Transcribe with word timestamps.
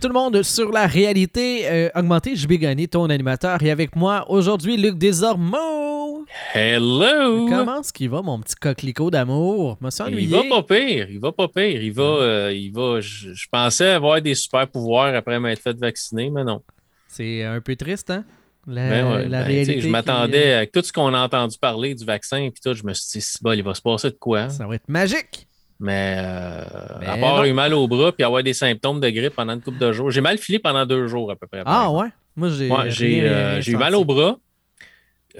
Tout 0.00 0.06
le 0.08 0.14
monde 0.14 0.42
sur 0.44 0.70
la 0.70 0.86
réalité 0.86 1.68
euh, 1.68 1.88
augmentée. 1.96 2.36
Je 2.36 2.46
vais 2.46 2.58
gagner 2.58 2.86
ton 2.86 3.10
animateur 3.10 3.60
et 3.64 3.70
avec 3.70 3.96
moi 3.96 4.24
aujourd'hui 4.30 4.76
Luc 4.76 4.96
Desormeaux. 4.96 6.24
Hello! 6.54 7.48
Comment 7.48 7.80
est-ce 7.80 7.92
qu'il 7.92 8.08
va 8.10 8.22
mon 8.22 8.38
petit 8.38 8.54
coquelicot 8.54 9.10
d'amour? 9.10 9.76
Il 10.20 10.28
va 10.28 10.42
pas 10.48 10.62
pire, 10.62 11.08
il 11.10 11.18
va 11.18 11.32
pas 11.32 11.48
pire. 11.48 11.82
Il 11.82 11.92
va, 11.92 12.02
euh, 12.02 12.52
il 12.54 12.70
va. 12.72 13.00
Je, 13.00 13.32
je 13.32 13.46
pensais 13.50 13.88
avoir 13.88 14.22
des 14.22 14.34
super 14.36 14.68
pouvoirs 14.68 15.14
après 15.16 15.40
m'être 15.40 15.60
fait 15.62 15.76
vacciner, 15.76 16.30
mais 16.30 16.44
non. 16.44 16.62
C'est 17.08 17.42
un 17.42 17.60
peu 17.60 17.74
triste, 17.74 18.10
hein? 18.10 18.24
La, 18.68 18.88
Ben 18.90 19.10
ouais, 19.12 19.28
la 19.28 19.40
ben, 19.40 19.46
réalité. 19.46 19.80
je 19.80 19.86
qui- 19.86 19.90
m'attendais 19.90 20.52
avec 20.52 20.72
tout 20.72 20.82
ce 20.82 20.92
qu'on 20.92 21.12
a 21.14 21.20
entendu 21.24 21.56
parler 21.58 21.94
du 21.94 22.04
vaccin, 22.04 22.50
puis 22.52 22.60
tout, 22.62 22.74
je 22.74 22.84
me 22.84 22.92
suis 22.92 23.18
dit, 23.18 23.24
si 23.24 23.38
bon, 23.42 23.52
il 23.52 23.62
va 23.64 23.74
se 23.74 23.80
passer 23.82 24.10
de 24.10 24.16
quoi? 24.20 24.48
Ça 24.50 24.66
va 24.66 24.74
être 24.76 24.88
magique. 24.88 25.47
Mais 25.80 26.16
euh, 26.18 26.64
Mais 27.00 27.06
à 27.06 27.16
part 27.16 27.36
non. 27.36 27.44
eu 27.44 27.52
mal 27.52 27.72
au 27.72 27.86
bras 27.86 28.10
puis 28.10 28.24
avoir 28.24 28.42
des 28.42 28.54
symptômes 28.54 29.00
de 29.00 29.10
grippe 29.10 29.34
pendant 29.34 29.54
une 29.54 29.60
couple 29.60 29.78
de 29.78 29.92
jours. 29.92 30.10
J'ai 30.10 30.20
mal 30.20 30.38
filé 30.38 30.58
pendant 30.58 30.84
deux 30.84 31.06
jours 31.06 31.30
à 31.30 31.36
peu 31.36 31.46
près. 31.46 31.62
Ah 31.64 31.90
ouais? 31.90 32.08
Moi, 32.38 32.50
j'ai. 32.50 32.70
Ouais, 32.70 32.90
j'ai 32.90 33.20
rien, 33.20 33.24
euh, 33.24 33.60
j'ai 33.60 33.72
eu 33.72 33.76
mal 33.76 33.94
au 33.94 34.04
bras. 34.04 34.38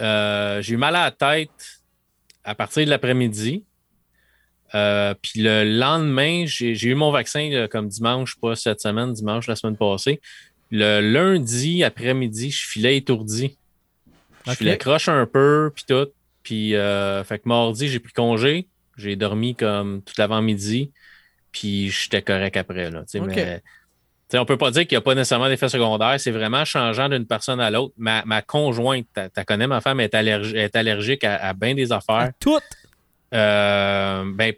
Euh, 0.01 0.63
j'ai 0.63 0.75
eu 0.75 0.77
mal 0.77 0.95
à 0.97 1.05
la 1.05 1.11
tête 1.11 1.81
à 2.45 2.55
partir 2.55 2.85
de 2.85 2.91
l'après-midi. 2.91 3.65
Euh, 4.75 5.15
puis 5.21 5.41
le 5.41 5.65
lendemain, 5.65 6.45
j'ai 6.47 6.75
j'ai 6.75 6.91
eu 6.91 6.95
mon 6.95 7.11
vaccin 7.11 7.49
là, 7.51 7.69
comme 7.69 7.89
dimanche, 7.89 8.37
pas 8.41 8.55
cette 8.55 8.81
semaine, 8.81 9.13
dimanche 9.13 9.47
la 9.47 9.57
semaine 9.57 9.77
passée. 9.77 10.21
Le 10.71 11.01
lundi 11.01 11.83
après-midi, 11.83 12.51
je 12.51 12.67
filais 12.67 12.97
étourdi. 12.97 13.57
Je 14.47 14.53
filais 14.53 14.77
croche 14.77 15.09
un 15.09 15.27
peu, 15.27 15.71
puis 15.75 15.85
tout. 15.89 16.09
Puis, 16.43 16.73
fait 16.73 17.39
que 17.39 17.49
mardi, 17.49 17.89
j'ai 17.89 17.99
pris 17.99 18.13
congé. 18.13 18.67
J'ai 18.99 19.17
dormi 19.17 19.55
comme 19.55 20.03
tout 20.03 20.15
l'avant-midi. 20.19 20.93
Puis, 21.53 21.89
j'étais 21.89 22.21
correct 22.21 22.57
après. 22.57 22.91
Là, 22.91 23.05
mais, 23.15 23.63
on 24.35 24.45
peut 24.45 24.59
pas 24.59 24.71
dire 24.71 24.83
qu'il 24.87 24.97
n'y 24.97 24.99
a 24.99 25.03
pas 25.03 25.15
nécessairement 25.15 25.49
d'effet 25.49 25.71
secondaire. 25.71 26.21
C'est 26.21 26.31
vraiment 26.31 26.65
changeant 26.67 27.09
d'une 27.09 27.27
personne 27.27 27.61
à 27.61 27.71
l'autre. 27.71 27.95
Ma, 27.97 28.23
ma 28.27 28.43
conjointe, 28.43 29.07
tu 29.15 29.45
connais, 29.45 29.67
ma 29.67 29.81
femme, 29.81 30.01
est, 30.01 30.13
est 30.13 30.77
allergique 30.77 31.25
à, 31.25 31.37
à 31.37 31.55
bien 31.55 31.75
des 31.75 31.93
À 31.93 31.97
affaires. 31.97 32.33
tout. 32.39 32.59
Euh, 33.33 34.25
ben, 34.35 34.53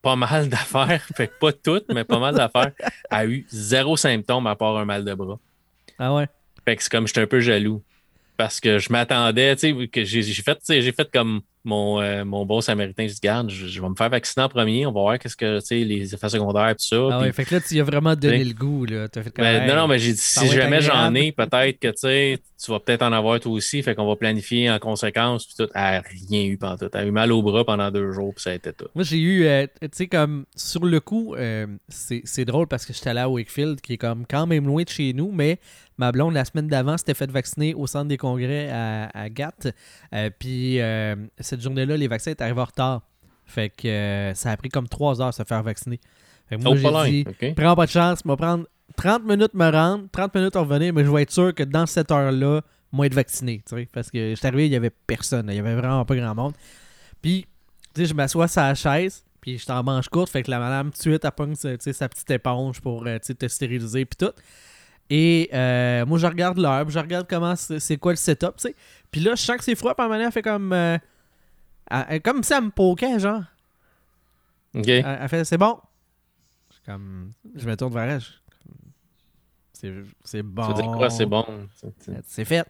pas 0.00 0.16
mal 0.16 0.48
d'affaires. 0.48 1.04
fait 1.16 1.28
que 1.28 1.38
pas 1.38 1.52
toutes, 1.52 1.92
mais 1.92 2.04
pas 2.04 2.18
mal 2.18 2.34
d'affaires. 2.34 2.72
A 3.10 3.26
eu 3.26 3.44
zéro 3.50 3.96
symptôme 3.96 4.46
à 4.46 4.56
part 4.56 4.78
un 4.78 4.84
mal 4.84 5.04
de 5.04 5.12
bras. 5.14 5.38
Ah 5.98 6.14
ouais? 6.14 6.26
Fait 6.64 6.76
que 6.76 6.82
c'est 6.82 6.90
comme 6.90 7.06
j'étais 7.06 7.20
un 7.20 7.26
peu 7.26 7.40
jaloux. 7.40 7.82
Parce 8.36 8.58
que 8.60 8.78
je 8.78 8.90
m'attendais, 8.90 9.54
tu 9.56 9.78
sais, 9.78 9.88
que 9.88 10.04
j'ai 10.04 10.22
j'ai 10.22 10.42
fait, 10.42 10.54
tu 10.54 10.60
sais, 10.64 10.80
j'ai 10.80 10.92
fait 10.92 11.10
comme 11.12 11.42
mon, 11.64 12.00
euh, 12.00 12.24
mon 12.24 12.46
bon 12.46 12.60
samaritain. 12.60 13.06
Je 13.06 13.14
dis, 13.14 13.20
garde, 13.22 13.50
je, 13.50 13.66
je 13.66 13.80
vais 13.82 13.88
me 13.88 13.94
faire 13.94 14.08
vacciner 14.08 14.44
en 14.44 14.48
premier. 14.48 14.86
On 14.86 14.92
va 14.92 15.00
voir 15.00 15.18
qu'est-ce 15.18 15.36
que, 15.36 15.60
tu 15.60 15.66
sais, 15.66 15.78
les 15.80 16.14
effets 16.14 16.28
secondaires 16.28 16.68
et 16.70 16.74
tout 16.74 16.84
ça. 16.86 16.96
Ah 17.12 17.20
ouais. 17.20 17.32
Fait 17.32 17.44
que 17.44 17.54
là, 17.54 17.60
tu 17.60 17.74
y 17.74 17.80
as 17.80 17.84
vraiment 17.84 18.14
donné 18.16 18.38
T'sais. 18.38 18.44
le 18.44 18.54
goût. 18.54 18.84
Là. 18.86 19.08
T'as 19.08 19.22
fait 19.22 19.30
comme, 19.30 19.44
ben, 19.44 19.62
hey, 19.62 19.68
non, 19.68 19.76
non, 19.76 19.88
mais 19.88 19.98
j'ai 19.98 20.12
dit, 20.12 20.18
si 20.18 20.48
jamais 20.48 20.80
j'en 20.80 21.14
ai, 21.14 21.32
peut-être 21.32 21.78
que, 21.78 21.88
tu 21.88 21.94
sais, 21.96 22.38
tu 22.62 22.70
vas 22.70 22.80
peut-être 22.80 23.02
en 23.02 23.12
avoir 23.12 23.40
toi 23.40 23.52
aussi. 23.52 23.82
Fait 23.82 23.94
qu'on 23.94 24.06
va 24.06 24.16
planifier 24.16 24.70
en 24.70 24.78
conséquence. 24.78 25.46
Puis 25.46 25.54
tout. 25.58 25.70
Elle 25.74 26.02
rien 26.28 26.44
eu 26.44 26.58
pendant 26.58 26.76
tout. 26.76 26.88
Elle 26.92 27.00
a 27.00 27.06
eu 27.06 27.10
mal 27.10 27.32
au 27.32 27.42
bras 27.42 27.64
pendant 27.64 27.90
deux 27.90 28.12
jours, 28.12 28.34
puis 28.34 28.42
ça 28.42 28.50
a 28.50 28.54
été 28.54 28.72
tout. 28.72 28.86
Moi, 28.94 29.04
j'ai 29.04 29.18
eu, 29.18 29.44
euh, 29.44 29.66
tu 29.80 29.88
sais, 29.92 30.06
comme 30.08 30.44
sur 30.54 30.84
le 30.84 31.00
coup, 31.00 31.34
euh, 31.34 31.66
c'est 31.88 32.44
drôle 32.44 32.66
parce 32.66 32.84
que 32.84 32.92
j'étais 32.92 33.10
allé 33.10 33.20
à 33.20 33.28
Wakefield, 33.28 33.80
qui 33.80 33.94
est 33.94 33.98
comme 33.98 34.26
quand 34.26 34.46
même 34.46 34.66
loin 34.66 34.82
de 34.82 34.88
chez 34.88 35.12
nous, 35.12 35.30
mais 35.32 35.58
ma 35.98 36.12
blonde, 36.12 36.34
la 36.34 36.44
semaine 36.44 36.68
d'avant, 36.68 36.96
s'était 36.98 37.14
fait 37.14 37.30
vacciner 37.30 37.74
au 37.74 37.86
centre 37.86 38.08
des 38.08 38.16
congrès 38.18 38.68
à, 38.70 39.10
à 39.14 39.28
Gap. 39.30 39.66
Euh, 40.14 40.30
Puis 40.38 40.78
cette 41.38 41.60
journée-là, 41.60 41.96
les 41.96 42.08
vaccins 42.08 42.30
étaient 42.32 42.44
arrivés 42.44 42.60
en 42.60 42.64
retard. 42.64 43.02
Fait 43.46 43.68
que 43.70 44.32
ça 44.34 44.50
a 44.52 44.56
pris 44.56 44.68
comme 44.68 44.86
trois 44.86 45.20
heures 45.20 45.30
de 45.30 45.34
se 45.34 45.42
faire 45.42 45.62
vacciner. 45.62 45.98
Fait 46.48 46.56
que 46.56 46.62
moi, 46.62 46.72
Oh, 46.72 47.04
j'ai 47.06 47.10
dit, 47.10 47.24
OK? 47.28 47.54
prends 47.56 47.74
pas 47.74 47.86
de 47.86 47.90
chance, 47.90 48.24
me 48.24 48.34
prendre 48.36 48.66
30 48.96 49.24
minutes 49.24 49.54
me 49.54 49.70
rendre, 49.70 50.04
30 50.12 50.34
minutes 50.34 50.56
revenir, 50.56 50.92
mais 50.92 51.04
je 51.04 51.10
vais 51.10 51.22
être 51.22 51.30
sûr 51.30 51.54
que 51.54 51.62
dans 51.62 51.86
cette 51.86 52.10
heure-là, 52.10 52.60
moi 52.92 53.06
être 53.06 53.14
vacciné, 53.14 53.62
parce 53.92 54.10
que 54.10 54.34
j'étais 54.34 54.46
arrivé, 54.48 54.66
il 54.66 54.72
y 54.72 54.76
avait 54.76 54.90
personne, 54.90 55.46
il 55.50 55.56
y 55.56 55.58
avait 55.60 55.74
vraiment 55.76 56.04
pas 56.04 56.16
grand 56.16 56.34
monde. 56.34 56.54
Puis, 57.22 57.46
tu 57.94 58.00
sais, 58.02 58.06
je 58.06 58.14
m'assois 58.14 58.48
sur 58.48 58.62
la 58.62 58.74
chaise, 58.74 59.24
puis 59.40 59.58
je 59.58 59.70
en 59.72 59.82
manche 59.82 60.08
courte, 60.08 60.30
fait 60.30 60.42
que 60.42 60.50
la 60.50 60.58
madame 60.58 60.86
tout 60.90 60.96
de 60.96 61.02
suite, 61.02 61.24
elle 61.24 61.30
pogne 61.32 61.54
tu 61.56 61.68
sais, 61.78 61.92
sa 61.92 62.08
petite 62.08 62.30
éponge 62.30 62.80
pour 62.80 63.06
euh, 63.06 63.18
te 63.18 63.46
stériliser, 63.48 64.04
puis 64.04 64.16
tout. 64.26 64.32
Et 65.08 65.50
euh, 65.52 66.06
moi, 66.06 66.18
je 66.18 66.26
regarde 66.26 66.58
l'heure, 66.58 66.84
puis 66.84 66.94
je 66.94 66.98
regarde 66.98 67.26
comment 67.28 67.54
c'est 67.56 67.96
quoi 67.96 68.12
le 68.12 68.16
setup, 68.16 68.56
tu 68.56 68.68
sais. 68.68 68.74
Puis 69.10 69.20
là, 69.20 69.34
je 69.34 69.42
sens 69.42 69.56
que 69.56 69.64
c'est 69.64 69.74
froid, 69.74 69.94
puis 69.94 70.06
à 70.06 70.16
elle 70.18 70.30
fait 70.32 70.42
comme. 70.42 70.72
euh, 70.72 70.98
elle- 71.90 72.22
comme 72.22 72.42
si 72.44 72.52
elle 72.52 72.64
me 72.64 72.70
poquait, 72.70 73.18
genre. 73.18 73.42
OK. 74.74 74.86
Elle, 74.88 75.18
elle 75.22 75.28
fait 75.28 75.44
c'est 75.44 75.58
bon. 75.58 75.78
Je 76.72 76.90
comme. 76.92 77.32
Je 77.56 77.66
me 77.66 77.76
tourne 77.76 77.92
vers 77.92 78.04
elle. 78.04 78.20
je 78.20 78.26
C'est 80.24 80.42
bon. 80.42 80.62
Ça 80.62 80.68
veut 80.68 80.74
dire 80.74 80.92
quoi? 80.92 81.10
C'est 81.10 81.26
bon. 81.26 81.44
C'est 82.26 82.44
fait. 82.44 82.66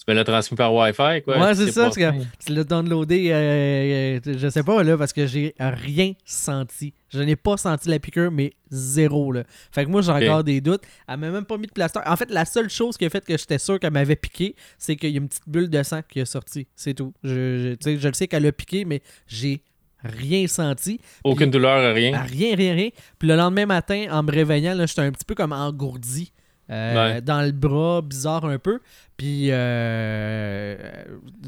Tu 0.00 0.10
me 0.10 0.16
l'as 0.16 0.24
transmis 0.24 0.56
par 0.56 0.74
Wi-Fi, 0.74 1.22
quoi? 1.22 1.38
Ouais, 1.38 1.54
c'est 1.54 1.70
ça, 1.72 1.90
que 1.90 2.22
tu 2.42 2.54
l'as 2.54 2.64
downloadé, 2.64 3.30
euh, 3.30 4.18
euh, 4.26 4.38
je 4.38 4.48
sais 4.48 4.62
pas, 4.62 4.82
là, 4.82 4.96
parce 4.96 5.12
que 5.12 5.26
j'ai 5.26 5.54
rien 5.58 6.14
senti. 6.24 6.94
Je 7.10 7.20
n'ai 7.20 7.36
pas 7.36 7.58
senti 7.58 7.90
la 7.90 7.98
piqûre, 7.98 8.30
mais 8.30 8.54
zéro, 8.70 9.30
là. 9.30 9.44
Fait 9.70 9.84
que 9.84 9.90
moi, 9.90 10.00
j'ai 10.00 10.10
encore 10.10 10.42
des 10.42 10.62
doutes. 10.62 10.84
Elle 11.06 11.18
m'a 11.18 11.30
même 11.30 11.44
pas 11.44 11.58
mis 11.58 11.66
de 11.66 11.72
plaster. 11.72 12.00
En 12.06 12.16
fait, 12.16 12.30
la 12.30 12.46
seule 12.46 12.70
chose 12.70 12.96
qui 12.96 13.04
a 13.04 13.10
fait 13.10 13.22
que 13.22 13.36
j'étais 13.36 13.58
sûr 13.58 13.78
qu'elle 13.78 13.92
m'avait 13.92 14.16
piqué, 14.16 14.56
c'est 14.78 14.96
qu'il 14.96 15.10
y 15.10 15.16
a 15.16 15.18
une 15.18 15.28
petite 15.28 15.46
bulle 15.46 15.68
de 15.68 15.82
sang 15.82 16.00
qui 16.08 16.20
a 16.20 16.24
sorti. 16.24 16.66
C'est 16.74 16.94
tout. 16.94 17.12
Je, 17.22 17.76
je, 17.84 18.08
le 18.08 18.14
sais 18.14 18.26
qu'elle 18.26 18.46
a 18.46 18.52
piqué, 18.52 18.86
mais 18.86 19.02
j'ai 19.26 19.62
rien 20.02 20.46
senti. 20.46 20.98
Aucune 21.24 21.50
douleur, 21.50 21.94
rien. 21.94 22.22
Rien, 22.22 22.56
rien, 22.56 22.74
rien. 22.74 22.88
Puis 23.18 23.28
le 23.28 23.36
lendemain 23.36 23.66
matin, 23.66 24.06
en 24.10 24.22
me 24.22 24.32
réveillant, 24.32 24.74
là, 24.74 24.86
j'étais 24.86 25.02
un 25.02 25.12
petit 25.12 25.26
peu 25.26 25.34
comme 25.34 25.52
engourdi. 25.52 26.32
Euh, 26.70 27.14
Ouais. 27.14 27.20
Dans 27.20 27.42
le 27.42 27.52
bras, 27.52 28.00
bizarre 28.02 28.44
un 28.44 28.58
peu. 28.58 28.80
Puis 29.16 29.48
euh, 29.50 30.76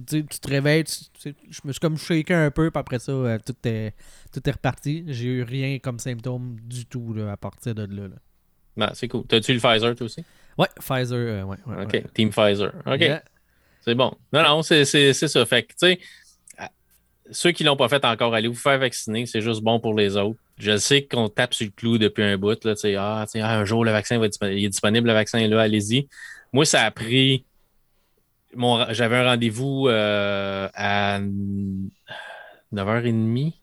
tu 0.06 0.18
sais, 0.18 0.24
tu 0.28 0.38
te 0.40 0.48
réveilles, 0.48 0.84
tu- 0.84 1.34
je 1.50 1.60
me 1.64 1.72
suis 1.72 1.80
comme 1.80 1.96
shaké 1.96 2.34
un 2.34 2.50
peu, 2.50 2.70
puis 2.70 2.78
après 2.80 2.98
ça, 2.98 3.12
euh, 3.12 3.38
tout, 3.44 3.54
est, 3.64 3.94
tout 4.32 4.40
est 4.46 4.52
reparti. 4.52 5.04
J'ai 5.08 5.26
eu 5.26 5.42
rien 5.42 5.78
comme 5.78 5.98
symptôme 5.98 6.56
du 6.62 6.86
tout 6.86 7.14
là, 7.14 7.32
à 7.32 7.36
partir 7.36 7.74
de 7.74 7.82
là. 7.84 8.08
là. 8.08 8.16
Ben, 8.76 8.90
c'est 8.94 9.08
cool. 9.08 9.24
T'as-tu 9.26 9.52
le 9.54 9.60
Pfizer, 9.60 9.94
toi 9.94 10.04
aussi? 10.06 10.24
Ouais, 10.58 10.68
Pfizer, 10.80 11.16
euh, 11.18 11.42
ouais. 11.44 11.56
ouais, 11.66 11.84
OK. 11.84 11.92
ouais. 11.92 12.04
Team 12.14 12.30
Pfizer. 12.30 12.72
OK. 12.86 13.00
Yeah. 13.00 13.22
C'est 13.82 13.94
bon. 13.94 14.12
Non, 14.32 14.42
non, 14.42 14.62
c'est 14.62 14.84
ça. 14.84 15.46
Fait 15.46 15.62
que, 15.64 15.72
tu 15.72 15.76
sais, 15.78 16.00
ceux 17.30 17.52
qui 17.52 17.64
l'ont 17.64 17.76
pas 17.76 17.88
fait 17.88 18.04
encore, 18.04 18.34
allez 18.34 18.48
vous 18.48 18.54
faire 18.54 18.78
vacciner. 18.78 19.26
C'est 19.26 19.40
juste 19.40 19.62
bon 19.62 19.80
pour 19.80 19.94
les 19.94 20.16
autres. 20.16 20.38
Je 20.58 20.76
sais 20.76 21.04
qu'on 21.06 21.28
tape 21.28 21.54
sur 21.54 21.66
le 21.66 21.72
clou 21.72 21.98
depuis 21.98 22.22
un 22.22 22.36
bout. 22.38 22.64
Là, 22.64 22.74
tu 22.74 22.80
sais, 22.82 22.94
ah, 22.96 23.24
tu 23.26 23.32
sais, 23.32 23.40
ah, 23.40 23.58
un 23.58 23.64
jour, 23.64 23.84
le 23.84 23.90
vaccin 23.90 24.18
va 24.18 24.26
être 24.26 24.32
disponible. 24.32 24.58
Il 24.60 24.64
est 24.64 24.68
disponible, 24.70 25.06
le 25.08 25.14
vaccin 25.14 25.38
est 25.38 25.48
là, 25.48 25.60
allez-y. 25.62 26.08
Moi, 26.52 26.64
ça 26.64 26.82
a 26.82 26.90
pris. 26.90 27.44
mon- 28.54 28.92
J'avais 28.92 29.16
un 29.16 29.24
rendez-vous 29.24 29.88
euh, 29.88 30.68
à 30.74 31.20
9h30 32.72 33.54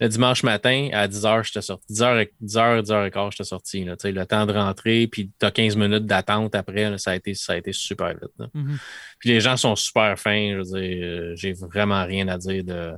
le 0.00 0.08
dimanche 0.08 0.42
matin 0.42 0.88
à 0.94 1.06
10h, 1.06 1.44
j'étais 1.44 1.60
sorti. 1.60 1.92
10h, 1.92 2.26
10h, 2.40 2.82
10h15, 2.82 3.30
j'étais 3.32 3.44
sorti. 3.44 3.84
Là, 3.84 3.96
le 4.02 4.24
temps 4.24 4.46
de 4.46 4.52
rentrer, 4.54 5.06
puis 5.06 5.30
tu 5.38 5.44
as 5.44 5.50
15 5.50 5.76
minutes 5.76 6.06
d'attente 6.06 6.54
après. 6.54 6.88
là, 6.88 6.96
ça, 6.96 7.10
a 7.10 7.16
été, 7.16 7.34
ça 7.34 7.52
a 7.52 7.56
été 7.58 7.72
super 7.74 8.08
vite. 8.08 8.50
Mhm. 8.54 8.78
Puis 9.18 9.28
les 9.28 9.40
gens 9.40 9.58
sont 9.58 9.76
super 9.76 10.18
fins. 10.18 10.52
Je 10.52 10.56
veux 10.56 10.80
dire, 10.80 11.04
euh, 11.04 11.36
j'ai 11.36 11.52
vraiment 11.52 12.02
rien 12.06 12.28
à 12.28 12.38
dire 12.38 12.64
de, 12.64 12.92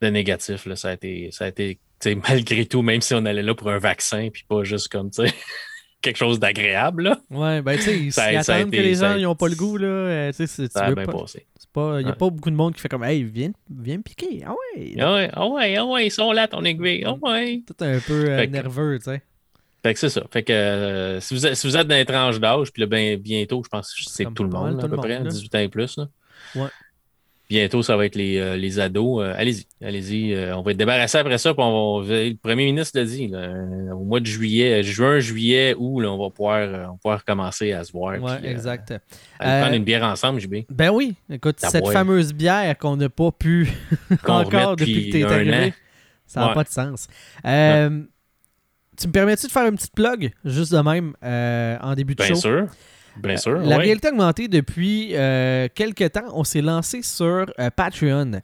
de 0.00 0.08
négatif. 0.08 0.66
Là. 0.66 0.76
Ça 0.76 0.90
a 0.90 0.92
été, 0.94 1.30
ça 1.32 1.44
a 1.46 1.48
été 1.48 1.78
malgré 2.28 2.66
tout, 2.66 2.82
même 2.82 3.00
si 3.00 3.14
on 3.14 3.24
allait 3.24 3.42
là 3.42 3.54
pour 3.54 3.70
un 3.70 3.78
vaccin, 3.78 4.28
puis 4.32 4.44
pas 4.48 4.62
juste 4.64 4.88
comme 4.88 5.10
quelque 6.00 6.16
chose 6.16 6.38
d'agréable, 6.38 7.02
là, 7.02 7.18
Ouais, 7.30 7.60
ben 7.60 7.76
tu 7.76 7.82
sais, 7.82 7.98
ils 7.98 8.36
attendent 8.36 8.70
que 8.70 8.76
les 8.76 8.94
gens 8.94 9.16
n'ont 9.16 9.34
pas 9.34 9.48
le 9.48 9.56
goût, 9.56 9.76
là. 9.76 9.86
euh, 9.86 10.32
tu 10.32 10.46
sais, 10.46 10.68
ça 10.68 10.84
a 10.84 10.92
bien 10.92 11.04
pas- 11.04 11.12
passé. 11.12 11.46
Il 11.76 12.04
n'y 12.04 12.10
a 12.10 12.14
pas 12.14 12.30
beaucoup 12.30 12.50
de 12.50 12.56
monde 12.56 12.74
qui 12.74 12.80
fait 12.80 12.88
comme 12.88 13.04
Hey, 13.04 13.22
viens, 13.22 13.52
viens 13.70 13.98
me 13.98 14.02
piquer. 14.02 14.42
Ah 14.44 14.52
ouais. 14.52 14.94
Ah 14.98 15.12
ouais, 15.14 15.30
ah 15.32 15.46
ouais, 15.46 15.76
ah 15.76 16.02
ils 16.02 16.10
sont 16.10 16.32
là, 16.32 16.48
ton 16.48 16.64
aiguille. 16.64 17.04
Ah 17.06 17.14
ouais. 17.22 17.62
Tout 17.64 17.84
un 17.84 18.00
peu 18.00 18.24
euh, 18.28 18.46
nerveux, 18.46 18.98
tu 18.98 19.04
sais. 19.04 19.22
Fait 19.84 19.94
que 19.94 20.00
c'est 20.00 20.08
ça. 20.08 20.22
Fait 20.32 20.42
que 20.42 20.52
euh, 20.52 21.20
si, 21.20 21.34
vous 21.34 21.46
êtes, 21.46 21.54
si 21.54 21.68
vous 21.68 21.76
êtes 21.76 21.86
dans 21.86 21.94
les 21.94 22.04
tranches 22.04 22.40
d'âge, 22.40 22.72
puis 22.72 22.80
là, 22.80 22.86
ben, 22.86 23.16
bientôt, 23.16 23.62
je 23.64 23.68
pense 23.68 23.94
que 23.94 24.10
c'est 24.10 24.24
tout 24.34 24.42
le 24.42 24.48
monde, 24.50 24.78
là, 24.78 24.84
à 24.84 24.88
peu 24.88 24.96
près, 24.96 25.18
monde, 25.18 25.26
là. 25.26 25.30
18 25.30 25.54
ans 25.54 25.58
et 25.60 25.68
plus. 25.68 25.96
Là. 25.98 26.08
Ouais. 26.56 26.68
Bientôt, 27.48 27.82
ça 27.82 27.96
va 27.96 28.04
être 28.04 28.14
les, 28.14 28.36
euh, 28.38 28.56
les 28.56 28.78
ados. 28.78 29.22
Euh, 29.22 29.32
allez-y, 29.34 29.66
allez-y. 29.82 30.34
Euh, 30.34 30.54
on 30.54 30.60
va 30.60 30.72
être 30.72 30.76
débarrassé 30.76 31.16
après 31.16 31.38
ça, 31.38 31.54
on 31.56 32.02
va, 32.02 32.14
le 32.24 32.34
premier 32.34 32.66
ministre 32.66 32.98
l'a 32.98 33.06
dit, 33.06 33.28
là, 33.28 33.48
au 33.94 34.04
mois 34.04 34.20
de 34.20 34.26
juillet, 34.26 34.82
juin, 34.82 35.18
juillet, 35.18 35.74
août, 35.78 36.00
là, 36.00 36.10
on, 36.12 36.18
va 36.22 36.28
pouvoir, 36.28 36.68
on 36.68 36.72
va 36.92 36.98
pouvoir 37.02 37.24
commencer 37.24 37.72
à 37.72 37.84
se 37.84 37.92
voir. 37.92 38.16
Euh, 38.22 38.36
exact. 38.44 38.92
aller 39.38 39.60
prendre 39.62 39.76
une 39.76 39.84
bière 39.84 40.02
ensemble, 40.04 40.40
JB. 40.40 40.56
Ben 40.68 40.90
oui, 40.90 41.14
écoute, 41.30 41.56
cette 41.58 41.84
boire. 41.84 41.94
fameuse 41.94 42.34
bière 42.34 42.76
qu'on 42.76 42.96
n'a 42.96 43.08
pas 43.08 43.30
pu 43.32 43.70
encore 44.26 44.76
depuis 44.76 45.06
que 45.06 45.10
tu 45.12 45.20
es 45.20 45.24
arrivé, 45.24 45.68
an. 45.68 45.70
ça 46.26 46.40
n'a 46.40 46.48
Ouais. 46.48 46.54
pas 46.54 46.64
de 46.64 46.68
sens. 46.68 47.08
Tu 49.00 49.06
me 49.06 49.12
permets-tu 49.12 49.46
de 49.46 49.52
faire 49.52 49.66
une 49.68 49.76
petite 49.76 49.94
plug, 49.94 50.32
juste 50.44 50.72
de 50.72 50.78
même, 50.80 51.12
euh, 51.22 51.76
en 51.80 51.94
début 51.94 52.14
de 52.16 52.22
Bien 52.22 52.34
show? 52.34 52.40
sûr. 52.40 52.66
Bien 53.22 53.36
sûr. 53.36 53.58
La 53.58 53.76
ouais. 53.76 53.84
réalité 53.84 54.08
augmentée, 54.08 54.48
depuis 54.48 55.10
euh, 55.14 55.68
quelques 55.74 56.12
temps, 56.12 56.28
on 56.32 56.44
s'est 56.44 56.62
lancé 56.62 57.02
sur 57.02 57.46
euh, 57.58 57.70
Patreon. 57.74 58.40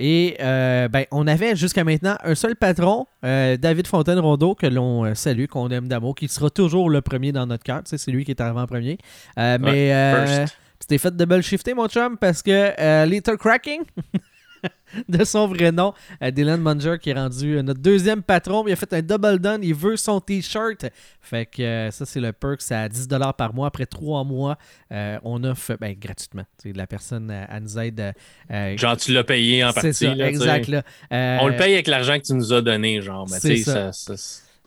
Et 0.00 0.36
euh, 0.40 0.86
ben, 0.86 1.04
on 1.10 1.26
avait 1.26 1.56
jusqu'à 1.56 1.82
maintenant 1.82 2.16
un 2.22 2.36
seul 2.36 2.54
patron, 2.54 3.06
euh, 3.24 3.56
David 3.56 3.88
Fontaine-Rondeau, 3.88 4.54
que 4.54 4.66
l'on 4.66 5.04
euh, 5.04 5.14
salue, 5.14 5.46
qu'on 5.46 5.68
aime 5.70 5.88
d'amour, 5.88 6.14
qui 6.14 6.28
sera 6.28 6.50
toujours 6.50 6.88
le 6.88 7.00
premier 7.00 7.32
dans 7.32 7.46
notre 7.46 7.64
cœur. 7.64 7.82
Tu 7.82 7.90
sais, 7.90 7.98
c'est 7.98 8.12
lui 8.12 8.24
qui 8.24 8.30
est 8.30 8.40
arrivé 8.40 8.60
en 8.60 8.66
premier. 8.66 8.96
Euh, 9.38 9.58
mais 9.60 9.92
euh, 9.92 10.46
tu 10.78 10.86
t'es 10.86 10.98
fait 10.98 11.14
double 11.16 11.42
shifter, 11.42 11.74
mon 11.74 11.88
chum, 11.88 12.16
parce 12.16 12.42
que 12.42 12.72
euh, 12.78 13.06
Little 13.06 13.36
Cracking, 13.36 13.82
de 15.08 15.24
son 15.24 15.46
vrai 15.46 15.70
nom, 15.72 15.92
euh, 16.22 16.30
Dylan 16.30 16.60
Munger, 16.60 16.96
qui 17.00 17.10
est 17.10 17.14
rendu 17.14 17.56
euh, 17.56 17.62
notre 17.62 17.80
deuxième 17.80 18.22
patron, 18.22 18.64
il 18.66 18.72
a 18.72 18.76
fait 18.76 18.92
un 18.92 19.02
double 19.02 19.38
done, 19.38 19.60
il 19.62 19.74
veut 19.74 19.96
son 19.96 20.20
t-shirt. 20.20 20.86
Fait 21.20 21.46
que 21.46 21.62
euh, 21.62 21.90
ça, 21.90 22.06
c'est 22.06 22.20
le 22.20 22.32
perk, 22.32 22.60
c'est 22.62 22.74
à 22.74 22.88
10$ 22.88 23.32
par 23.36 23.54
mois. 23.54 23.66
Après 23.68 23.86
trois 23.86 24.24
mois, 24.24 24.56
euh, 24.92 25.18
on 25.22 25.44
offre 25.44 25.76
ben, 25.80 25.94
gratuitement. 25.98 26.44
La 26.64 26.86
personne, 26.86 27.30
elle 27.30 27.62
nous 27.62 27.78
aide. 27.78 28.12
euh, 28.50 28.76
Genre, 28.76 28.96
tu 28.96 29.12
l'as 29.12 29.24
payé 29.24 29.62
en 29.64 29.68
c'est 29.72 29.74
partie. 29.74 29.92
ça, 29.94 30.14
là, 30.14 30.28
exact. 30.28 30.68
Là. 30.68 30.82
Euh, 31.12 31.38
On 31.42 31.48
le 31.48 31.56
paye 31.56 31.74
avec 31.74 31.86
l'argent 31.86 32.16
que 32.18 32.24
tu 32.24 32.32
nous 32.34 32.52
as 32.52 32.62
donné, 32.62 33.00
genre. 33.02 33.28
C'est 33.28 33.56
ça- 33.56 33.90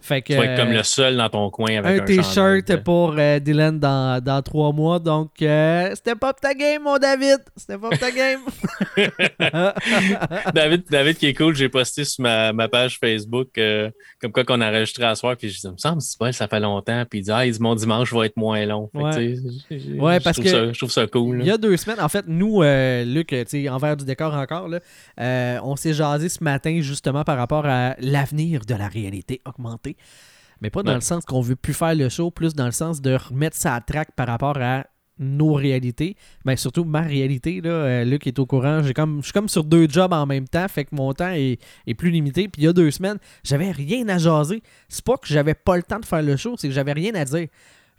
Fait 0.02 0.22
que, 0.22 0.34
tu 0.34 0.40
vas 0.40 0.46
être 0.46 0.60
comme 0.60 0.70
euh, 0.74 0.78
le 0.78 0.84
seul 0.84 1.16
dans 1.16 1.30
ton 1.30 1.50
coin 1.50 1.78
avec 1.78 2.00
un 2.00 2.04
un, 2.04 2.06
t-shirt 2.06 2.76
pour 2.84 3.14
euh, 3.18 3.40
Dylan 3.40 3.80
dans, 3.80 4.22
dans 4.24 4.42
trois 4.42 4.72
mois. 4.72 5.00
Donc, 5.00 5.30
euh, 5.42 5.92
c'était 5.96 6.16
pas 6.16 6.34
ta 6.34 6.54
game, 6.54 6.82
mon 6.84 6.98
David. 6.98 7.40
C'était 7.56 7.78
pas 7.78 7.90
ta 7.90 8.12
game. 8.12 8.42
David, 10.54 10.84
David 10.90 11.18
qui 11.18 11.28
est 11.28 11.34
cool, 11.34 11.56
j'ai 11.56 11.70
posté 11.70 12.04
sur 12.04 12.24
ma, 12.24 12.52
ma 12.52 12.68
page 12.68 12.98
Facebook 13.00 13.50
euh, 13.58 13.90
comme 14.20 14.32
quoi 14.32 14.44
qu'on 14.44 14.60
a 14.62 14.70
enregistré 14.70 15.06
à 15.06 15.16
soir. 15.16 15.36
Puis 15.38 15.50
je 15.50 15.60
dis, 15.60 15.68
il 15.68 15.72
me 15.72 15.78
semble, 15.78 16.02
c'est 16.02 16.18
pas, 16.18 16.32
ça 16.32 16.48
fait 16.48 16.60
longtemps. 16.60 17.04
Puis 17.10 17.20
il 17.20 17.24
dit, 17.24 17.32
ah, 17.32 17.46
il 17.46 17.52
dit, 17.52 17.62
mon 17.62 17.76
dimanche 17.76 18.12
va 18.14 18.26
être 18.26 18.38
moins 18.38 18.66
long. 18.66 18.90
Fait 18.94 19.00
que, 19.00 19.04
Ouais. 19.04 20.00
Ouais, 20.00 20.20
je 20.20 20.24
parce 20.24 20.40
que 20.40 20.50
ça- 20.50 20.72
je 20.74 20.78
trouve 20.78 20.92
ça 20.92 21.08
cool. 21.08 21.42
Il 21.42 21.46
y 21.48 21.52
a 21.52 21.58
deux 21.58 21.78
semaines, 21.78 22.00
en 22.00 22.10
fait, 22.10 22.26
nous, 22.28 22.62
Luc, 22.62 23.36
envers 23.70 23.98
du 23.98 24.06
décor 24.06 24.34
encore, 24.34 24.68
là, 24.68 24.80
on 25.64 25.76
s'est 25.76 25.94
jasé 25.94 26.30
ce 26.30 26.44
matin 26.44 26.80
justement 26.82 27.24
par 27.24 27.38
rapport 27.38 27.66
à 27.66 27.96
l'avenir 28.00 28.62
de 28.66 28.76
la 28.76 28.88
réalité 28.88 29.42
augmentée. 29.46 29.91
Mais 30.62 30.70
pas 30.70 30.84
dans 30.84 30.92
Ouais. 30.92 30.96
le 30.96 31.02
sens 31.02 31.26
qu'on 31.26 31.42
veut 31.42 31.56
plus 31.56 31.74
faire 31.74 31.96
le 31.96 32.08
show, 32.10 32.30
plus 32.32 32.54
dans 32.54 32.66
le 32.66 32.72
sens 32.72 33.02
de 33.02 33.16
remettre 33.16 33.58
ça 33.58 33.74
à 33.76 33.82
track 33.82 34.10
par 34.16 34.28
rapport 34.28 34.58
à 34.60 34.86
nos 35.20 35.54
réalités. 35.54 36.16
Mais 36.46 36.56
surtout 36.56 36.84
ma 36.84 37.02
réalité, 37.02 37.62
là, 37.62 37.70
euh, 37.70 38.04
Luc 38.06 38.26
est 38.28 38.40
au 38.40 38.46
courant. 38.46 38.82
J'ai 38.84 38.94
comme, 38.94 39.18
je 39.20 39.26
suis 39.26 39.34
comme 39.34 39.50
sur 39.50 39.64
deux 39.64 39.88
jobs 39.88 40.14
en 40.14 40.26
même 40.26 40.48
temps, 40.48 40.68
fait 40.68 40.86
que 40.86 40.96
mon 40.96 41.14
temps 41.14 41.30
est, 41.32 41.60
est 41.88 41.94
plus 41.94 42.10
limité. 42.12 42.48
Puis 42.48 42.62
il 42.64 42.66
y 42.66 42.68
a 42.68 42.74
deux 42.74 42.90
semaines, 42.92 43.18
j'avais 43.44 43.72
rien 43.72 44.08
à 44.10 44.18
jaser. 44.18 44.62
C'est 44.88 45.04
pas 45.06 45.18
que 45.18 45.28
j'avais 45.28 45.54
pas 45.54 45.78
le 45.78 45.84
temps 45.84 46.00
de 46.00 46.06
faire 46.06 46.22
le 46.24 46.36
show, 46.38 46.56
c'est 46.58 46.68
que 46.68 46.74
j'avais 46.74 46.94
rien 46.94 47.14
à 47.16 47.26
dire. 47.26 47.48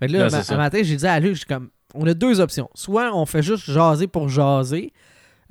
Fait 0.01 0.07
que 0.09 0.13
là, 0.13 0.29
ma- 0.31 0.55
un 0.55 0.57
matin, 0.57 0.81
j'ai 0.83 0.97
dit 0.97 1.07
à 1.07 1.21
Luc, 1.21 1.37
j'ai 1.37 1.45
comme, 1.45 1.69
on 1.95 2.07
a 2.07 2.15
deux 2.15 2.41
options. 2.41 2.69
Soit 2.75 3.15
on 3.15 3.27
fait 3.27 3.43
juste 3.43 3.71
jaser 3.71 4.07
pour 4.09 4.29
jaser, 4.29 4.93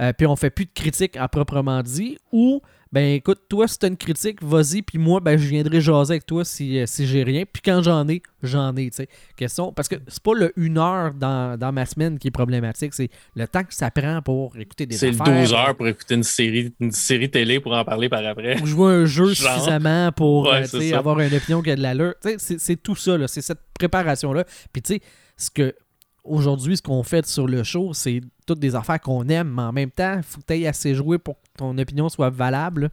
euh, 0.02 0.12
puis 0.14 0.28
on 0.28 0.36
fait 0.36 0.50
plus 0.50 0.66
de 0.66 0.72
critiques 0.74 1.16
à 1.16 1.28
proprement 1.30 1.82
dit, 1.84 2.18
ou 2.34 2.62
ben 2.94 3.14
écoute, 3.16 3.40
toi 3.48 3.68
si 3.70 3.80
t'as 3.80 3.88
une 3.88 3.96
critique, 3.96 4.44
vas-y, 4.44 4.82
puis 4.82 4.98
moi 4.98 5.22
ben 5.22 5.38
je 5.38 5.48
viendrai 5.48 5.80
jaser 5.80 6.14
avec 6.16 6.26
toi 6.26 6.44
si, 6.44 6.78
euh, 6.78 6.86
si 6.86 7.08
j'ai 7.08 7.24
rien. 7.24 7.44
Puis 7.52 7.62
quand 7.64 7.82
j'en 7.82 8.06
ai, 8.10 8.22
j'en 8.44 8.76
ai, 8.76 8.90
tu 8.90 8.98
sais. 8.98 9.08
Question, 9.38 9.72
parce 9.72 9.88
que 9.88 9.96
c'est 10.08 10.22
pas 10.22 10.34
le 10.34 10.52
une 10.58 10.78
heure 10.78 11.14
dans, 11.14 11.58
dans 11.58 11.72
ma 11.72 11.86
semaine 11.86 12.20
qui 12.20 12.28
est 12.28 12.32
problématique, 12.32 12.94
c'est 12.94 13.10
le 13.36 13.48
temps 13.48 13.64
que 13.64 13.74
ça 13.74 13.92
prend 13.92 14.22
pour 14.22 14.58
écouter 14.58 14.86
des 14.86 14.98
C'est 14.98 15.12
le 15.12 15.22
affaires. 15.22 15.42
12 15.42 15.54
heures 15.54 15.76
pour 15.78 15.88
écouter 15.88 16.16
une 16.16 16.24
série, 16.24 16.74
une 16.82 16.92
série 16.92 17.32
télé 17.32 17.60
pour 17.62 17.72
en 17.74 17.86
parler 17.86 18.10
par 18.10 18.26
après. 18.26 18.58
Pour 18.58 18.68
jouer 18.68 18.92
un 18.94 19.06
jeu 19.06 19.28
Genre. 19.34 19.54
suffisamment 19.54 20.12
pour 20.12 20.44
Ouais, 20.48 20.64
euh, 20.74 20.98
avoir 20.98 21.20
une 21.22 21.34
opinion 21.34 21.62
qui 21.62 21.72
a 21.72 21.76
de 21.78 21.82
l'allure. 21.82 22.14
Tu 22.22 22.30
sais, 22.32 22.36
C'est 22.40 22.60
c'est 22.60 22.76
tout 22.76 22.96
ça, 22.96 23.18
là. 23.18 23.28
c'est 23.28 23.42
cette 23.42 23.62
préparation-là. 23.80 24.44
Puis 24.74 24.82
tu 24.82 24.96
sais, 24.96 25.02
ce 25.38 25.50
que 25.50 25.74
aujourd'hui, 26.24 26.78
ce 26.78 26.82
qu'on 26.82 27.04
fait 27.04 27.26
sur 27.26 27.48
le 27.48 27.64
show, 27.64 27.94
c'est 27.94 28.22
toutes 28.46 28.60
des 28.60 28.76
affaires 28.76 29.00
qu'on 29.00 29.28
aime, 29.30 29.54
mais 29.56 29.62
en 29.64 29.72
même 29.72 29.92
temps, 29.92 30.16
il 30.18 30.24
faut 30.24 30.42
que 30.42 30.46
tu 30.48 30.54
aies 30.62 30.68
assez 30.68 30.94
joué 30.96 31.18
pour 31.18 31.36
que 31.36 31.48
ton 31.58 31.78
opinion 31.78 32.10
soit 32.10 32.30
valable. 32.30 32.90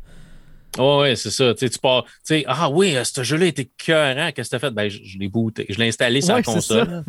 Ouais, 0.76 0.98
ouais, 0.98 1.16
c'est 1.16 1.30
ça. 1.30 1.54
Tu 1.54 1.68
pars, 1.82 2.04
tu 2.04 2.10
sais, 2.24 2.44
ah 2.46 2.68
oui, 2.70 2.94
euh, 2.94 3.02
ce 3.02 3.22
jeu-là 3.22 3.46
était 3.46 3.64
cœurant. 3.64 4.30
Qu'est-ce 4.32 4.50
que 4.50 4.56
t'as 4.56 4.58
fait? 4.68 4.70
Ben, 4.70 4.88
je, 4.88 4.98
je 5.02 5.18
l'ai 5.18 5.28
booté. 5.28 5.64
Je 5.68 5.78
l'ai 5.78 5.88
installé 5.88 6.20
sur 6.20 6.34
Ouais, 6.34 6.40
la 6.46 6.52
console. 6.52 7.04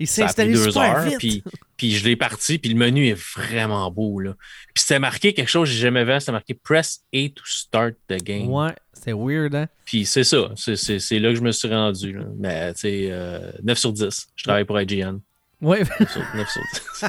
Il 0.00 0.06
s'est 0.08 0.22
installé 0.22 0.54
deux 0.54 0.70
super 0.70 0.96
heures, 0.96 1.04
vite. 1.04 1.18
puis, 1.18 1.44
puis 1.76 1.90
je 1.92 2.04
l'ai 2.04 2.16
parti, 2.16 2.58
puis 2.58 2.70
le 2.72 2.76
menu 2.76 3.06
est 3.08 3.18
vraiment 3.36 3.88
beau. 3.90 4.18
Là. 4.18 4.34
Puis 4.74 4.82
c'était 4.82 4.98
marqué 4.98 5.34
quelque 5.34 5.48
chose 5.50 5.68
que 5.68 5.74
j'ai 5.74 5.82
jamais 5.82 6.04
vu, 6.04 6.12
c'était 6.18 6.32
marqué 6.32 6.54
Press 6.54 7.02
A 7.14 7.28
to 7.28 7.42
start 7.44 7.94
the 8.08 8.16
game. 8.22 8.48
Ouais, 8.50 8.72
c'est 8.94 9.12
weird, 9.12 9.54
hein? 9.54 9.68
Puis 9.84 10.04
c'est 10.06 10.24
ça, 10.24 10.50
c'est, 10.56 11.18
là 11.18 11.28
que 11.30 11.36
je 11.36 11.42
me 11.42 11.52
suis 11.52 11.68
rendu. 11.68 12.14
là. 12.14 12.24
Mais 12.38 12.72
tu 12.74 12.80
sais, 12.80 13.08
euh, 13.10 13.52
9 13.62 13.78
sur 13.78 13.92
10. 13.92 14.28
Je 14.34 14.42
travaille 14.42 14.64
pour 14.64 14.80
IGN. 14.80 15.18
Ouais. 15.62 15.82
9 16.00 16.10
sur, 16.10 16.22
9 16.34 16.48
sur 16.48 16.62
10. 16.62 17.04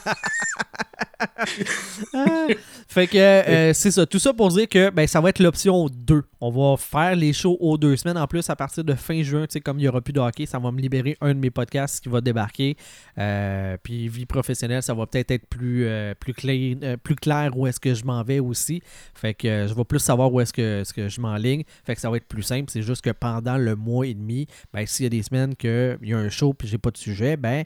Ah. 2.13 2.47
fait 2.87 3.07
que 3.07 3.17
euh, 3.17 3.73
c'est 3.73 3.91
ça. 3.91 4.05
Tout 4.05 4.19
ça 4.19 4.33
pour 4.33 4.49
dire 4.49 4.67
que 4.67 4.89
ben, 4.89 5.07
ça 5.07 5.21
va 5.21 5.29
être 5.29 5.39
l'option 5.39 5.87
2. 5.89 6.23
On 6.41 6.49
va 6.51 6.77
faire 6.77 7.15
les 7.15 7.33
shows 7.33 7.57
aux 7.59 7.77
deux 7.77 7.95
semaines. 7.95 8.17
En 8.17 8.27
plus, 8.27 8.49
à 8.49 8.55
partir 8.55 8.83
de 8.83 8.93
fin 8.93 9.21
juin, 9.23 9.45
comme 9.63 9.79
il 9.79 9.83
n'y 9.83 9.87
aura 9.87 10.01
plus 10.01 10.13
de 10.13 10.19
hockey, 10.19 10.45
ça 10.45 10.59
va 10.59 10.71
me 10.71 10.79
libérer 10.81 11.17
un 11.21 11.33
de 11.33 11.39
mes 11.39 11.49
podcasts 11.49 12.03
qui 12.03 12.09
va 12.09 12.21
débarquer. 12.21 12.75
Euh, 13.17 13.77
puis 13.81 14.07
vie 14.07 14.25
professionnelle, 14.25 14.83
ça 14.83 14.93
va 14.93 15.05
peut-être 15.05 15.31
être 15.31 15.47
plus, 15.47 15.85
euh, 15.85 16.13
plus, 16.13 16.33
clean- 16.33 16.79
euh, 16.83 16.97
plus 16.97 17.15
clair 17.15 17.57
où 17.57 17.65
est-ce 17.67 17.79
que 17.79 17.93
je 17.93 18.03
m'en 18.05 18.21
vais 18.23 18.39
aussi. 18.39 18.81
Fait 19.13 19.33
que 19.33 19.65
je 19.67 19.73
vais 19.73 19.85
plus 19.85 19.99
savoir 19.99 20.31
où 20.31 20.41
est-ce 20.41 20.53
que, 20.53 20.83
ce 20.85 20.93
que 20.93 21.09
je 21.09 21.21
m'enligne. 21.21 21.63
Fait 21.85 21.95
que 21.95 22.01
ça 22.01 22.09
va 22.09 22.17
être 22.17 22.27
plus 22.27 22.43
simple. 22.43 22.69
C'est 22.69 22.83
juste 22.83 23.03
que 23.03 23.11
pendant 23.11 23.57
le 23.57 23.75
mois 23.75 24.05
et 24.05 24.13
demi, 24.13 24.47
ben, 24.73 24.85
s'il 24.85 25.03
y 25.03 25.07
a 25.07 25.09
des 25.09 25.23
semaines 25.23 25.55
qu'il 25.55 25.97
y 26.03 26.13
a 26.13 26.17
un 26.17 26.29
show 26.29 26.53
puis 26.53 26.67
j'ai 26.67 26.77
pas 26.77 26.91
de 26.91 26.97
sujet, 26.97 27.37
ben 27.37 27.63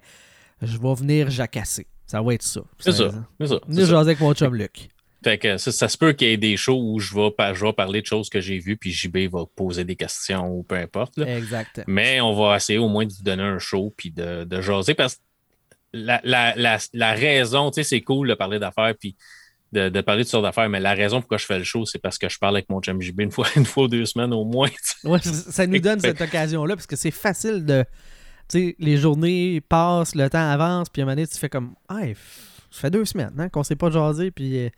je 0.62 0.78
vais 0.78 0.94
venir 0.96 1.30
jacasser. 1.30 1.88
Ça 2.06 2.22
va 2.22 2.34
être 2.34 2.44
ça. 2.44 2.62
C'est 2.80 2.92
ça. 2.94 3.12
C'est 3.40 3.48
ça. 3.48 3.60
Venir 3.68 3.86
jaser 3.86 3.96
avec 4.12 4.20
mon 4.20 4.34
chum 4.34 4.56
Luc. 4.56 4.90
Fait 5.24 5.38
que 5.38 5.58
ça, 5.58 5.72
ça 5.72 5.90
se 5.90 5.98
peut 5.98 6.14
qu'il 6.14 6.28
y 6.30 6.32
ait 6.32 6.38
des 6.38 6.56
shows 6.56 6.80
où 6.80 7.00
je 7.00 7.14
vais, 7.16 7.32
pa- 7.32 7.54
je 7.54 7.66
vais 7.66 7.74
parler 7.74 8.02
de 8.02 8.06
choses 8.06 8.30
que 8.30 8.40
j'ai 8.40 8.60
vues, 8.60 8.78
puis 8.78 8.92
JB 8.92 9.30
va 9.32 9.46
poser 9.56 9.84
des 9.84 9.96
questions 9.96 10.48
ou 10.48 10.64
peu 10.64 10.76
importe. 10.76 11.18
là. 11.18 11.38
Exact. 11.38 11.82
Mais 11.88 12.22
on 12.22 12.34
va 12.34 12.56
essayer 12.56 12.78
au 12.80 12.88
moins 12.88 13.06
de 13.06 13.12
vous 13.12 13.24
donner 13.24 13.44
un 13.44 13.60
show 13.60 13.94
puis 13.98 14.12
de, 14.12 14.44
de 14.46 14.62
jaser 14.62 14.94
parce 14.94 15.16
que 15.16 15.22
la, 15.94 16.22
la, 16.24 16.56
la, 16.56 16.78
la 16.94 17.12
raison, 17.14 17.72
tu 17.72 17.76
sais, 17.76 17.84
c'est 17.90 18.02
cool 18.02 18.28
de 18.30 18.36
parler 18.36 18.60
d'affaires 18.60 18.94
puis 18.98 19.16
de, 19.74 19.90
de 19.90 20.02
parler 20.02 20.24
de 20.24 20.30
sortes 20.30 20.44
d'affaires, 20.44 20.70
mais 20.70 20.80
la 20.80 20.94
raison 20.94 21.20
pourquoi 21.20 21.38
je 21.40 21.46
fais 21.46 21.58
le 21.58 21.64
show, 21.66 21.86
c'est 21.86 22.00
parce 22.00 22.18
que 22.18 22.30
je 22.30 22.38
parle 22.38 22.56
avec 22.56 22.70
mon 22.70 22.80
chum 22.80 23.02
JB 23.02 23.20
une 23.22 23.32
fois, 23.32 23.48
une 23.58 23.66
fois 23.66 23.86
ou 23.86 23.88
deux 23.90 24.06
semaines 24.06 24.34
au 24.34 24.46
moins. 24.46 24.70
Ouais, 25.04 25.20
ça 25.22 25.68
nous 25.68 25.80
donne 25.80 26.00
cette 26.00 26.22
occasion-là 26.22 26.76
parce 26.76 26.88
que 26.88 26.96
c'est 26.96 27.12
facile 27.12 27.66
de. 27.66 27.84
Sais, 28.50 28.76
les 28.80 28.98
journées 28.98 29.62
passent, 29.62 30.16
le 30.16 30.30
temps 30.30 30.50
avance, 30.50 30.90
puis 30.90 31.02
à 31.02 31.04
un 31.04 31.06
moment 31.08 31.16
donné, 31.16 31.28
tu 31.28 31.38
fais 31.38 31.50
comme. 31.50 31.74
F- 31.90 32.16
ça 32.72 32.82
fait 32.82 32.92
deux 32.92 33.06
semaines 33.06 33.34
hein, 33.38 33.50
qu'on 33.50 33.64
s'est 33.64 33.76
pas 33.76 33.90
jasé, 33.92 34.32
puis. 34.32 34.58
euh, 34.66 34.70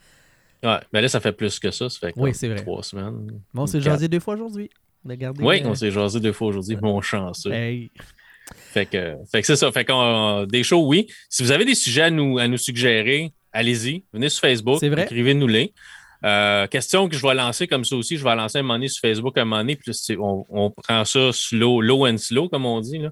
Ouais, 0.62 0.78
mais 0.92 1.02
là, 1.02 1.08
ça 1.08 1.20
fait 1.22 1.32
plus 1.32 1.58
que 1.60 1.72
ça. 1.72 1.90
Ça 1.90 2.00
fait 2.00 2.14
Oui, 2.18 2.32
comme 2.32 2.34
c'est 2.34 2.48
vrai. 2.50 2.58
trois 2.62 2.84
semaines. 2.84 3.42
bon, 3.54 3.62
on 3.64 3.68
s'est 3.68 3.80
jasé 3.80 4.08
deux 4.10 4.20
fois 4.20 4.34
aujourd'hui. 4.34 4.70
On 5.06 5.10
a 5.10 5.16
gardé. 5.16 5.42
Oui, 5.44 5.62
euh, 5.64 5.68
on 5.70 5.76
s'est 5.76 5.92
jasé 5.92 6.20
deux 6.20 6.34
fois 6.34 6.48
aujourd'hui, 6.50 6.76
mon 6.82 7.00
chanceux. 7.00 7.52
hey, 7.54 7.90
Fait 8.54 8.86
que, 8.86 9.16
fait 9.32 9.40
que 9.42 9.48
c'est 9.48 9.56
ça. 9.56 9.72
Fait 9.72 9.86
qu'on 9.86 10.46
des 10.46 10.64
shows, 10.64 10.86
oui. 10.86 11.08
Si 11.30 11.44
vous 11.44 11.52
avez 11.52 11.64
des 11.64 11.76
sujets 11.76 12.02
à 12.04 12.10
nous, 12.10 12.40
à 12.40 12.48
nous 12.50 12.58
suggérer, 12.58 13.32
allez-y. 13.54 14.04
Venez 14.12 14.28
sur 14.30 14.42
Facebook. 14.42 14.78
C'est 14.82 14.90
vrai. 14.90 15.04
Écrivez-nous-les. 15.04 15.74
Euh, 16.26 16.68
question 16.68 17.08
que 17.08 17.16
je 17.16 17.26
vais 17.26 17.34
lancer 17.36 17.66
comme 17.68 17.86
ça 17.86 17.96
aussi. 17.96 18.18
Je 18.18 18.24
vais 18.26 18.36
lancer 18.36 18.58
un 18.58 18.64
moment 18.64 18.74
donné 18.74 18.90
sur 18.90 19.00
Facebook 19.00 19.38
un 19.38 19.46
moment 19.46 19.60
donné. 19.62 19.78
Puis 19.78 19.94
on, 20.20 20.46
on 20.50 20.72
prend 20.72 21.06
ça 21.06 21.32
slow, 21.32 21.80
low 21.80 22.06
and 22.06 22.18
slow, 22.18 22.50
comme 22.50 22.66
on 22.66 22.82
dit. 22.82 22.98
Là. 22.98 23.12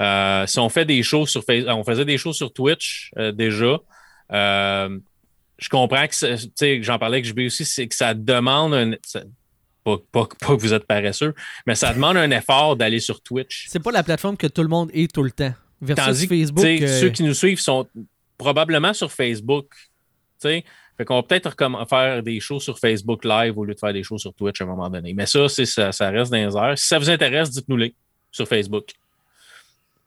Euh, 0.00 0.46
si 0.46 0.58
on 0.58 0.68
fait 0.68 0.84
des 0.84 1.02
shows 1.02 1.26
sur 1.26 1.42
Facebook, 1.44 1.72
on 1.74 1.84
faisait 1.84 2.04
des 2.04 2.18
shows 2.18 2.32
sur 2.32 2.52
Twitch 2.52 3.10
euh, 3.18 3.32
déjà. 3.32 3.78
Euh, 4.32 4.98
je 5.58 5.68
comprends 5.68 6.06
que, 6.06 6.82
j'en 6.82 6.98
parlais 6.98 7.16
avec 7.18 7.24
JB 7.24 7.40
aussi, 7.46 7.64
c'est 7.64 7.86
que 7.88 7.94
ça 7.94 8.12
demande 8.14 8.74
un. 8.74 8.92
ça- 9.04 9.22
pas, 9.84 9.96
pas- 10.10 10.26
pas 10.40 10.56
que 10.56 10.60
vous 10.60 10.74
êtes 10.74 10.84
paresseux, 10.84 11.32
mais 11.66 11.76
ça 11.76 11.94
demande 11.94 12.16
un 12.16 12.30
effort 12.32 12.74
d'aller 12.76 12.98
sur 12.98 13.20
Twitch. 13.22 13.66
C'est 13.68 13.78
pas 13.82 13.92
la 13.92 14.02
plateforme 14.02 14.36
que 14.36 14.48
tout 14.48 14.62
le 14.62 14.68
monde 14.68 14.90
est 14.92 15.10
tout 15.12 15.22
le 15.22 15.30
temps. 15.30 15.54
Versus 15.80 16.04
Tandis 16.04 16.26
Facebook. 16.26 16.64
ceux 16.88 17.10
qui 17.10 17.22
nous 17.22 17.34
suivent 17.34 17.60
sont 17.60 17.86
probablement 18.36 18.92
sur 18.92 19.12
Facebook. 19.12 19.66
tu 20.40 20.48
sais. 20.48 20.64
Fait 20.96 21.04
qu'on 21.04 21.16
va 21.16 21.22
peut-être 21.22 21.54
faire 21.88 22.22
des 22.22 22.40
shows 22.40 22.58
sur 22.58 22.78
Facebook 22.78 23.24
Live 23.24 23.56
au 23.58 23.64
lieu 23.64 23.74
de 23.74 23.78
faire 23.78 23.92
des 23.92 24.02
shows 24.02 24.16
sur 24.18 24.32
Twitch 24.34 24.60
à 24.60 24.64
un 24.64 24.68
moment 24.68 24.88
donné. 24.88 25.12
Mais 25.14 25.26
ça, 25.26 25.46
ça, 25.48 25.92
ça 25.92 26.10
reste 26.10 26.32
dans 26.32 26.38
les 26.38 26.56
airs. 26.56 26.76
Si 26.78 26.86
ça 26.86 26.98
vous 26.98 27.08
intéresse, 27.10 27.50
dites-nous-les 27.50 27.94
sur 28.32 28.48
Facebook. 28.48 28.90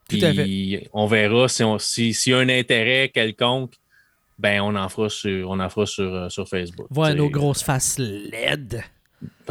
Tout 0.10 0.18
à 0.25 0.32
Puis 0.32 0.88
on 0.94 1.06
verra 1.06 1.48
si 1.48 1.63
on- 1.63 1.80
si- 1.80 2.13
s'il 2.13 2.32
y 2.32 2.36
a 2.36 2.39
un 2.39 2.50
intérêt 2.50 3.10
quelconque, 3.13 3.74
ben 4.38 4.62
on 4.62 4.75
en 4.75 4.89
fera 4.89 5.10
sur, 5.10 5.50
on 5.50 5.60
en 5.60 5.70
fera 5.70 5.86
sur, 5.86 6.13
euh, 6.13 6.30
sur 6.30 6.48
Facebook. 6.48 6.88
Voir 6.89 7.10
sais. 7.12 7.16
nos 7.16 7.30
grosses 7.30 7.63
faces 7.63 7.98
LED. 8.00 8.84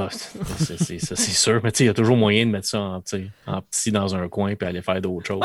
Ah, 0.01 0.09
c'est- 0.11 0.79
c'est 0.79 0.99
ça, 1.01 1.17
c'est 1.17 1.33
sûr. 1.33 1.61
Mais 1.65 1.71
il 1.71 1.87
y 1.87 1.89
a 1.89 1.95
toujours 1.95 2.17
moyen 2.17 2.47
de 2.47 2.53
mettre 2.53 2.69
ça 2.69 2.79
en, 2.81 3.01
petit 3.01 3.91
dans 3.91 4.15
un 4.15 4.29
coin 4.29 4.55
puis 4.55 4.69
aller 4.69 4.81
faire 4.81 5.01
d'autres 5.01 5.27
choses. 5.27 5.41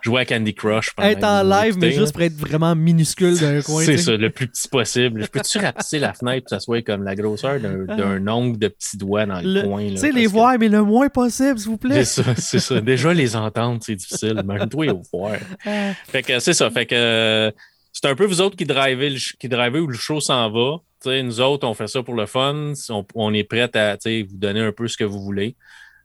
Jouer 0.00 0.20
à 0.20 0.24
Candy 0.24 0.54
Crush. 0.54 0.92
Être 1.02 1.24
en 1.24 1.42
live, 1.42 1.76
mais 1.78 1.90
juste 1.90 2.12
pour 2.12 2.22
être 2.22 2.34
vraiment 2.36 2.74
minuscule 2.76 3.36
d'un 3.38 3.60
coin. 3.62 3.84
C'est 3.84 3.98
ça, 3.98 4.16
le 4.16 4.30
plus 4.30 4.46
petit 4.46 4.68
possible. 4.68 5.22
Je 5.22 5.26
peux-tu 5.26 5.58
rapetisser 5.58 5.98
la 5.98 6.14
fenêtre 6.14 6.44
pour 6.44 6.50
que 6.50 6.50
ça 6.50 6.60
soit 6.60 6.82
comme 6.82 7.02
la 7.02 7.16
grosseur 7.16 7.58
d'un 7.58 7.84
d'un 7.84 8.28
ongle 8.28 8.58
de 8.58 8.68
petits 8.68 8.96
doigts 8.96 9.26
dans 9.26 9.40
le, 9.40 9.54
Le- 9.54 9.62
coin? 9.62 9.88
Tu 9.88 9.96
sais, 9.96 10.12
les 10.12 10.24
que- 10.24 10.28
voir, 10.30 10.56
mais 10.58 10.68
le 10.68 10.82
moins 10.82 11.08
possible, 11.08 11.58
s'il 11.58 11.68
vous 11.70 11.76
plaît. 11.76 12.04
C'est 12.04 12.22
ça, 12.22 12.34
c'est 12.36 12.60
ça. 12.60 12.80
Déjà, 12.80 13.12
les 13.12 13.34
entendre, 13.34 13.80
c'est 13.82 13.96
difficile. 13.96 14.40
Imagine-toi 14.42 14.86
les 14.86 14.92
voir. 15.12 15.32
Ah. 15.66 15.92
Fait 16.06 16.22
que 16.22 16.38
c'est 16.38 16.54
ça. 16.54 16.70
Fait 16.70 16.86
que 16.86 16.94
euh, 16.94 17.50
c'est 17.92 18.06
un 18.06 18.14
peu 18.14 18.24
vous 18.24 18.40
autres 18.40 18.56
qui 18.56 18.64
drivez, 18.66 19.10
le 19.10 19.18
qui 19.38 19.48
drivez 19.48 19.80
où 19.80 19.88
le 19.88 19.96
show 19.98 20.20
s'en 20.20 20.48
va. 20.50 20.76
Nous 21.06 21.40
autres, 21.40 21.66
on 21.66 21.74
fait 21.74 21.86
ça 21.88 22.02
pour 22.02 22.14
le 22.14 22.26
fun. 22.26 22.72
On, 22.88 23.06
on 23.14 23.34
est 23.34 23.44
prêt 23.44 23.70
à 23.76 23.96
vous 23.96 24.36
donner 24.36 24.60
un 24.60 24.72
peu 24.72 24.88
ce 24.88 24.96
que 24.96 25.04
vous 25.04 25.20
voulez. 25.20 25.56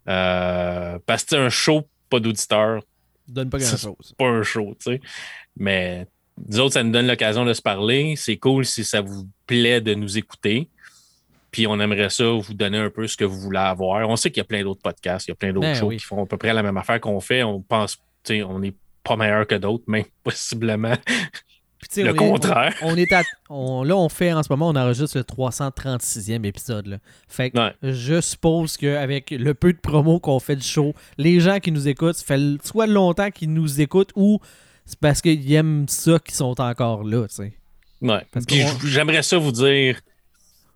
Euh, 0.07 0.97
parce 1.05 1.23
que 1.23 1.29
c'est 1.31 1.37
un 1.37 1.49
show, 1.49 1.87
pas 2.09 2.19
d'auditeur, 2.19 2.81
Donne 3.27 3.49
pas 3.49 3.59
grand-chose. 3.59 4.15
pas 4.17 4.25
un 4.25 4.43
show, 4.43 4.75
tu 4.79 4.91
sais. 4.91 5.01
Mais 5.55 6.07
nous 6.47 6.59
autres, 6.59 6.73
ça 6.73 6.83
nous 6.83 6.91
donne 6.91 7.05
l'occasion 7.07 7.45
de 7.45 7.53
se 7.53 7.61
parler. 7.61 8.15
C'est 8.15 8.37
cool 8.37 8.65
si 8.65 8.83
ça 8.83 9.01
vous 9.01 9.27
plaît 9.45 9.81
de 9.81 9.93
nous 9.93 10.17
écouter. 10.17 10.69
Puis 11.51 11.67
on 11.67 11.79
aimerait 11.79 12.09
ça 12.09 12.25
vous 12.25 12.53
donner 12.53 12.77
un 12.77 12.89
peu 12.89 13.07
ce 13.07 13.17
que 13.17 13.25
vous 13.25 13.39
voulez 13.39 13.59
avoir. 13.59 14.07
On 14.09 14.15
sait 14.15 14.29
qu'il 14.31 14.39
y 14.39 14.41
a 14.41 14.45
plein 14.45 14.63
d'autres 14.63 14.81
podcasts, 14.81 15.27
il 15.27 15.31
y 15.31 15.33
a 15.33 15.35
plein 15.35 15.51
d'autres 15.51 15.67
Ben 15.67 15.75
shows 15.75 15.87
oui. 15.87 15.97
qui 15.97 16.05
font 16.05 16.23
à 16.23 16.25
peu 16.27 16.37
près 16.37 16.53
la 16.53 16.63
même 16.63 16.77
affaire 16.77 16.99
qu'on 17.01 17.19
fait. 17.19 17.43
On 17.43 17.61
pense, 17.61 17.97
on 18.29 18.59
n'est 18.59 18.73
pas 19.03 19.15
meilleur 19.15 19.47
que 19.47 19.55
d'autres, 19.55 19.83
même 19.87 20.05
possiblement 20.23 20.93
Puis, 21.81 22.03
le 22.03 22.11
on 22.11 22.13
est- 22.13 22.17
contraire. 22.17 22.75
On, 22.81 22.95
est 22.97 23.11
à- 23.13 23.23
on- 23.49 23.83
là, 23.83 23.95
on 23.95 24.09
fait 24.09 24.33
en 24.33 24.43
ce 24.43 24.51
moment, 24.51 24.67
on 24.69 24.75
enregistre 24.75 25.17
le 25.17 25.23
336e 25.23 26.43
épisode. 26.45 26.87
Là. 26.87 26.97
Fait 27.27 27.51
que 27.51 27.57
Ouais. 27.57 27.73
je 27.81 28.19
suppose 28.21 28.75
qu'avec 28.77 29.31
le 29.31 29.53
peu 29.53 29.71
de 29.73 29.77
promo 29.79 30.19
qu'on 30.19 30.39
fait 30.39 30.55
du 30.57 30.65
show, 30.67 30.93
les 31.17 31.39
gens 31.39 31.59
qui 31.59 31.71
nous 31.71 31.87
écoutent, 31.87 32.15
ça 32.15 32.25
fait 32.25 32.39
soit 32.63 32.87
longtemps 32.87 33.31
qu'ils 33.31 33.53
nous 33.53 33.79
écoutent 33.81 34.11
ou 34.15 34.39
c'est 34.85 34.99
parce 34.99 35.21
qu'ils 35.21 35.51
aiment 35.53 35.87
ça 35.87 36.19
qu'ils 36.19 36.35
sont 36.35 36.59
encore 36.59 37.03
là. 37.03 37.25
Ouais. 38.01 38.25
Parce 38.31 38.45
Puis 38.45 38.63
j'aimerais 38.85 39.23
ça 39.23 39.37
vous 39.37 39.51
dire 39.51 39.99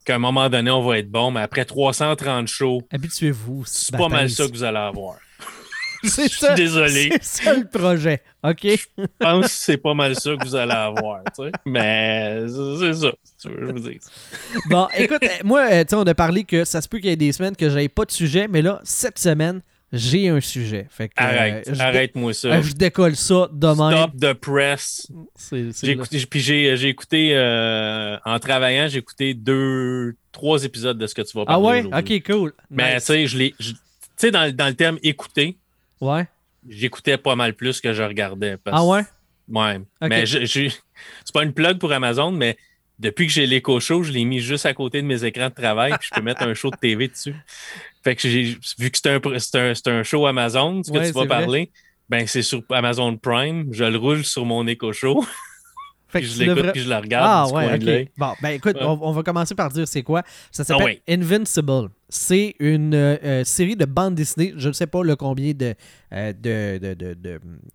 qu'à 0.06 0.16
un 0.16 0.20
moment 0.20 0.50
donné, 0.50 0.70
on 0.72 0.82
va 0.86 1.00
être 1.00 1.10
bon, 1.10 1.32
mais 1.32 1.42
après 1.42 1.66
330 1.66 2.48
shows, 2.48 2.82
Habituez-vous. 2.92 3.64
c'est 3.66 3.96
pas 3.96 4.10
mal 4.10 4.30
ça 4.30 4.46
que 4.48 4.52
vous 4.52 4.64
allez 4.64 4.78
avoir. 4.78 5.16
C'est 6.10 6.30
ça. 6.30 6.54
désolé. 6.56 7.10
C'est 7.22 7.44
ça 7.46 7.54
le 7.54 7.66
projet. 7.68 8.22
OK? 8.44 8.60
Je 8.64 9.04
pense 9.20 9.46
que 9.46 9.52
c'est 9.52 9.78
pas 9.78 9.94
mal 9.94 10.16
ça 10.16 10.32
que 10.36 10.44
vous 10.44 10.56
allez 10.56 10.72
avoir. 10.74 11.22
tu 11.36 11.44
sais. 11.46 11.52
Mais 11.66 12.42
c'est 12.48 12.94
ça. 12.94 13.12
je 13.46 13.66
vous 13.72 13.80
dis. 13.80 14.00
Bon, 14.66 14.88
écoute, 14.98 15.24
euh, 15.24 15.28
moi, 15.44 15.68
euh, 15.72 15.84
on 15.94 16.04
a 16.06 16.14
parlé 16.14 16.44
que 16.44 16.66
ça 16.66 16.82
se 16.82 16.88
peut 16.90 16.98
qu'il 17.00 17.10
y 17.10 17.14
ait 17.14 17.16
des 17.16 17.32
semaines 17.32 17.56
que 17.56 17.70
j'avais 17.70 17.90
pas 17.90 18.06
de 18.06 18.12
sujet, 18.12 18.48
mais 18.50 18.62
là, 18.62 18.82
cette 18.84 19.18
semaine, 19.20 19.62
j'ai 19.94 20.28
un 20.30 20.42
sujet. 20.42 20.88
Fait 20.90 21.08
que, 21.08 21.14
euh, 21.22 21.26
Arrête, 21.26 21.72
dé- 21.72 21.80
arrête-moi 21.80 22.34
ça. 22.34 22.48
euh, 22.50 22.62
je 22.64 22.74
décolle 22.74 23.16
ça 23.16 23.48
de 23.54 23.68
même. 23.68 23.98
Stop 23.98 24.12
the 24.20 24.34
press. 24.34 25.08
C'est- 25.36 25.72
c'est 25.72 25.86
J'ai 25.88 25.94
écouté, 25.94 26.26
puis 26.30 26.40
j'ai, 26.40 26.76
j'ai 26.78 26.90
écouté, 26.90 27.30
euh, 27.34 28.18
en 28.26 28.40
travaillant, 28.40 28.88
j'ai 28.88 28.98
écouté 29.00 29.36
deux, 29.36 30.16
trois 30.32 30.64
épisodes 30.66 30.98
de 30.98 31.06
ce 31.08 31.14
que 31.14 31.22
tu 31.22 31.38
vas 31.38 31.44
Ah 31.44 31.54
parler 31.54 31.66
ouais? 31.68 31.86
aujourd'hui. 31.86 32.16
Ok, 32.18 32.24
cool. 32.26 32.54
Mais 32.72 32.96
Nice. 32.96 33.06
tu 33.06 33.14
sais, 33.14 33.28
je 33.28 33.38
l'ai, 33.38 33.54
tu 33.60 33.76
sais, 34.18 34.32
dans, 34.32 34.52
dans 34.54 34.68
le 34.68 34.74
terme 34.74 34.98
écouter, 35.04 35.58
Ouais. 36.04 36.28
j'écoutais 36.68 37.18
pas 37.18 37.36
mal 37.36 37.54
plus 37.56 37.82
que 37.82 37.94
je 37.94 38.04
regardais. 38.04 38.58
parce- 38.58 38.78
Ah 38.80 38.86
ouais? 38.86 39.02
Ouais. 39.50 39.80
Mais 40.02 40.26
je, 40.26 40.46
je- 40.46 40.70
c'est 40.70 41.34
pas 41.34 41.44
une 41.44 41.54
plug 41.54 41.78
pour 41.80 41.92
Amazon, 41.92 42.32
mais 42.32 42.58
depuis 43.00 43.28
que 43.28 43.34
j'ai 43.34 43.46
l'écho 43.46 43.80
show, 43.80 44.04
je 44.04 44.12
l'ai 44.12 44.24
mis 44.24 44.40
juste 44.40 44.66
à 44.66 44.74
côté 44.74 45.02
de 45.02 45.08
mes 45.08 45.26
écrans 45.26 45.50
de 45.50 45.54
travail, 45.54 45.94
puis 46.00 46.08
je 46.10 46.16
peux 46.16 46.22
mettre 46.22 46.44
un 46.44 46.54
show 46.54 46.70
de 46.70 46.78
TV 46.78 47.08
dessus. 47.10 47.36
Fait 48.04 48.16
que 48.16 48.22
j'ai, 48.30 48.58
vu 48.80 48.92
que 48.92 48.98
c'est 48.98 49.10
un, 49.10 49.20
c'est 49.40 49.58
un, 49.60 49.76
c'est 49.76 49.88
un 49.90 50.04
show 50.04 50.26
Amazon, 50.28 50.82
ce 50.84 50.92
que 50.92 50.98
Ouais, 50.98 51.08
tu 51.08 51.14
vas 51.14 51.20
vrai. 51.22 51.28
parler, 51.28 51.72
ben 52.10 52.26
c'est 52.28 52.42
sur 52.44 52.62
Amazon 52.70 53.18
Prime, 53.18 53.68
je 53.72 53.84
le 53.84 53.98
roule 53.98 54.24
sur 54.24 54.46
mon 54.46 54.66
écho 54.68 54.94
show, 54.94 55.26
Fait 56.14 56.20
puis 56.20 56.28
que 56.30 56.34
je 56.36 56.40
l'écoute, 56.40 56.56
devrais- 56.58 56.72
puis 56.72 56.82
je 56.82 56.90
le 56.90 56.96
regarde 56.96 57.26
Ah 57.28 57.46
du 57.50 57.54
ouais, 57.84 58.08
coin. 58.18 58.28
Bon, 58.30 58.34
ben 58.42 58.50
écoute, 58.52 58.76
Ouais. 58.76 58.84
on, 58.86 59.00
on 59.02 59.12
va 59.12 59.24
commencer 59.24 59.56
par 59.56 59.70
dire 59.70 59.86
c'est 59.88 60.04
quoi. 60.04 60.24
Ça 60.52 60.64
s'appelle 60.64 60.82
Ah 60.82 60.86
ouais. 60.86 61.02
Invincible. 61.10 61.90
C'est 62.08 62.54
une 62.60 62.94
euh, 62.94 63.44
série 63.44 63.76
de 63.76 63.86
bandes 63.86 64.14
dessinées. 64.16 64.54
Je 64.56 64.68
ne 64.68 64.74
sais 64.74 64.86
pas 64.86 65.04
le 65.04 65.16
combien 65.16 65.52
de, 65.54 65.74
euh, 66.14 66.32
de, 66.32 67.18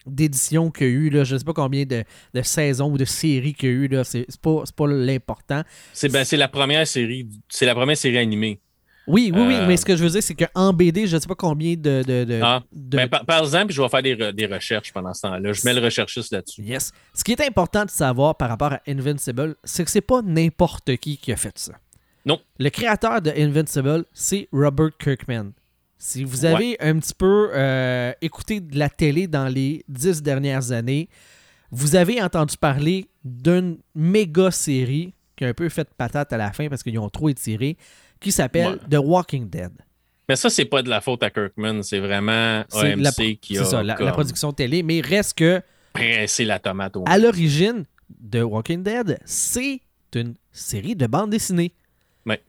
d'éditions 0.06 0.70
qu'il 0.70 0.86
y 0.86 0.90
a 0.90 0.92
eu. 0.92 1.10
Là. 1.10 1.24
Je 1.24 1.34
ne 1.34 1.38
sais 1.38 1.44
pas 1.44 1.52
combien 1.52 1.84
de, 1.84 2.04
de 2.34 2.42
saisons 2.42 2.92
ou 2.92 2.98
de 2.98 3.04
séries 3.04 3.54
qu'il 3.54 3.68
y 3.68 3.72
a 3.72 3.74
eu. 3.74 3.88
Là. 3.88 4.04
C'est, 4.04 4.26
pas, 4.40 4.62
pas 4.76 4.86
l'important. 4.86 5.62
C'est, 5.92 6.08
ben, 6.10 6.24
c'est 6.24 6.36
la 6.36 6.48
première 6.48 6.86
série, 6.86 7.28
c'est 7.48 7.66
la 7.66 7.74
première 7.74 7.96
série 7.96 8.18
animée. 8.18 8.60
Oui, 9.08 9.32
oui, 9.34 9.40
oui, 9.46 9.54
Euh, 9.56 9.66
mais 9.66 9.76
ce 9.76 9.84
que 9.84 9.96
je 9.96 10.04
veux 10.04 10.10
dire, 10.10 10.22
c'est 10.22 10.34
qu'en 10.34 10.72
BD, 10.72 11.06
je 11.06 11.16
ne 11.16 11.20
sais 11.20 11.26
pas 11.26 11.34
combien 11.34 11.74
de. 11.74 12.02
de, 12.06 12.24
de- 12.24 12.40
Ah, 12.42 12.62
de- 12.72 12.96
Ben, 12.96 13.08
par, 13.08 13.24
par 13.24 13.40
exemple, 13.42 13.72
je 13.72 13.80
vais 13.82 13.88
faire 13.88 14.02
des, 14.02 14.14
re- 14.14 14.32
des 14.32 14.46
recherches 14.46 14.92
pendant 14.92 15.12
ce 15.14 15.22
temps-là. 15.22 15.52
Je 15.52 15.62
mets 15.64 15.74
le 15.74 15.80
recherchiste 15.80 16.32
là-dessus. 16.32 16.62
Yes. 16.62 16.92
Ce 17.14 17.24
qui 17.24 17.32
est 17.32 17.40
important 17.40 17.84
de 17.84 17.90
savoir 17.90 18.36
par 18.36 18.48
rapport 18.50 18.72
à 18.74 18.80
Invincible, 18.86 19.56
c'est 19.64 19.84
que 19.84 19.90
c'est 19.90 20.00
pas 20.00 20.20
n'importe 20.22 20.96
qui 20.98 21.16
qui 21.16 21.32
a 21.32 21.36
fait 21.36 21.56
ça. 21.58 21.72
Non. 22.26 22.38
Le 22.58 22.68
créateur 22.70 23.22
de 23.22 23.30
Invincible, 23.30 24.04
c'est 24.12 24.48
Robert 24.52 24.90
Kirkman. 24.98 25.52
Si 25.96 26.22
vous 26.24 26.44
avez 26.44 26.76
un 26.80 26.98
petit 26.98 27.14
peu 27.14 27.50
euh, 27.54 28.12
écouté 28.20 28.60
de 28.60 28.78
la 28.78 28.88
télé 28.88 29.26
dans 29.26 29.48
les 29.48 29.84
dix 29.88 30.22
dernières 30.22 30.70
années, 30.70 31.08
vous 31.70 31.96
avez 31.96 32.22
entendu 32.22 32.56
parler 32.56 33.08
d'une 33.24 33.78
méga 33.94 34.50
série 34.50 35.14
qui 35.36 35.44
a 35.44 35.48
un 35.48 35.54
peu 35.54 35.68
fait 35.68 35.88
patate 35.96 36.32
à 36.32 36.36
la 36.36 36.52
fin 36.52 36.68
parce 36.68 36.82
qu'ils 36.82 36.98
ont 36.98 37.08
trop 37.08 37.28
étiré, 37.28 37.76
qui 38.20 38.32
s'appelle 38.32 38.72
Ouais. 38.72 38.88
The 38.90 39.00
Walking 39.02 39.48
Dead. 39.48 39.72
Mais 40.28 40.36
ça, 40.36 40.50
c'est 40.50 40.66
pas 40.66 40.82
de 40.82 40.90
la 40.90 41.00
faute 41.00 41.22
à 41.22 41.30
Kirkman, 41.30 41.82
c'est 41.82 42.00
vraiment 42.00 42.62
C'est 42.68 42.92
AMC 42.92 43.00
la- 43.02 43.12
qui 43.12 43.54
C'est 43.54 43.60
a 43.60 43.64
ça, 43.64 43.82
la, 43.82 43.94
production 44.12 44.52
télé, 44.52 44.82
mais 44.82 45.00
reste 45.00 45.38
que 45.38 45.62
pressé 45.94 46.44
la 46.44 46.58
tomate 46.58 46.96
au 46.96 47.04
à 47.06 47.16
l'origine 47.18 47.84
de 48.20 48.42
Walking 48.42 48.82
Dead, 48.82 49.18
c'est 49.24 49.80
une 50.14 50.34
série 50.52 50.94
de 50.96 51.06
bandes 51.06 51.30
dessinées. 51.30 51.72
Ouais. 52.26 52.42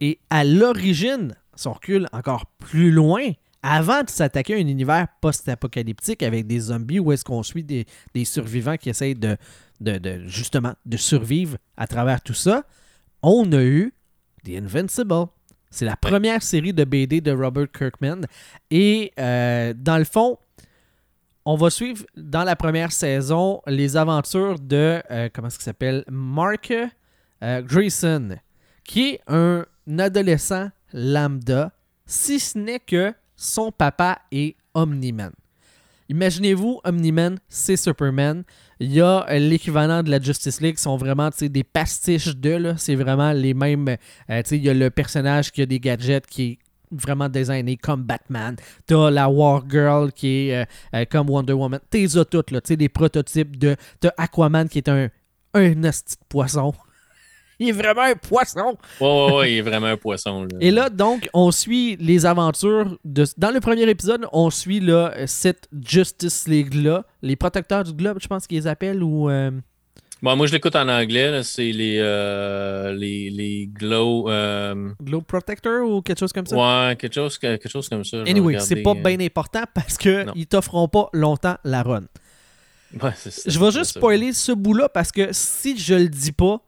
Et 0.00 0.18
à 0.30 0.44
l'origine, 0.44 1.34
si 1.54 1.68
on 1.68 1.72
recule 1.74 2.08
encore 2.12 2.46
plus 2.58 2.90
loin, 2.90 3.30
avant 3.62 4.02
de 4.04 4.08
s'attaquer 4.10 4.54
à 4.54 4.56
un 4.58 4.60
univers 4.66 5.06
post-apocalyptique 5.20 6.22
avec 6.22 6.46
des 6.46 6.60
zombies 6.60 6.98
où 7.00 7.12
est-ce 7.12 7.24
qu'on 7.24 7.42
suit 7.42 7.64
des, 7.64 7.86
des 8.14 8.24
survivants 8.24 8.76
qui 8.76 8.88
essayent 8.88 9.14
de, 9.16 9.36
de- 9.80 9.98
de- 9.98 10.26
justement 10.26 10.74
de 10.86 10.96
survivre 10.96 11.56
à 11.76 11.86
travers 11.86 12.20
tout 12.22 12.34
ça, 12.34 12.62
on 13.22 13.50
a 13.52 13.62
eu 13.62 13.92
The 14.44 14.56
Invincible. 14.62 15.26
C'est 15.70 15.84
la 15.84 15.96
première 15.96 16.42
série 16.42 16.72
de 16.72 16.84
BD 16.84 17.20
de 17.20 17.32
Robert 17.32 17.70
Kirkman. 17.70 18.22
Et 18.70 19.12
euh, 19.18 19.74
dans 19.76 19.98
le 19.98 20.04
fond, 20.04 20.38
on 21.44 21.56
va 21.56 21.70
suivre 21.70 22.04
dans 22.16 22.44
la 22.44 22.56
première 22.56 22.92
saison 22.92 23.60
les 23.66 23.96
aventures 23.96 24.58
de, 24.58 25.02
euh, 25.10 25.28
comment 25.32 25.48
est-ce 25.48 25.58
qu'il 25.58 25.64
s'appelle, 25.64 26.04
Mark 26.10 26.72
euh, 27.42 27.62
Grayson, 27.62 28.36
qui 28.84 29.10
est 29.10 29.20
un 29.28 29.64
adolescent 29.98 30.70
lambda, 30.92 31.72
si 32.06 32.40
ce 32.40 32.58
n'est 32.58 32.80
que 32.80 33.14
son 33.36 33.70
papa 33.70 34.18
est 34.32 34.56
Omni-Man. 34.74 35.32
Imaginez-vous, 36.08 36.80
Omni-Man, 36.84 37.38
c'est 37.48 37.76
Superman. 37.76 38.44
Il 38.80 38.92
y 38.92 39.00
a 39.00 39.26
euh, 39.28 39.38
l'équivalent 39.38 40.02
de 40.02 40.10
la 40.10 40.20
Justice 40.20 40.60
League, 40.60 40.76
qui 40.76 40.82
sont 40.82 40.96
vraiment 40.96 41.30
des 41.40 41.64
pastiches 41.64 42.34
de. 42.36 42.74
C'est 42.76 42.94
vraiment 42.94 43.32
les 43.32 43.54
mêmes. 43.54 43.96
euh, 44.30 44.42
il 44.50 44.64
y 44.64 44.70
a 44.70 44.74
le 44.74 44.90
personnage 44.90 45.52
qui 45.52 45.62
a 45.62 45.66
des 45.66 45.80
gadgets 45.80 46.26
qui 46.26 46.42
est 46.44 46.58
vraiment 46.90 47.28
designé 47.28 47.76
comme 47.76 48.02
Batman. 48.02 48.56
T'as 48.86 49.10
la 49.10 49.28
War 49.28 49.64
Girl 49.68 50.12
qui 50.12 50.48
est 50.48 50.62
euh, 50.62 50.64
euh, 50.94 51.04
comme 51.10 51.28
Wonder 51.30 51.52
Woman. 51.52 51.80
T'es 51.90 52.06
toutes, 52.30 52.50
là. 52.50 52.60
Des 52.60 52.88
prototypes 52.88 53.58
de. 53.58 53.76
T'as 54.00 54.10
Aquaman 54.16 54.68
qui 54.68 54.78
est 54.78 54.88
un. 54.88 55.08
Un 55.54 55.90
poisson. 56.28 56.74
Il 57.60 57.68
est 57.70 57.72
vraiment 57.72 58.02
un 58.02 58.14
poisson. 58.14 58.76
Ouais, 59.00 59.06
ouais, 59.06 59.32
ouais, 59.32 59.52
il 59.52 59.58
est 59.58 59.62
vraiment 59.62 59.88
un 59.88 59.96
poisson. 59.96 60.42
Là. 60.44 60.58
Et 60.60 60.70
là, 60.70 60.88
donc, 60.90 61.28
on 61.34 61.50
suit 61.50 61.96
les 61.96 62.24
aventures 62.24 62.96
de. 63.04 63.24
Dans 63.36 63.50
le 63.50 63.58
premier 63.60 63.82
épisode, 63.88 64.26
on 64.32 64.48
suit 64.50 64.80
là, 64.80 65.12
cette 65.26 65.68
Justice 65.84 66.46
League-là, 66.46 67.04
les 67.22 67.34
protecteurs 67.36 67.82
du 67.84 67.92
globe, 67.92 68.18
je 68.20 68.28
pense 68.28 68.46
qu'ils 68.46 68.58
les 68.58 68.66
appellent, 68.66 69.02
ou. 69.02 69.28
euh, 69.28 69.50
Bon, 70.20 70.34
moi, 70.34 70.46
je 70.48 70.52
l'écoute 70.52 70.74
en 70.74 70.88
anglais. 70.88 71.42
C'est 71.44 71.70
les, 71.70 71.98
euh, 72.00 72.92
les, 72.92 73.30
les 73.30 73.68
Glow. 73.72 74.28
euh, 74.28 74.90
Globe 75.00 75.22
Protector 75.24 75.88
ou 75.88 76.02
quelque 76.02 76.18
chose 76.18 76.32
comme 76.32 76.44
ça? 76.46 76.56
ouais, 76.56 76.96
quelque 76.96 77.14
chose, 77.14 77.38
que- 77.38 77.56
quelque 77.56 77.68
chose 77.68 77.88
comme 77.88 78.04
ça. 78.04 78.22
Anyway, 78.26 78.58
c'est 78.58 78.82
pas 78.82 78.90
euh, 78.96 79.02
bien 79.02 79.20
important 79.20 79.62
parce 79.74 79.96
que 79.96 80.24
Non. 80.24 80.32
ils 80.34 80.46
t'offront 80.48 80.88
pas 80.88 81.08
longtemps 81.12 81.56
la 81.62 81.84
run. 81.84 82.02
ouais, 83.00 83.10
c'est 83.16 83.30
ça, 83.30 83.42
Je 83.48 83.58
vais 83.60 83.70
juste 83.70 83.92
ça. 83.92 84.00
spoiler 84.00 84.32
ce 84.32 84.50
bout-là 84.50 84.88
parce 84.88 85.12
que 85.12 85.28
si 85.32 85.78
je 85.78 85.94
le 85.94 86.08
dis 86.08 86.32
pas, 86.32 86.60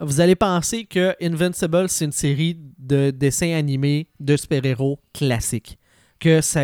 vous 0.00 0.20
allez 0.20 0.36
penser 0.36 0.84
que 0.84 1.14
Invincible, 1.20 1.88
c'est 1.88 2.04
une 2.04 2.12
série 2.12 2.58
de 2.78 3.10
dessins 3.10 3.54
animés 3.54 4.08
de 4.20 4.36
super-héros 4.36 4.98
classiques. 5.12 5.78
Que 6.20 6.40
ça, 6.40 6.62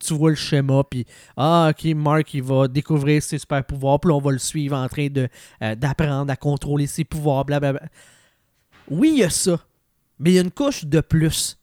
tu 0.00 0.14
vois 0.14 0.30
le 0.30 0.36
schéma, 0.36 0.82
puis 0.82 1.06
ah, 1.36 1.70
ok, 1.70 1.94
Mark, 1.94 2.34
il 2.34 2.42
va 2.42 2.66
découvrir 2.66 3.22
ses 3.22 3.38
super-pouvoirs, 3.38 4.00
puis 4.00 4.10
on 4.10 4.18
va 4.18 4.32
le 4.32 4.38
suivre 4.38 4.76
en 4.76 4.88
train 4.88 5.06
euh, 5.62 5.74
d'apprendre 5.76 6.32
à 6.32 6.36
contrôler 6.36 6.88
ses 6.88 7.04
pouvoirs, 7.04 7.44
blablabla. 7.44 7.82
Oui, 8.90 9.10
il 9.12 9.18
y 9.18 9.24
a 9.24 9.30
ça, 9.30 9.60
mais 10.18 10.30
il 10.30 10.34
y 10.34 10.38
a 10.38 10.42
une 10.42 10.50
couche 10.50 10.84
de 10.84 11.00
plus. 11.00 11.58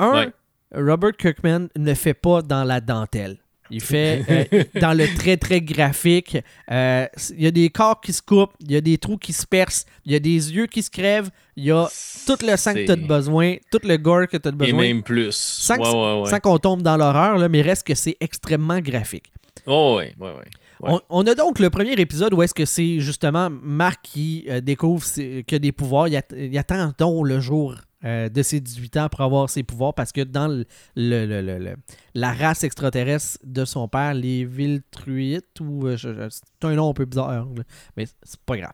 Un, 0.00 0.12
Ouais. 0.12 0.32
Robert 0.74 1.16
Kirkman 1.16 1.68
ne 1.76 1.94
fait 1.94 2.14
pas 2.14 2.42
dans 2.42 2.64
la 2.64 2.80
dentelle. 2.80 3.38
Il 3.70 3.80
fait 3.82 4.24
euh, 4.52 4.64
dans 4.80 4.96
le 4.96 5.06
très 5.16 5.36
très 5.36 5.60
graphique. 5.60 6.38
Euh, 6.70 7.06
Il 7.36 7.42
y 7.42 7.46
a 7.46 7.50
des 7.50 7.68
corps 7.70 8.00
qui 8.00 8.12
se 8.12 8.22
coupent, 8.22 8.52
il 8.60 8.72
y 8.72 8.76
a 8.76 8.80
des 8.80 8.96
trous 8.98 9.18
qui 9.18 9.32
se 9.32 9.46
percent, 9.46 9.84
il 10.06 10.12
y 10.12 10.14
a 10.14 10.18
des 10.20 10.52
yeux 10.54 10.66
qui 10.66 10.82
se 10.82 10.90
crèvent, 10.90 11.30
il 11.56 11.64
y 11.64 11.70
a 11.70 11.86
tout 12.26 12.36
le 12.46 12.56
sang 12.56 12.72
que 12.74 12.84
tu 12.86 12.90
as 12.92 12.96
besoin, 12.96 13.56
tout 13.70 13.80
le 13.84 13.96
gore 13.98 14.26
que 14.28 14.36
tu 14.36 14.48
as 14.48 14.52
Et 14.52 14.54
besoin. 14.54 14.80
même 14.80 15.02
plus. 15.02 15.34
Sans, 15.36 15.76
que- 15.76 15.82
ouais, 15.82 16.14
ouais, 16.14 16.22
ouais. 16.22 16.30
sans 16.30 16.40
qu'on 16.40 16.58
tombe 16.58 16.82
dans 16.82 16.96
l'horreur, 16.96 17.36
là, 17.36 17.48
mais 17.48 17.60
reste 17.62 17.86
que 17.86 17.94
c'est 17.94 18.16
extrêmement 18.20 18.80
graphique. 18.80 19.32
Oh, 19.66 19.96
ouais, 19.98 20.14
ouais, 20.18 20.28
ouais. 20.28 20.34
Ouais. 20.80 20.90
On, 20.92 21.00
on 21.10 21.26
a 21.26 21.34
donc 21.34 21.58
le 21.58 21.70
premier 21.70 21.92
épisode 21.94 22.32
où 22.34 22.42
est-ce 22.42 22.54
que 22.54 22.64
c'est 22.64 23.00
justement 23.00 23.50
Marc 23.50 23.98
qui 24.04 24.44
euh, 24.48 24.60
découvre 24.60 25.04
qu'il 25.12 25.44
a 25.56 25.58
des 25.58 25.72
pouvoirs. 25.72 26.06
Il, 26.06 26.16
att- 26.16 26.32
il 26.38 26.56
attend 26.56 26.92
donc 26.96 27.26
le 27.26 27.40
jour 27.40 27.74
euh, 28.04 28.28
de 28.28 28.42
ses 28.42 28.60
18 28.60 28.96
ans 28.96 29.08
pour 29.08 29.22
avoir 29.22 29.50
ses 29.50 29.64
pouvoirs 29.64 29.92
parce 29.92 30.12
que 30.12 30.20
dans 30.20 30.64
le, 30.94 31.76
la 32.14 32.32
race 32.32 32.62
extraterrestre 32.62 33.40
de 33.42 33.64
son 33.64 33.88
père, 33.88 34.14
les 34.14 34.44
Viltruites, 34.44 35.58
ou 35.60 35.88
euh, 35.88 35.96
c'est 35.96 36.64
un 36.64 36.74
nom 36.74 36.90
un 36.90 36.92
peu 36.92 37.06
bizarre, 37.06 37.48
mais 37.96 38.06
c'est 38.22 38.40
pas 38.40 38.56
grave. 38.56 38.72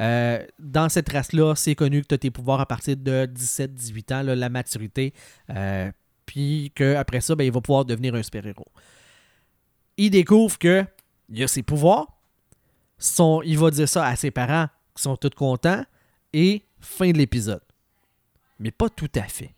Euh, 0.00 0.42
dans 0.58 0.88
cette 0.88 1.10
race-là, 1.10 1.54
c'est 1.54 1.74
connu 1.74 2.00
que 2.00 2.06
tu 2.06 2.14
as 2.14 2.18
tes 2.18 2.30
pouvoirs 2.30 2.60
à 2.60 2.66
partir 2.66 2.96
de 2.96 3.26
17-18 3.26 4.14
ans, 4.14 4.22
la 4.22 4.48
maturité. 4.48 5.12
Puis 6.24 6.72
qu'après 6.74 7.20
ça, 7.20 7.34
ben, 7.34 7.44
il 7.44 7.52
va 7.52 7.60
pouvoir 7.60 7.84
devenir 7.84 8.14
un 8.14 8.22
super-héros. 8.22 8.72
Il 9.98 10.10
découvre 10.10 10.58
que 10.58 10.86
il 11.28 11.42
a 11.42 11.48
ses 11.48 11.62
pouvoirs. 11.62 12.06
Son, 12.96 13.42
il 13.42 13.58
va 13.58 13.70
dire 13.70 13.88
ça 13.88 14.06
à 14.06 14.16
ses 14.16 14.30
parents 14.30 14.68
qui 14.94 15.02
sont 15.02 15.16
tous 15.16 15.30
contents. 15.30 15.84
Et 16.32 16.64
fin 16.80 17.10
de 17.10 17.18
l'épisode. 17.18 17.60
Mais 18.62 18.70
pas 18.70 18.88
tout 18.88 19.10
à 19.16 19.22
fait. 19.24 19.50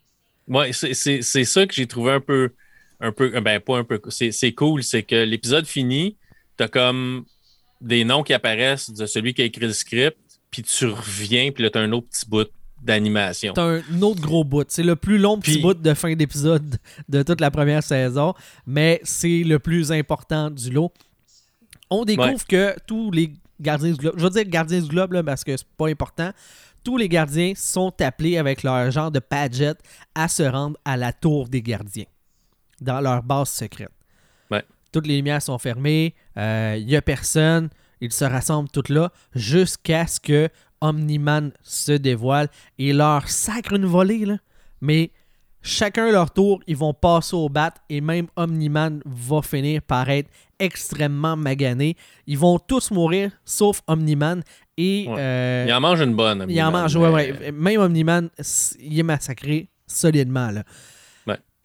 Ouais, 0.47 0.73
c'est- 0.73 0.93
c'est 0.93 1.21
c'est 1.21 1.45
ça 1.45 1.65
que 1.65 1.73
j'ai 1.73 1.87
trouvé 1.87 2.11
un 2.11 2.19
peu, 2.19 2.51
un 2.99 3.11
peu, 3.11 3.39
ben 3.39 3.59
pas 3.59 3.77
un 3.77 3.83
peu, 3.83 4.01
c'est 4.09 4.31
c'est 4.31 4.51
cool, 4.53 4.83
c'est 4.83 5.03
que 5.03 5.15
l'épisode 5.15 5.65
finit, 5.65 6.17
t'as 6.57 6.67
comme 6.67 7.25
des 7.81 8.03
noms 8.03 8.23
qui 8.23 8.33
apparaissent 8.33 8.89
de 8.91 9.05
celui 9.05 9.33
qui 9.33 9.41
a 9.41 9.45
écrit 9.45 9.65
le 9.65 9.73
script, 9.73 10.17
puis 10.51 10.63
tu 10.63 10.85
reviens, 10.87 11.51
puis 11.51 11.63
là 11.63 11.69
t'as 11.69 11.81
un 11.81 11.91
autre 11.91 12.07
petit 12.09 12.27
bout 12.27 12.47
d'animation. 12.81 13.53
C'est 13.55 13.61
un 13.61 14.01
autre 14.01 14.21
gros 14.21 14.43
bout. 14.43 14.65
C'est 14.69 14.83
le 14.83 14.95
plus 14.95 15.17
long 15.17 15.39
petit 15.39 15.59
bout 15.59 15.73
de 15.73 15.93
fin 15.95 16.13
d'épisode 16.15 16.77
de 17.09 17.23
toute 17.23 17.41
la 17.41 17.49
première 17.51 17.81
saison, 17.83 18.33
mais 18.67 18.99
c'est 19.03 19.43
le 19.43 19.57
plus 19.59 19.91
important 19.91 20.51
du 20.51 20.69
lot. 20.69 20.91
On 21.89 22.05
découvre 22.05 22.29
Ouais. 22.29 22.37
que 22.47 22.75
tous 22.87 23.11
les 23.11 23.33
gardiens 23.59 23.91
du 23.91 23.97
globe, 23.97 24.13
je 24.17 24.23
veux 24.23 24.29
dire 24.29 24.45
gardiens 24.45 24.81
du 24.81 24.87
globe 24.87 25.13
là, 25.13 25.23
parce 25.23 25.43
que 25.43 25.55
c'est 25.57 25.67
pas 25.77 25.87
important, 25.87 26.31
tous 26.85 26.97
les 26.97 27.09
gardiens 27.09 27.53
sont 27.55 27.91
appelés 27.99 28.37
avec 28.37 28.63
leur 28.63 28.91
genre 28.91 29.11
de 29.11 29.19
padget 29.19 29.73
à 30.13 30.29
se 30.29 30.43
rendre 30.43 30.77
à 30.85 30.95
la 30.95 31.11
tour 31.11 31.49
des 31.49 31.61
gardiens, 31.61 32.05
dans 32.79 33.01
leur 33.01 33.23
base 33.23 33.49
secrète. 33.49 33.89
Ouais. 34.51 34.63
Toutes 34.91 35.07
les 35.07 35.17
lumières 35.17 35.41
sont 35.41 35.57
fermées, 35.57 36.13
il 36.37 36.85
n'y 36.85 36.95
a 36.95 37.01
personne, 37.01 37.69
ils 37.99 38.13
se 38.13 38.23
rassemblent 38.23 38.69
tous 38.69 38.93
là 38.93 39.11
jusqu'à 39.33 40.05
ce 40.05 40.19
que 40.19 40.47
Omniman 40.79 41.51
se 41.63 41.93
dévoile 41.93 42.49
et 42.77 42.93
leur 42.93 43.27
sacre 43.29 43.73
une 43.73 43.85
volée, 43.85 44.25
là. 44.25 44.37
Mais 44.79 45.11
chacun 45.63 46.11
leur 46.11 46.31
tour, 46.31 46.61
ils 46.67 46.77
vont 46.77 46.93
passer 46.93 47.35
au 47.35 47.49
bat 47.49 47.73
et 47.89 47.99
même 47.99 48.27
Omniman 48.35 49.01
va 49.05 49.41
finir 49.41 49.81
par 49.81 50.07
être 50.09 50.29
extrêmement 50.59 51.35
magané. 51.35 51.97
Ils 52.27 52.37
vont 52.37 52.59
tous 52.59 52.91
mourir 52.91 53.31
sauf 53.43 53.81
Omniman 53.87 54.43
et 54.77 55.05
Ouais. 55.07 55.15
euh, 55.17 55.65
Il 55.67 55.73
en 55.73 55.79
mange 55.81 56.01
une 56.01 56.15
bonne. 56.15 56.45
il 56.49 56.61
en 56.61 56.71
mange, 56.71 56.95
ouais, 56.95 57.09
mais- 57.11 57.31
ouais. 57.39 57.51
Même 57.51 57.79
Omniman, 57.81 58.29
il 58.79 58.99
est 58.99 59.03
massacré 59.03 59.69
solidement. 59.87 60.51
Là. 60.51 60.63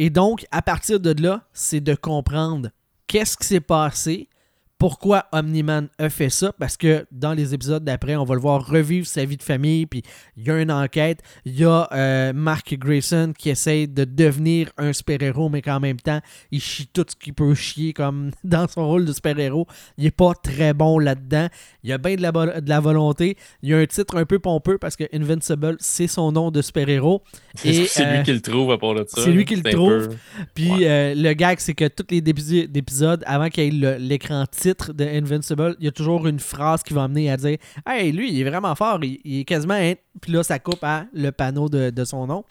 Et 0.03 0.09
donc, 0.09 0.47
à 0.51 0.63
partir 0.63 0.99
de 0.99 1.15
là, 1.23 1.43
c'est 1.53 1.81
de 1.83 1.95
comprendre 1.95 2.71
qu'est-ce 3.07 3.37
qui 3.37 3.47
s'est 3.47 3.61
passé, 3.61 4.31
pourquoi 4.81 5.27
Omniman 5.33 5.89
a 5.99 6.09
fait 6.09 6.31
ça, 6.31 6.55
parce 6.59 6.79
que 6.79 7.05
dans 7.13 7.35
les 7.35 7.53
épisodes 7.53 7.85
d'après, 7.85 8.17
on 8.17 8.25
va 8.25 8.35
le 8.35 8.41
voir 8.41 8.67
revivre 8.67 9.07
sa 9.07 9.27
vie 9.27 9.37
de 9.37 9.43
famille, 9.43 9.85
puis 9.85 10.03
il 10.39 10.47
y 10.47 10.51
a 10.51 10.59
une 10.59 10.73
enquête, 10.73 11.21
il 11.45 11.55
y 11.61 11.65
a 11.67 11.87
euh, 11.93 12.33
Mark 12.33 12.75
Grayson 12.79 13.35
qui 13.37 13.51
essaie 13.51 13.87
de 13.87 14.05
devenir 14.05 14.71
un 14.79 14.95
super-héros, 14.95 15.51
mais 15.51 15.61
qu'en 15.61 15.81
même 15.81 16.01
temps, 16.01 16.21
il 16.51 16.63
chie 16.63 16.87
tout 16.91 17.05
ce 17.07 17.15
qu'il 17.15 17.35
peut 17.35 17.53
chier 17.55 17.93
comme 17.93 18.31
dans 18.43 18.67
son 18.69 18.87
rôle 18.89 19.05
de 19.05 19.13
super-héros. 19.13 19.67
Il 19.99 20.07
est 20.07 20.11
pas 20.11 20.33
très 20.33 20.73
bon 20.73 20.99
là-dedans. 20.99 21.49
Il 21.85 21.91
y 21.91 21.93
a 21.93 21.99
bien 21.99 22.15
de 22.17 22.23
la, 22.23 22.33
de 22.33 22.69
la 22.71 22.81
volonté. 22.81 23.37
Il 23.63 23.69
y 23.69 23.75
a 23.75 23.79
un 23.79 23.87
titre 23.87 24.17
un 24.17 24.25
peu 24.25 24.39
pompeux 24.39 24.79
parce 24.79 24.97
que 24.97 25.05
Invincible, 25.13 25.77
c'est 25.79 26.07
son 26.07 26.33
nom 26.33 26.51
de 26.51 26.63
super-héros. 26.63 27.23
Et, 27.67 27.85
c'est 27.85 28.07
euh, 28.07 28.17
lui 28.17 28.23
qui 28.23 28.33
le 28.33 28.41
trouve 28.41 28.73
à 28.73 28.79
part 28.79 28.95
de 28.95 29.05
ça. 29.07 29.21
c'est 29.25 29.31
lui 29.31 29.45
qui 29.45 29.57
le 29.57 29.71
trouve. 29.71 30.09
peu- 30.09 30.15
Puis 30.55 30.71
Ouais. 30.71 30.89
euh, 30.89 31.15
le 31.15 31.35
gag, 31.35 31.59
c'est 31.61 31.75
que 31.75 31.87
tous 31.87 32.07
les 32.11 32.23
débuts 32.23 32.67
d'épisodes, 32.67 33.23
avant 33.27 33.51
qu'il 33.51 33.75
y 33.75 33.85
ait 33.85 33.99
l'écran 33.99 34.47
titre 34.51 34.70
de 34.93 35.05
Invincible, 35.05 35.77
il 35.79 35.85
y 35.85 35.89
a 35.89 35.93
toujours 35.93 36.27
une 36.27 36.41
phrase 36.41 36.83
qui 36.83 36.93
va 36.95 37.05
amener 37.05 37.31
à 37.31 37.37
dire 37.37 37.59
Hey, 37.87 38.13
lui, 38.13 38.33
il 38.33 38.41
est 38.41 38.49
vraiment 38.49 38.75
fort, 38.75 38.99
il, 39.03 39.21
il 39.25 39.41
est 39.41 39.45
quasiment. 39.45 39.79
Puis 40.21 40.33
là, 40.33 40.43
ça 40.43 40.59
coupe 40.59 40.83
à 40.85 41.07
le 41.13 41.31
panneau 41.31 41.69
de, 41.69 41.91
de 41.91 42.05
son 42.05 42.27
nom. 42.27 42.45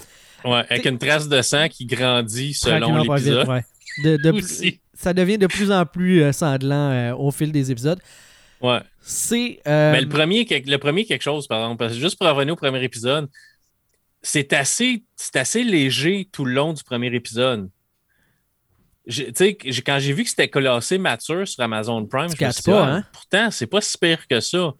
Ouais, 0.46 0.64
avec 0.70 0.86
une 0.86 0.98
trace 0.98 1.28
de 1.28 1.42
sang 1.42 1.68
qui 1.70 1.86
grandit 1.86 2.54
selon 2.54 2.98
l'épisode. 3.04 3.48
ouais. 3.48 3.64
De- 4.04 4.18
de 4.18 4.32
plus- 4.32 4.44
Aussi. 4.44 4.80
ça 4.94 5.14
devient 5.14 5.38
de 5.38 5.48
plus 5.48 5.72
en 5.72 5.86
plus 5.86 6.22
euh, 6.24 6.32
sanglant 6.32 6.92
euh, 6.92 7.14
au 7.16 7.32
fil 7.32 7.52
des 7.52 7.72
épisodes. 7.72 8.00
Ouais. 8.62 8.80
C'est. 9.02 9.60
euh, 9.68 9.92
Mais 9.94 10.02
le 10.02 10.08
premier, 10.10 10.46
le 10.50 10.78
premier 10.78 11.06
quelque 11.06 11.24
chose, 11.24 11.48
par 11.48 11.60
exemple, 11.62 11.78
parce 11.80 11.94
que 11.94 12.00
juste 12.00 12.18
pour 12.18 12.28
revenir 12.28 12.54
au 12.54 12.58
premier 12.58 12.84
épisode, 12.84 13.28
c'est 14.22 14.52
assez, 14.54 15.04
c'est 15.16 15.36
assez 15.38 15.64
léger 15.64 16.28
tout 16.32 16.44
le 16.46 16.54
long 16.54 16.74
du 16.74 16.84
premier 16.84 17.08
épisode. 17.16 17.70
Tu 19.10 19.26
sais, 19.36 19.58
quand 19.86 19.98
j'ai 20.00 20.14
vu 20.14 20.24
que 20.24 20.30
c'était 20.30 20.50
classé 20.50 20.98
mature 20.98 21.48
sur 21.48 21.64
Amazon 21.64 22.06
Prime, 22.06 22.30
je 22.38 22.46
me 22.46 22.52
suis 22.52 22.62
dit, 22.62 22.70
pas, 22.70 22.84
ah, 22.86 22.92
hein? 22.96 23.04
pourtant, 23.12 23.50
c'est 23.52 23.68
pas 23.68 23.82
si 23.82 23.98
pire 23.98 24.28
que 24.28 24.40
ça. 24.40 24.74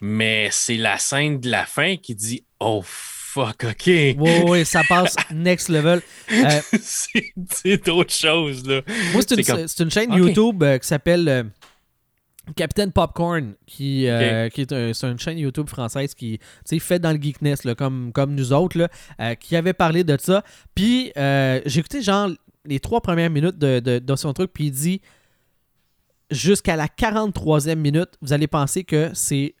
Mais 0.00 0.48
c'est 0.52 0.76
la 0.76 0.98
scène 0.98 1.40
de 1.40 1.50
la 1.50 1.64
fin 1.64 1.96
qui 1.96 2.14
dit 2.14 2.44
Oh 2.60 2.82
fuck, 2.84 3.64
ok. 3.64 3.86
Ouais, 3.86 4.42
ouais, 4.44 4.64
ça 4.64 4.82
passe 4.88 5.16
next 5.32 5.68
level. 5.70 6.00
Euh, 6.30 6.60
c'est 6.80 7.82
d'autres 7.84 8.12
choses, 8.12 8.66
là. 8.66 8.82
Moi, 9.12 9.22
c'est 9.26 9.36
une, 9.38 9.44
comme- 9.44 9.90
chaîne. 9.90 10.12
YouTube 10.12 10.62
euh, 10.62 10.78
qui 10.78 10.86
s'appelle 10.86 11.28
euh, 11.28 11.42
Capitaine 12.54 12.92
Popcorn, 12.92 13.54
qui, 13.66 14.06
euh, 14.06 14.48
qui 14.50 14.60
est, 14.60 14.72
un- 14.72 14.92
une 14.92 15.18
chaîne 15.18 15.38
YouTube 15.38 15.68
française 15.68 16.14
qui 16.14 16.38
fait 16.78 16.98
dans 16.98 17.12
le 17.12 17.18
geekness, 17.20 17.64
là, 17.64 17.74
comme, 17.74 18.12
comme 18.12 18.34
nous 18.34 18.52
autres, 18.52 18.78
là, 18.78 19.34
qui 19.36 19.56
avait 19.56 19.72
parlé 19.72 20.04
de 20.04 20.16
ça. 20.20 20.44
Puis, 20.74 21.10
j'ai 21.16 21.78
écouté 21.80 22.02
genre 22.02 22.28
les 22.66 22.80
trois 22.80 23.00
premières 23.00 23.30
minutes 23.30 23.58
de, 23.58 23.80
de, 23.80 23.98
de 23.98 24.16
son 24.16 24.32
truc, 24.32 24.50
puis 24.52 24.66
il 24.66 24.70
dit 24.72 25.00
jusqu'à 26.30 26.76
la 26.76 26.86
43e 26.86 27.76
minute, 27.76 28.10
vous 28.20 28.32
allez 28.32 28.46
penser 28.46 28.84
que 28.84 29.10
c'est 29.14 29.54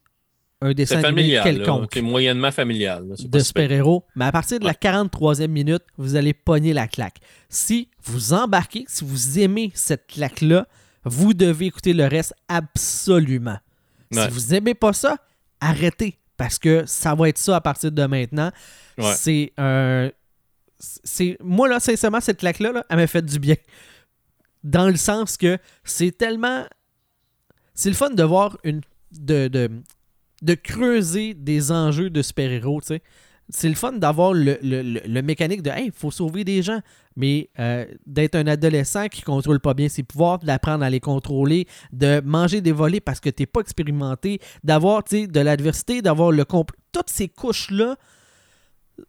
un 0.60 0.72
dessin 0.72 0.96
animé 1.04 1.22
familial. 1.22 1.44
là. 1.44 1.52
quelconque 1.52 1.90
C'est 1.92 2.00
moyennement 2.02 2.50
familial. 2.50 3.08
là. 3.08 3.14
De 3.18 3.38
super-héros, 3.40 4.04
mais 4.16 4.24
à 4.24 4.32
partir 4.32 4.58
de 4.58 4.64
la 4.64 4.72
43e 4.72 5.48
minute, 5.48 5.82
vous 5.98 6.16
allez 6.16 6.32
pogner 6.32 6.72
la 6.72 6.88
claque. 6.88 7.18
Si 7.48 7.88
vous 8.02 8.32
embarquez, 8.32 8.84
si 8.88 9.04
vous 9.04 9.38
aimez 9.38 9.70
cette 9.74 10.06
claque-là, 10.06 10.66
vous 11.04 11.34
devez 11.34 11.66
écouter 11.66 11.92
le 11.92 12.06
reste 12.06 12.34
absolument. 12.48 13.58
Si 14.12 14.28
vous 14.30 14.54
aimez 14.54 14.74
pas 14.74 14.92
ça, 14.92 15.18
arrêtez, 15.60 16.18
parce 16.36 16.58
que 16.58 16.84
ça 16.86 17.14
va 17.14 17.28
être 17.28 17.38
ça 17.38 17.56
à 17.56 17.60
partir 17.60 17.92
de 17.92 18.04
maintenant. 18.06 18.50
Ouais. 18.98 19.12
C'est 19.14 19.52
un... 19.58 20.10
c'est 20.78 21.36
Moi, 21.42 21.68
là, 21.68 21.80
sincèrement, 21.80 22.20
cette 22.20 22.38
claque-là, 22.38 22.72
là, 22.72 22.86
elle 22.88 22.96
m'a 22.96 23.06
fait 23.06 23.24
du 23.24 23.38
bien. 23.38 23.56
Dans 24.64 24.88
le 24.88 24.96
sens 24.96 25.36
que 25.36 25.58
c'est 25.84 26.16
tellement... 26.16 26.64
C'est 27.74 27.90
le 27.90 27.94
fun 27.94 28.10
de 28.10 28.22
voir 28.22 28.58
une... 28.64 28.80
de, 29.12 29.48
de, 30.42 30.54
creuser 30.54 31.34
des 31.34 31.72
enjeux 31.72 32.10
de 32.10 32.22
super-héros. 32.22 32.80
C'est 33.48 33.68
le 33.68 33.74
fun 33.74 33.92
d'avoir 33.92 34.32
le, 34.32 35.20
mécanique 35.22 35.62
de 35.62 35.70
Hey, 35.70 35.90
faut 35.94 36.10
sauver 36.10 36.44
des 36.44 36.62
gens. 36.62 36.80
Mais 37.16 37.48
euh, 37.58 37.86
d'être 38.06 38.34
un 38.34 38.46
adolescent 38.46 39.08
qui 39.08 39.22
contrôle 39.22 39.60
pas 39.60 39.72
bien 39.72 39.88
ses 39.88 40.02
pouvoirs, 40.02 40.38
d'apprendre 40.40 40.84
à 40.84 40.90
les 40.90 41.00
contrôler, 41.00 41.66
de 41.92 42.20
manger 42.24 42.60
des 42.60 42.72
volets 42.72 43.00
parce 43.00 43.20
que 43.20 43.30
t'es 43.30 43.46
pas 43.46 43.60
expérimenté, 43.60 44.40
d'avoir 44.64 45.02
de 45.04 45.40
l'adversité, 45.40 46.02
d'avoir 46.02 46.30
le 46.30 46.42
compl- 46.42 46.74
Toutes 46.92 47.08
ces 47.08 47.28
couches-là, 47.28 47.96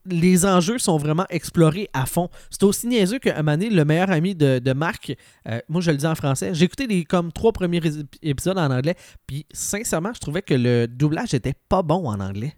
les 0.05 0.45
enjeux 0.45 0.77
sont 0.77 0.97
vraiment 0.97 1.25
explorés 1.29 1.89
à 1.93 2.05
fond. 2.05 2.29
C'est 2.49 2.63
aussi 2.63 2.87
niaiseux 2.87 3.19
moment 3.43 3.57
donné, 3.57 3.69
le 3.69 3.85
meilleur 3.85 4.09
ami 4.11 4.35
de, 4.35 4.59
de 4.59 4.73
Marc, 4.73 5.15
euh, 5.47 5.59
moi 5.69 5.81
je 5.81 5.91
le 5.91 5.97
dis 5.97 6.07
en 6.07 6.15
français, 6.15 6.53
j'ai 6.53 6.65
écouté 6.65 6.87
les 6.87 7.03
comme 7.05 7.31
trois 7.31 7.51
premiers 7.51 7.79
ép- 7.79 8.05
épisodes 8.21 8.57
en 8.57 8.71
anglais, 8.71 8.95
puis 9.25 9.45
sincèrement, 9.51 10.11
je 10.13 10.19
trouvais 10.19 10.41
que 10.41 10.53
le 10.53 10.87
doublage 10.87 11.33
était 11.33 11.53
pas 11.69 11.81
bon 11.83 12.07
en 12.07 12.19
anglais. 12.19 12.53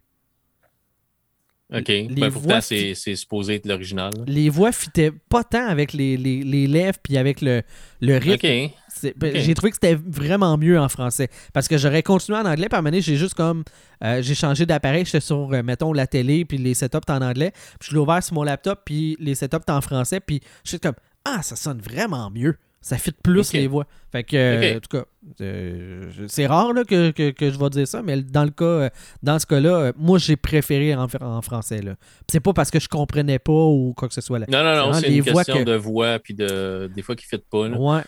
OK. 1.71 1.87
Les 1.87 2.07
Ben, 2.07 2.29
voix 2.29 2.41
pourtant, 2.41 2.61
c'est 2.61 2.95
c'est 2.95 3.15
supposé 3.15 3.55
être 3.55 3.67
l'original. 3.67 4.11
Les 4.25 4.49
voix 4.49 4.71
fitaient 4.71 5.11
pas 5.29 5.43
tant 5.43 5.67
avec 5.67 5.93
les, 5.93 6.17
les, 6.17 6.41
les 6.43 6.65
lèvres 6.67 6.97
puis 7.03 7.15
avec 7.17 7.41
le, 7.41 7.61
le 8.01 8.17
rythme. 8.17 8.47
OK. 8.47 8.71
C'est- 8.87 9.17
ben. 9.17 9.35
J'ai 9.35 9.53
trouvé 9.53 9.69
que 9.71 9.77
c'était 9.79 9.95
vraiment 10.03 10.57
mieux 10.57 10.79
en 10.79 10.89
français. 10.89 11.29
Parce 11.53 11.67
que 11.67 11.77
j'aurais 11.77 12.01
continué 12.03 12.37
en 12.39 12.45
anglais, 12.45 12.67
puis 12.67 12.75
à 12.75 12.79
un 12.79 12.81
moment 12.81 12.89
donné, 12.89 13.01
j'ai 13.01 13.15
juste 13.17 13.35
comme. 13.35 13.63
euh, 14.03 14.21
j'ai 14.23 14.33
changé 14.35 14.65
d'appareil, 14.65 15.05
j'étais 15.05 15.19
sur, 15.19 15.53
euh, 15.53 15.61
mettons, 15.61 15.93
la 15.93 16.07
télé, 16.07 16.43
puis 16.43 16.57
les 16.57 16.73
setups 16.73 16.97
en 17.07 17.21
anglais. 17.21 17.51
Puis 17.79 17.89
je 17.89 17.93
l'ai 17.95 17.99
ouvert 18.01 18.23
sur 18.23 18.33
mon 18.33 18.43
laptop, 18.43 18.81
puis 18.83 19.15
les 19.19 19.35
setups 19.35 19.57
en 19.69 19.81
français, 19.81 20.19
puis 20.19 20.41
je 20.63 20.69
suis 20.69 20.79
comme. 20.79 20.95
Ah, 21.23 21.41
ça 21.43 21.55
sonne 21.55 21.79
vraiment 21.81 22.31
mieux. 22.31 22.55
Ça 22.81 22.97
fit 22.97 23.11
plus 23.11 23.51
les 23.61 23.67
voix. 23.67 23.85
Fait 24.11 24.23
que, 24.23 24.35
euh, 24.37 24.77
en 24.77 24.79
tout 24.79 24.97
cas, 24.97 25.05
euh, 25.41 26.09
c'est 26.27 26.47
rare 26.47 26.73
là, 26.73 26.83
que, 26.83 27.11
que- 27.11 27.31
que 27.31 27.51
je 27.51 27.59
vais 27.59 27.69
dire 27.69 27.87
ça, 27.87 28.01
mais 28.01 28.21
dans 28.21 28.43
le 28.45 28.49
cas, 28.51 28.63
euh, 28.65 28.89
dans 29.21 29.37
ce 29.37 29.45
cas-là, 29.45 29.91
moi 29.97 30.17
j'ai 30.17 30.35
préféré 30.37 30.95
en, 30.95 31.07
en 31.21 31.41
français. 31.41 31.81
Là. 31.81 31.95
C'est 32.29 32.39
pas 32.39 32.53
parce 32.53 32.71
que 32.71 32.79
je 32.79 32.87
comprenais 32.87 33.37
pas 33.39 33.51
ou 33.51 33.93
quoi 33.95 34.07
que 34.07 34.13
ce 34.13 34.21
soit. 34.21 34.39
Là. 34.39 34.45
Non, 34.49 34.63
non, 34.63 34.75
non, 34.87 34.93
c'est 34.93 35.07
une 35.17 35.21
voix 35.21 35.43
question 35.43 35.63
que- 35.65 35.69
de 35.69 35.75
voix, 35.75 36.19
puis 36.19 36.33
de, 36.33 36.89
des 36.95 37.01
fois 37.01 37.15
qui 37.15 37.25
ne 37.31 37.37
fit 37.37 37.43
pas. 37.51 37.67
là. 37.67 37.77
Ouais. 37.77 38.01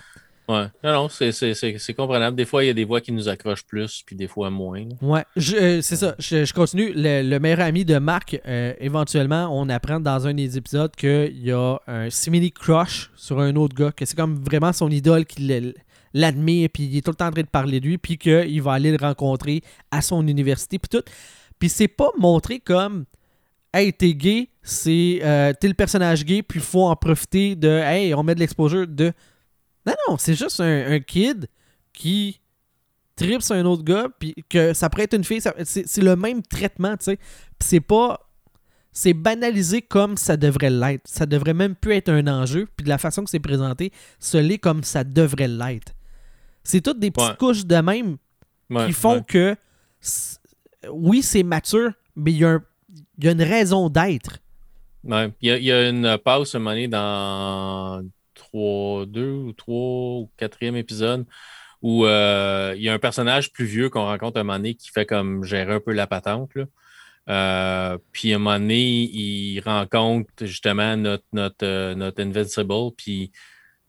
Ouais. 0.47 0.65
Non, 0.83 0.93
non, 0.93 1.09
c'est 1.09 1.93
comprenable. 1.95 2.35
Des 2.35 2.45
fois, 2.45 2.63
il 2.63 2.67
y 2.67 2.69
a 2.69 2.73
des 2.73 2.83
voix 2.83 2.99
qui 2.99 3.11
nous 3.11 3.29
accrochent 3.29 3.65
plus, 3.65 4.03
puis 4.05 4.15
des 4.15 4.27
fois 4.27 4.49
moins. 4.49 4.83
Ouais, 5.01 5.23
euh, 5.37 5.81
c'est 5.81 5.95
ça. 5.95 6.15
Je, 6.19 6.51
continue. 6.53 6.91
Le, 6.95 7.37
meilleur 7.39 7.61
ami 7.61 7.85
de 7.85 7.97
Marc, 7.97 8.39
euh, 8.45 8.73
éventuellement, 8.79 9.49
on 9.51 9.69
apprend 9.69 9.99
dans 9.99 10.27
un 10.27 10.33
des 10.33 10.57
épisodes 10.57 10.93
qu'il 10.95 11.39
y 11.41 11.51
a 11.51 11.77
un 11.87 12.09
simili 12.09 12.51
crush 12.51 13.11
sur 13.15 13.39
un 13.39 13.55
autre 13.55 13.75
gars, 13.75 13.91
que 13.91 14.05
c'est 14.05 14.17
comme 14.17 14.43
vraiment 14.43 14.73
son 14.73 14.89
idole 14.89 15.25
qui 15.25 15.47
l'admire, 16.13 16.69
puis 16.73 16.83
il 16.83 16.97
est 16.97 17.01
tout 17.01 17.11
le 17.11 17.15
temps 17.15 17.27
en 17.27 17.31
train 17.31 17.41
de 17.41 17.47
parler 17.47 17.79
de 17.79 17.85
lui, 17.85 17.97
puis 17.97 18.17
qu'il 18.17 18.61
va 18.61 18.73
aller 18.73 18.91
le 18.91 18.97
rencontrer 18.97 19.61
à 19.91 20.01
son 20.01 20.27
université, 20.27 20.79
puis 20.79 20.89
tout. 20.89 21.05
Puis 21.59 21.69
c'est 21.69 21.87
pas 21.87 22.09
montré 22.17 22.59
comme 22.59 23.05
Hey, 23.73 23.93
t'es 23.93 24.13
gay, 24.13 24.49
c'est 24.61 25.21
euh, 25.23 25.53
t'es 25.57 25.69
le 25.69 25.73
personnage 25.73 26.25
gay, 26.25 26.43
puis 26.43 26.59
faut 26.59 26.83
en 26.83 26.95
profiter 26.97 27.55
de 27.55 27.69
Hey, 27.69 28.13
on 28.13 28.21
met 28.21 28.35
de 28.35 28.41
l'exposure 28.41 28.85
de 28.85 29.13
non, 29.85 29.93
non, 30.09 30.17
c'est 30.17 30.35
juste 30.35 30.59
un, 30.59 30.99
kid 30.99 31.47
qui 31.93 32.39
tripe 33.15 33.41
sur 33.41 33.55
un 33.55 33.65
autre 33.65 33.83
gars, 33.83 34.07
puis 34.19 34.35
que 34.49 34.73
ça 34.73 34.89
pourrait 34.89 35.03
être 35.03 35.15
une 35.15 35.23
fille. 35.23 35.41
C'est 35.63 36.01
le 36.01 36.15
même 36.15 36.41
traitement, 36.41 36.97
tu 36.97 37.05
sais. 37.05 37.19
c'est 37.59 37.79
pas. 37.79 38.27
C'est 38.93 39.13
banalisé 39.13 39.81
comme 39.81 40.17
ça 40.17 40.35
devrait 40.35 40.69
l'être. 40.69 41.07
Ça 41.07 41.25
devrait 41.25 41.53
même 41.53 41.75
plus 41.75 41.93
être 41.93 42.09
un 42.09 42.27
enjeu. 42.27 42.67
Puis 42.75 42.83
de 42.83 42.89
la 42.89 42.97
façon 42.97 43.23
que 43.23 43.29
c'est 43.29 43.39
présenté, 43.39 43.93
ce 44.19 44.37
l'est 44.37 44.57
comme 44.57 44.83
ça 44.83 45.05
devrait 45.05 45.47
l'être. 45.47 45.93
C'est 46.63 46.81
toutes 46.81 46.99
des 46.99 47.09
petites 47.09 47.37
couches 47.37 47.65
de 47.65 47.77
même 47.77 48.17
qui 48.85 48.93
font 48.93 49.21
que. 49.21 49.55
Oui, 50.91 51.21
c'est 51.21 51.43
mature, 51.43 51.91
mais 52.15 52.33
il 52.33 52.39
y, 52.39 52.45
a 52.45 52.59
une 53.31 53.43
raison 53.43 53.87
d'être. 53.89 54.39
Il, 55.05 55.31
y 55.41 55.71
a, 55.71 55.89
une 55.89 56.17
pause, 56.17 56.53
à 56.55 56.57
un 56.57 56.87
dans 56.87 58.03
deux 58.53 59.31
ou 59.31 59.53
trois 59.53 60.19
ou 60.19 60.31
quatrième 60.37 60.75
épisode 60.75 61.25
où 61.81 62.05
euh, 62.05 62.73
il 62.75 62.83
y 62.83 62.89
a 62.89 62.93
un 62.93 62.99
personnage 62.99 63.51
plus 63.51 63.65
vieux 63.65 63.89
qu'on 63.89 64.05
rencontre 64.05 64.37
à 64.37 64.41
un 64.41 64.43
moment 64.43 64.59
donné 64.59 64.75
qui 64.75 64.89
fait 64.91 65.05
comme 65.05 65.43
gérer 65.43 65.73
un 65.73 65.79
peu 65.79 65.93
la 65.93 66.07
patente. 66.07 66.51
Euh, 67.29 67.97
puis 68.11 68.33
à 68.33 68.35
un 68.35 68.39
moment 68.39 68.59
donné, 68.59 68.81
il 68.81 69.59
rencontre 69.61 70.29
justement 70.41 70.95
notre, 70.97 71.25
notre, 71.33 71.65
euh, 71.65 71.95
notre 71.95 72.21
Invincible, 72.21 72.91
puis 72.95 73.31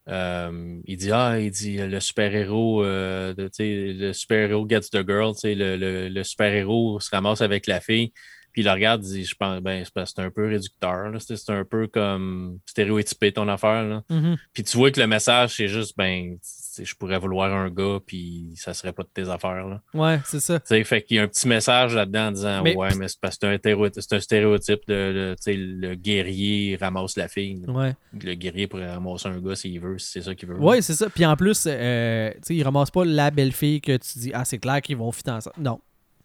il 0.07 0.97
dit 0.97 1.13
Ah, 1.13 1.39
il 1.39 1.51
dit 1.51 1.77
le 1.79 2.01
super-héros, 2.01 2.83
le 2.85 4.13
super-héros 4.13 4.67
gets 4.69 4.81
the 4.81 5.07
girl, 5.07 5.35
le, 5.45 6.09
le 6.09 6.25
super-héros 6.25 6.99
se 7.01 7.11
ramasse 7.11 7.41
avec 7.41 7.67
la 7.67 7.81
fille. 7.81 8.13
Puis 8.53 8.63
il 8.63 8.65
le 8.67 8.71
regarde, 8.71 9.01
dit, 9.01 9.25
je 9.25 9.35
pense, 9.35 9.61
ben, 9.61 9.83
c'est 9.85 10.19
un 10.19 10.31
peu 10.31 10.47
réducteur. 10.47 11.11
C'est 11.21 11.51
un 11.51 11.65
peu 11.65 11.87
comme 11.87 12.59
stéréotypé 12.67 13.33
ton 13.33 13.49
affaire. 13.49 13.85
Là. 13.85 14.03
Mm-hmm. 14.11 14.37
Puis 14.53 14.63
tu 14.65 14.77
vois 14.77 14.91
que 14.91 15.01
le 15.01 15.07
message, 15.07 15.57
c'est 15.57 15.69
juste, 15.69 15.97
ben, 15.97 16.37
je 16.79 16.95
pourrais 16.95 17.19
vouloir 17.19 17.53
un 17.53 17.71
gars, 17.71 17.99
puis 18.07 18.53
ça 18.57 18.75
serait 18.75 18.93
pas 18.93 19.03
de 19.05 19.09
tes 19.09 19.29
affaires. 19.29 19.67
Là. 19.67 19.81
Ouais, 19.95 20.21
c'est 20.27 20.41
ça. 20.41 20.61
sais 20.65 20.85
fait 20.85 21.03
qu'il 21.03 21.17
y 21.17 21.21
a 21.21 21.23
un 21.23 21.29
petit 21.29 21.49
message 21.49 21.95
là-dedans 21.95 22.29
en 22.29 22.33
disant, 22.33 22.63
ouais, 22.63 22.95
mais 22.95 23.09
c'est 23.09 23.21
parce 23.21 23.39
que 23.39 23.59
c'est 23.99 24.13
un, 24.15 24.21
stéréotype 24.21 24.81
de, 24.87 25.35
le 25.47 25.95
guerrier 25.95 26.77
ramasse 26.81 27.17
la 27.17 27.29
fille. 27.29 27.65
Ouais. 27.69 27.95
Le 28.21 28.35
guerrier 28.35 28.67
pourrait 28.67 28.91
ramasser 28.91 29.29
un 29.29 29.39
gars 29.39 29.57
s'il 29.57 29.81
veut, 29.81 29.99
si 29.99 30.13
c'est 30.13 30.23
ça 30.23 30.35
qu'il 30.35 30.49
veut. 30.49 30.59
Ouais, 30.59 30.83
c'est 30.83 30.95
ça. 30.95 31.09
Puis 31.09 31.25
en 31.25 31.37
plus, 31.37 31.65
euh, 31.67 32.31
tu 32.35 32.39
sais, 32.43 32.55
il 32.55 32.63
ramasse 32.63 32.91
pas 32.91 33.05
la 33.05 33.31
belle 33.31 33.53
fille 33.53 33.81
que 33.81 33.97
tu 33.97 34.19
dis, 34.19 34.31
ah, 34.35 34.45
c'est 34.45 34.59
clair 34.59 34.81
qu'ils 34.83 34.97
vont 34.97 35.11
fitter 35.11 35.31
ensemble. 35.31 35.57
Non, 35.59 35.81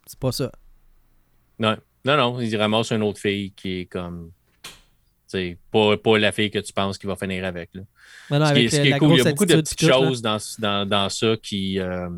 c'est 0.06 0.18
pas 0.18 0.32
ça. 0.32 0.52
Non. 1.58 1.76
Non, 2.08 2.16
non, 2.16 2.40
il 2.40 2.56
ramasse 2.56 2.90
une 2.92 3.02
autre 3.02 3.20
fille 3.20 3.52
qui 3.52 3.80
est 3.80 3.84
comme. 3.84 4.30
C'est 5.26 5.58
pas, 5.70 5.94
pas 5.98 6.18
la 6.18 6.32
fille 6.32 6.50
que 6.50 6.58
tu 6.58 6.72
penses 6.72 6.96
qu'il 6.96 7.06
va 7.06 7.16
finir 7.16 7.44
avec. 7.44 7.68
Là. 7.74 7.82
ce, 8.30 8.54
qui, 8.54 8.76
est 8.76 8.98
cool, 8.98 9.12
il 9.12 9.18
y 9.18 9.20
a 9.20 9.24
beaucoup 9.24 9.44
de 9.44 9.56
petites 9.56 9.84
choses 9.84 10.22
dans, 10.22 10.38
dans, 10.58 10.88
dans, 10.88 11.10
ça 11.10 11.36
qui, 11.42 11.78
euh, 11.78 12.08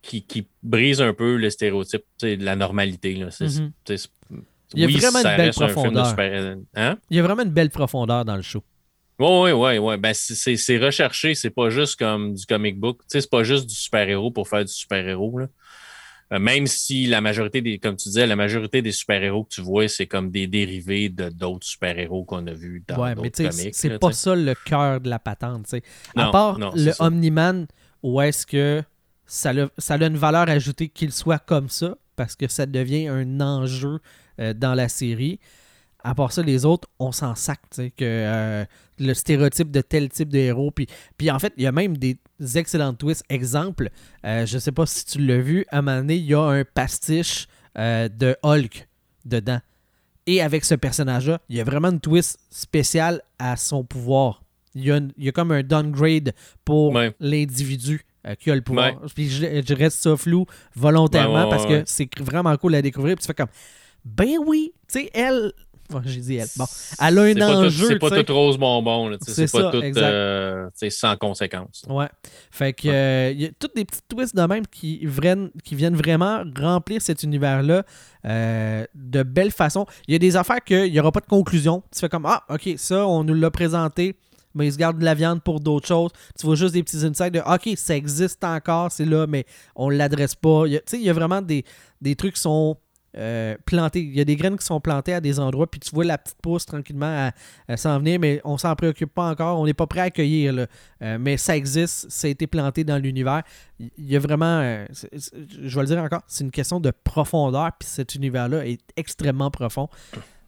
qui, 0.00 0.22
qui, 0.22 0.46
brisent 0.62 1.02
un 1.02 1.12
peu 1.12 1.36
le 1.36 1.50
stéréotype 1.50 2.04
de 2.22 2.42
la 2.42 2.56
normalité. 2.56 3.16
Là. 3.16 3.26
Mm-hmm. 3.26 4.08
il 4.74 4.80
y 4.80 4.84
a 4.84 4.98
vraiment 4.98 5.18
une 5.18 5.36
belle 5.36 5.50
profondeur. 5.50 6.16
Hein? 6.74 6.98
Il 7.10 7.16
y 7.18 7.20
a 7.20 7.22
vraiment 7.22 7.42
une 7.42 7.50
belle 7.50 7.70
profondeur 7.70 8.24
dans 8.24 8.36
le 8.36 8.42
show. 8.42 8.64
Oui, 9.18 9.28
oui, 9.28 9.52
oui. 9.52 9.78
Ouais. 9.78 9.98
Ben, 9.98 10.14
c'est 10.14 10.78
recherché, 10.78 11.34
c'est 11.34 11.50
pas 11.50 11.68
juste 11.68 11.98
comme 11.98 12.32
du 12.32 12.46
comic 12.46 12.80
book. 12.80 13.00
C'est 13.08 13.28
pas 13.28 13.42
juste 13.42 13.66
du 13.66 13.74
super-héros 13.74 14.30
pour 14.30 14.48
faire 14.48 14.64
du 14.64 14.72
super-héros. 14.72 15.38
Même 16.38 16.66
si 16.66 17.06
la 17.06 17.20
majorité 17.20 17.60
des, 17.60 17.78
comme 17.78 17.96
tu 17.96 18.08
disais, 18.08 18.26
la 18.26 18.36
majorité 18.36 18.82
des 18.82 18.92
super-héros 18.92 19.44
que 19.44 19.54
tu 19.54 19.60
vois, 19.60 19.88
c'est 19.88 20.06
comme 20.06 20.30
des 20.30 20.46
dérivés 20.46 21.08
de 21.08 21.28
d'autres 21.28 21.66
super-héros 21.66 22.24
qu'on 22.24 22.46
a 22.46 22.52
vus 22.52 22.82
dans 22.88 23.02
ouais, 23.02 23.14
d'autres 23.14 23.48
comics. 23.48 23.74
C'est 23.74 23.98
pas 23.98 24.12
ça 24.12 24.34
le 24.34 24.54
cœur 24.54 25.00
de 25.00 25.10
la 25.10 25.18
patente. 25.18 25.64
T'sais. 25.64 25.82
À 26.16 26.30
part 26.30 26.58
le 26.58 26.92
Omni-Man, 26.98 27.66
où 28.02 28.20
est-ce 28.20 28.46
que 28.46 28.82
ça 29.26 29.50
a, 29.50 29.68
ça 29.78 29.94
a 29.94 30.06
une 30.06 30.16
valeur 30.16 30.48
ajoutée 30.48 30.88
qu'il 30.88 31.12
soit 31.12 31.38
comme 31.38 31.68
ça, 31.68 31.96
parce 32.16 32.36
que 32.36 32.48
ça 32.48 32.66
devient 32.66 33.08
un 33.08 33.40
enjeu 33.40 34.00
euh, 34.40 34.54
dans 34.54 34.74
la 34.74 34.88
série. 34.88 35.38
À 36.04 36.14
part 36.14 36.32
ça, 36.32 36.42
les 36.42 36.64
autres, 36.64 36.88
on 36.98 37.12
s'en 37.12 37.34
sac, 37.34 37.60
que 37.76 37.90
euh, 38.00 38.64
le 38.98 39.14
stéréotype 39.14 39.70
de 39.70 39.80
tel 39.80 40.08
type 40.08 40.30
de 40.30 40.38
héros. 40.38 40.70
Puis, 40.70 40.86
puis 41.16 41.30
en 41.30 41.38
fait, 41.38 41.52
il 41.56 41.62
y 41.62 41.66
a 41.66 41.72
même 41.72 41.96
des 41.96 42.16
excellents 42.54 42.94
twists. 42.94 43.24
Exemple, 43.28 43.90
euh, 44.24 44.46
je 44.46 44.58
sais 44.58 44.72
pas 44.72 44.86
si 44.86 45.04
tu 45.04 45.18
l'as 45.18 45.38
vu, 45.38 45.64
à 45.70 45.78
un 45.78 45.82
moment 45.82 45.98
donné, 45.98 46.16
il 46.16 46.24
y 46.24 46.34
a 46.34 46.42
un 46.42 46.64
pastiche 46.64 47.48
euh, 47.78 48.08
de 48.08 48.36
Hulk 48.42 48.88
dedans. 49.24 49.60
Et 50.26 50.40
avec 50.40 50.64
ce 50.64 50.74
personnage-là, 50.74 51.40
il 51.48 51.56
y 51.56 51.60
a 51.60 51.64
vraiment 51.64 51.90
une 51.90 52.00
twist 52.00 52.38
spéciale 52.50 53.22
à 53.38 53.56
son 53.56 53.84
pouvoir. 53.84 54.42
Il 54.74 54.84
y 54.84 54.92
a, 54.92 54.96
il 54.96 55.24
y 55.24 55.28
a 55.28 55.32
comme 55.32 55.52
un 55.52 55.62
downgrade 55.62 56.32
pour 56.64 56.96
l'individu 57.20 58.04
euh, 58.26 58.34
qui 58.36 58.50
a 58.50 58.54
le 58.54 58.62
pouvoir. 58.62 58.92
Puis 59.14 59.28
je, 59.28 59.74
reste 59.74 59.98
ça 59.98 60.16
flou 60.16 60.46
volontairement 60.76 61.48
parce 61.48 61.66
que 61.66 61.82
c'est 61.86 62.08
vraiment 62.20 62.56
cool 62.56 62.74
à 62.76 62.82
découvrir. 62.82 63.16
Puis 63.16 63.22
tu 63.22 63.26
fais 63.26 63.34
comme, 63.34 63.48
ben 64.04 64.36
oui, 64.46 64.72
tu 64.88 65.00
sais, 65.00 65.10
elle, 65.12 65.52
j'ai 66.04 66.20
dit 66.20 66.36
elle. 66.36 66.48
Bon, 66.56 66.64
elle 67.00 67.18
a 67.18 67.46
un 67.46 67.66
enjeu. 67.66 67.88
C'est 67.88 67.98
pas 67.98 68.22
tout 68.22 68.34
rose 68.34 68.58
bonbon. 68.58 69.16
C'est 69.20 69.50
pas 69.50 69.70
tout 69.70 69.82
euh, 69.82 70.68
sans 70.90 71.16
conséquences. 71.16 71.84
Ouais. 71.88 72.08
Fait 72.50 72.72
que 72.72 72.88
euh, 72.88 73.30
il 73.32 73.42
y 73.42 73.46
a 73.46 73.50
toutes 73.58 73.74
des 73.76 73.84
petites 73.84 74.08
twists 74.08 74.36
de 74.36 74.42
même 74.42 74.66
qui, 74.66 75.04
viennent, 75.04 75.50
qui 75.64 75.74
viennent 75.74 75.96
vraiment 75.96 76.42
remplir 76.58 77.00
cet 77.02 77.22
univers-là 77.22 77.84
euh, 78.24 78.84
de 78.94 79.22
belle 79.22 79.50
façon. 79.50 79.86
Il 80.08 80.12
y 80.12 80.16
a 80.16 80.18
des 80.18 80.36
affaires 80.36 80.62
qu'il 80.64 80.90
n'y 80.90 81.00
aura 81.00 81.12
pas 81.12 81.20
de 81.20 81.26
conclusion. 81.26 81.82
Tu 81.92 82.00
fais 82.00 82.08
comme 82.08 82.26
Ah, 82.26 82.44
ok, 82.48 82.70
ça, 82.76 83.06
on 83.06 83.24
nous 83.24 83.34
l'a 83.34 83.50
présenté 83.50 84.16
mais 84.54 84.66
ils 84.66 84.72
se 84.72 84.78
gardent 84.78 84.98
de 84.98 85.04
la 85.04 85.14
viande 85.14 85.42
pour 85.42 85.60
d'autres 85.60 85.86
choses. 85.86 86.10
Tu 86.38 86.46
vois 86.46 86.56
juste 86.56 86.74
des 86.74 86.82
petits 86.82 87.04
insights 87.04 87.32
de 87.32 87.40
OK, 87.40 87.76
ça 87.76 87.96
existe 87.96 88.44
encore, 88.44 88.92
c'est 88.92 89.04
là, 89.04 89.26
mais 89.26 89.46
on 89.74 89.90
ne 89.90 89.96
l'adresse 89.96 90.34
pas. 90.34 90.64
Tu 90.66 90.78
sais, 90.86 90.98
il 90.98 91.04
y 91.04 91.10
a 91.10 91.14
vraiment 91.14 91.40
des, 91.40 91.64
des 92.00 92.16
trucs 92.16 92.34
qui 92.34 92.40
sont 92.40 92.76
euh, 93.16 93.56
Il 93.94 94.16
y 94.16 94.20
a 94.20 94.24
des 94.24 94.36
graines 94.36 94.56
qui 94.56 94.66
sont 94.66 94.80
plantées 94.80 95.14
à 95.14 95.20
des 95.20 95.38
endroits, 95.38 95.70
puis 95.70 95.80
tu 95.80 95.90
vois 95.94 96.04
la 96.04 96.18
petite 96.18 96.38
pousse 96.42 96.66
tranquillement 96.66 97.30
s'en 97.76 97.98
venir, 97.98 98.18
mais 98.18 98.40
on 98.44 98.58
s'en 98.58 98.74
préoccupe 98.74 99.12
pas 99.12 99.30
encore. 99.30 99.60
On 99.60 99.66
n'est 99.66 99.74
pas 99.74 99.86
prêt 99.86 100.00
à 100.00 100.04
accueillir. 100.04 100.66
Euh, 101.02 101.18
mais 101.18 101.36
ça 101.36 101.56
existe, 101.56 102.10
ça 102.10 102.26
a 102.26 102.30
été 102.30 102.46
planté 102.46 102.84
dans 102.84 102.98
l'univers. 102.98 103.42
Il 103.78 103.90
y 103.98 104.16
a 104.16 104.20
vraiment, 104.20 104.60
euh, 104.60 104.86
je 105.12 105.74
vais 105.74 105.82
le 105.82 105.86
dire 105.86 105.98
encore, 105.98 106.22
c'est 106.26 106.44
une 106.44 106.50
question 106.50 106.80
de 106.80 106.92
profondeur, 107.04 107.70
puis 107.78 107.88
cet 107.88 108.14
univers-là 108.14 108.66
est 108.66 108.80
extrêmement 108.96 109.50
profond. 109.50 109.88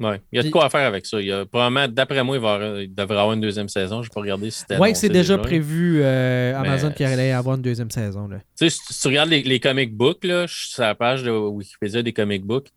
Ouais. 0.01 0.21
Il 0.33 0.37
y 0.37 0.39
a 0.41 0.43
de 0.43 0.51
quoi 0.51 0.69
faire 0.71 0.87
avec 0.87 1.07
ça. 1.07 1.21
Il 1.21 1.27
y 1.27 1.33
a, 1.33 1.45
probablement, 1.47 1.87
d'après 1.89 2.23
moi, 2.25 2.37
il, 2.37 2.95
devrait 2.95 3.19
avoir 3.19 3.33
une 3.33 3.41
deuxième 3.41 3.69
saison. 3.69 4.03
Je 4.03 4.09
vais 4.09 4.15
pas 4.15 4.21
regarder 4.21 4.51
si 4.51 4.61
c'était. 4.61 4.79
Oui, 4.79 4.95
c'est 4.95 5.09
déjà, 5.09 5.39
prévu 5.39 6.01
euh, 6.03 6.59
Amazon 6.59 6.91
qui 6.91 7.05
allait 7.05 7.33
avoir 7.33 7.57
une 7.57 7.63
deuxième 7.63 7.91
saison. 7.91 8.27
Là. 8.29 8.39
Tu 8.59 8.69
sais, 8.69 8.71
si 8.71 9.01
tu 9.01 9.09
regardes 9.09 9.31
les, 9.31 9.43
les 9.43 9.61
comic 9.61 9.95
books, 9.95 10.25
là, 10.25 10.47
je 10.47 10.55
suis 10.55 10.69
sur 10.71 10.83
la 10.83 10.95
page 10.95 11.23
de 11.23 11.31
Wikipédia 11.31 12.03
des 12.03 12.13
comic 12.13 12.45
books. 12.45 12.69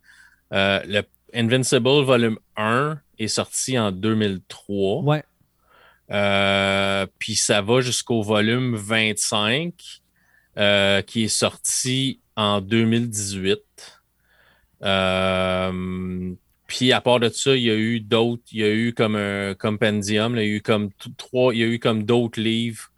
Euh, 0.52 0.80
le 0.86 1.02
Invincible 1.34 2.04
Volume 2.04 2.38
1 2.56 2.98
est 3.18 3.28
sorti 3.28 3.78
en 3.78 3.92
2003. 3.92 5.02
Ouais. 5.02 5.22
Euh, 6.10 7.06
puis 7.18 7.36
ça 7.36 7.60
va 7.60 7.80
jusqu'au 7.80 8.22
volume 8.22 8.76
25 8.76 9.74
qui 11.06 11.24
est 11.24 11.28
sorti 11.28 12.20
en 12.34 12.60
2018. 12.60 13.60
Euh, 14.82 16.34
puis 16.68 16.92
à 16.92 17.00
part 17.00 17.18
de 17.18 17.30
ça, 17.30 17.56
il 17.56 17.62
y 17.62 17.70
a 17.70 17.74
eu 17.74 17.98
d'autres, 17.98 18.42
il 18.52 18.60
y 18.60 18.62
a 18.62 18.70
eu 18.70 18.92
comme 18.92 19.16
un 19.16 19.54
compendium, 19.54 20.36
il 20.36 20.38
y 20.38 20.42
a 20.42 20.46
eu 20.56 20.60
comme 20.60 20.90
trois, 21.16 21.54
il 21.54 21.60
y 21.60 21.62
a 21.64 21.66
eu 21.66 21.78
comme 21.78 22.04
d'autres 22.04 22.38
livres. 22.38 22.90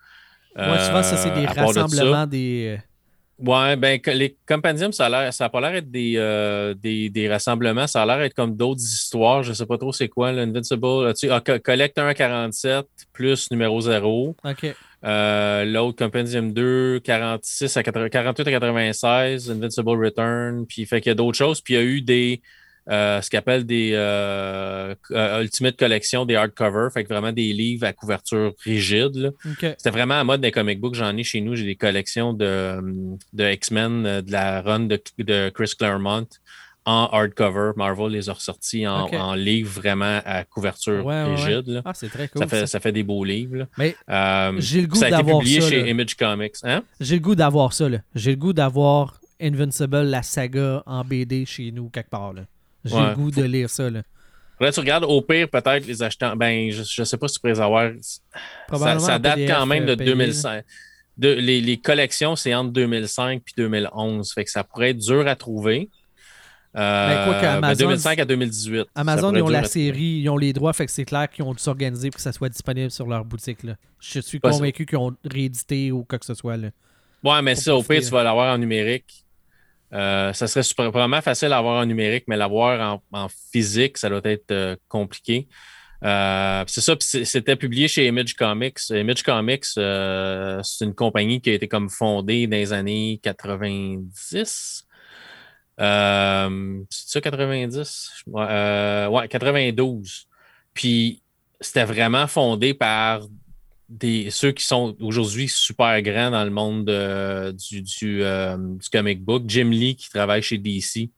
Ouais, 0.56 0.78
souvent, 0.80 1.04
ça, 1.04 1.16
c'est 1.16 1.30
des 1.30 1.46
euh, 1.46 1.64
rassemblements 1.64 2.26
des. 2.26 2.76
Euh, 2.76 3.48
ouais, 3.48 3.76
ben 3.76 4.00
les 4.06 4.36
compendiums, 4.44 4.92
ça 4.92 5.06
a 5.06 5.08
l'air, 5.08 5.32
ça 5.32 5.44
a 5.44 5.48
pas 5.48 5.60
l'air 5.60 5.76
être 5.76 5.88
des, 5.88 6.14
euh, 6.16 6.74
des, 6.74 7.10
des, 7.10 7.28
rassemblements, 7.28 7.86
ça 7.86 8.02
a 8.02 8.06
l'air 8.06 8.20
être 8.22 8.34
comme 8.34 8.56
d'autres 8.56 8.82
histoires. 8.82 9.44
Je 9.44 9.52
sais 9.52 9.66
pas 9.66 9.78
trop 9.78 9.92
c'est 9.92 10.08
quoi, 10.08 10.32
l'Invincible. 10.32 11.14
Tu 11.14 11.30
ah, 11.30 11.40
collecte 11.40 11.96
1 11.96 12.08
à 12.08 12.14
47 12.14 12.86
plus 13.12 13.52
numéro 13.52 13.80
0. 13.80 14.34
OK. 14.44 14.74
L'autre 15.02 15.96
Compendium 15.96 16.52
2, 16.52 16.98
46 17.04 17.76
à 17.76 17.84
48 17.84 18.48
à 18.48 18.50
96, 18.50 19.48
Invincible 19.48 20.04
Return. 20.04 20.66
Puis 20.66 20.82
il 20.82 20.86
fait 20.86 21.00
qu'il 21.00 21.10
y 21.10 21.12
a 21.12 21.14
d'autres 21.14 21.38
choses. 21.38 21.60
Puis 21.60 21.74
il 21.74 21.76
y 21.76 21.80
a 21.80 21.84
eu 21.84 22.02
des 22.02 22.42
euh, 22.90 23.20
ce 23.22 23.30
qu'ils 23.30 23.38
appellent 23.38 23.64
des 23.66 23.92
euh, 23.94 24.94
euh, 25.12 25.42
Ultimate 25.42 25.76
Collection, 25.76 26.24
des 26.26 26.34
hardcover, 26.34 26.88
fait 26.92 27.04
que 27.04 27.08
vraiment 27.08 27.32
des 27.32 27.52
livres 27.52 27.86
à 27.86 27.92
couverture 27.92 28.52
rigide. 28.64 29.32
C'était 29.60 29.90
vraiment 29.90 30.18
à 30.20 30.24
mode 30.24 30.40
des 30.40 30.50
comic 30.50 30.80
books. 30.80 30.94
J'en 30.94 31.16
ai 31.16 31.22
chez 31.22 31.40
nous. 31.40 31.54
J'ai 31.54 31.64
des 31.66 31.76
collections 31.76 32.32
de, 32.32 32.80
de 33.32 33.50
X-Men, 33.52 34.22
de 34.22 34.32
la 34.32 34.60
run 34.62 34.80
de, 34.80 35.00
de 35.18 35.50
Chris 35.50 35.72
Claremont 35.78 36.26
en 36.86 37.08
hardcover. 37.12 37.72
Marvel 37.76 38.10
les 38.12 38.28
a 38.28 38.32
ressortis 38.32 38.86
en, 38.86 39.04
Ok. 39.04 39.12
en 39.14 39.34
livre 39.34 39.70
vraiment 39.70 40.20
à 40.24 40.44
couverture 40.44 41.04
Ouais, 41.04 41.22
ouais, 41.22 41.28
ouais. 41.28 41.34
rigide. 41.36 41.68
là. 41.68 41.82
Ah, 41.84 41.92
c'est 41.94 42.08
très 42.08 42.26
cool. 42.28 42.42
ça, 42.42 42.48
fait, 42.48 42.60
ça. 42.60 42.66
ça 42.66 42.80
fait 42.80 42.90
des 42.92 43.02
beaux 43.02 43.22
livres. 43.22 43.56
là. 43.58 43.66
Mais 43.78 43.94
Euh, 44.08 44.54
j'ai 44.58 44.80
le 44.80 44.86
goût 44.88 44.96
ça 44.96 45.04
a 45.04 45.08
été 45.08 45.16
d'avoir 45.18 45.38
publié 45.40 45.60
ça. 45.60 45.68
chez 45.68 45.82
là. 45.82 45.88
Image 45.88 46.16
Comics. 46.16 46.54
Hein? 46.64 46.82
J'ai 46.98 47.16
le 47.16 47.20
goût 47.22 47.34
d'avoir 47.34 47.72
ça. 47.72 47.86
J'ai 48.14 48.30
le 48.30 48.36
goût 48.36 48.52
d'avoir 48.52 49.20
Invincible, 49.42 50.02
la 50.02 50.22
saga 50.22 50.82
en 50.86 51.02
BD 51.04 51.46
chez 51.46 51.70
nous, 51.72 51.88
quelque 51.88 52.10
part. 52.10 52.32
là. 52.34 52.42
J'ai 52.84 52.94
Ouais. 52.96 53.08
le 53.10 53.14
goût 53.14 53.30
de 53.30 53.42
lire 53.42 53.68
ça. 53.70 53.90
Là. 53.90 54.02
Là, 54.60 54.72
tu 54.72 54.80
regardes, 54.80 55.04
au 55.04 55.22
pire, 55.22 55.48
peut-être 55.48 55.86
les 55.86 56.02
achetants. 56.02 56.36
Ben, 56.36 56.70
je, 56.70 56.82
je 56.82 57.02
sais 57.04 57.16
pas 57.16 57.28
si 57.28 57.34
tu 57.34 57.40
pourrais 57.40 57.54
les 57.54 57.60
avoir. 57.60 57.90
Ça, 58.00 58.20
Probablement 58.68 59.00
ça 59.00 59.18
date 59.18 59.34
PDF, 59.36 59.50
quand 59.56 59.66
même 59.66 59.86
de 59.86 59.92
euh, 59.92 59.96
payé, 59.96 60.10
là. 60.10 60.16
2005. 60.16 60.64
De, 61.16 61.28
les, 61.32 61.60
les 61.60 61.76
collections, 61.78 62.36
c'est 62.36 62.54
entre 62.54 62.70
2005 62.72 63.42
puis 63.44 63.54
2011. 63.56 64.32
Fait 64.32 64.44
que 64.44 64.50
ça 64.50 64.62
pourrait 64.64 64.90
être 64.90 64.98
dur 64.98 65.26
à 65.26 65.34
trouver. 65.36 65.88
Euh, 66.76 67.08
Ben, 67.08 67.24
quoi 67.24 67.40
ben, 67.40 67.56
Amazon- 67.64 67.84
2005 67.86 68.18
à 68.20 68.24
2018. 68.24 68.78
ça 68.84 68.84
Amazon, 68.94 69.34
ils 69.34 69.42
ont 69.42 69.48
la 69.48 69.64
série, 69.64 70.20
ils 70.22 70.28
ont 70.28 70.36
les 70.36 70.52
droits, 70.52 70.72
fait 70.72 70.86
que 70.86 70.92
c'est 70.92 71.04
clair 71.04 71.28
qu'ils 71.28 71.44
ont 71.44 71.52
dû 71.52 71.58
s'organiser 71.58 72.10
pour 72.10 72.16
que 72.16 72.22
ça 72.22 72.30
soit 72.32 72.48
disponible 72.48 72.90
sur 72.92 73.06
leur 73.08 73.24
boutique. 73.24 73.64
Là. 73.64 73.74
Je 73.98 74.20
suis 74.20 74.38
Possible. 74.38 74.58
convaincu 74.60 74.86
qu'ils 74.86 74.98
ont 74.98 75.12
réédité 75.28 75.90
ou 75.90 76.04
quoi 76.04 76.18
que 76.20 76.26
ce 76.26 76.34
soit. 76.34 76.56
Là. 76.56 76.68
Ouais, 77.24 77.42
mais 77.42 77.54
ça, 77.56 77.74
au 77.74 77.82
pire, 77.82 78.00
tu 78.02 78.08
vas 78.10 78.22
l'avoir 78.22 78.54
en 78.54 78.58
numérique. 78.58 79.24
Euh, 79.92 80.32
ça 80.32 80.46
serait 80.46 80.62
super, 80.62 80.90
vraiment 80.90 81.20
facile 81.20 81.52
à 81.52 81.58
avoir 81.58 81.80
en 81.80 81.86
numérique, 81.86 82.24
mais 82.28 82.36
l'avoir 82.36 83.00
en, 83.12 83.28
physique, 83.52 83.98
ça 83.98 84.08
doit 84.08 84.20
être 84.24 84.50
euh, 84.50 84.76
compliqué. 84.88 85.48
Euh, 86.02 86.64
c'est 86.66 86.80
ça, 86.80 86.94
c'était 86.98 87.56
publié 87.56 87.88
chez 87.88 88.06
Image 88.06 88.34
Comics. 88.34 88.78
Image 88.90 89.22
Comics, 89.22 89.66
euh, 89.76 90.60
c'est 90.62 90.84
une 90.84 90.94
compagnie 90.94 91.40
qui 91.40 91.50
a 91.50 91.54
été 91.54 91.68
comme 91.68 91.90
fondée 91.90 92.46
dans 92.46 92.56
les 92.56 92.72
années 92.72 93.20
90. 93.22 94.86
Euh, 95.80 96.82
c'est 96.90 97.08
ça, 97.08 97.20
90? 97.20 98.10
Ouais, 98.26 98.46
euh, 98.48 99.08
ouais, 99.08 99.28
92. 99.28 100.26
Puis 100.72 101.22
c'était 101.60 101.84
vraiment 101.84 102.26
fondé 102.26 102.72
par 102.72 103.22
ceux 104.30 104.52
qui 104.52 104.64
sont 104.64 104.96
aujourd'hui 105.00 105.48
super 105.48 106.00
grands 106.02 106.30
dans 106.30 106.44
le 106.44 106.50
monde 106.50 106.88
euh, 106.88 107.52
du, 107.52 108.22
euh, 108.22 108.56
du 108.56 108.88
comic 108.88 109.22
book. 109.22 109.44
Jim 109.46 109.70
Lee, 109.70 109.96
qui 109.96 110.08
travaille 110.10 110.42
chez 110.42 110.58
DC, 110.58 111.10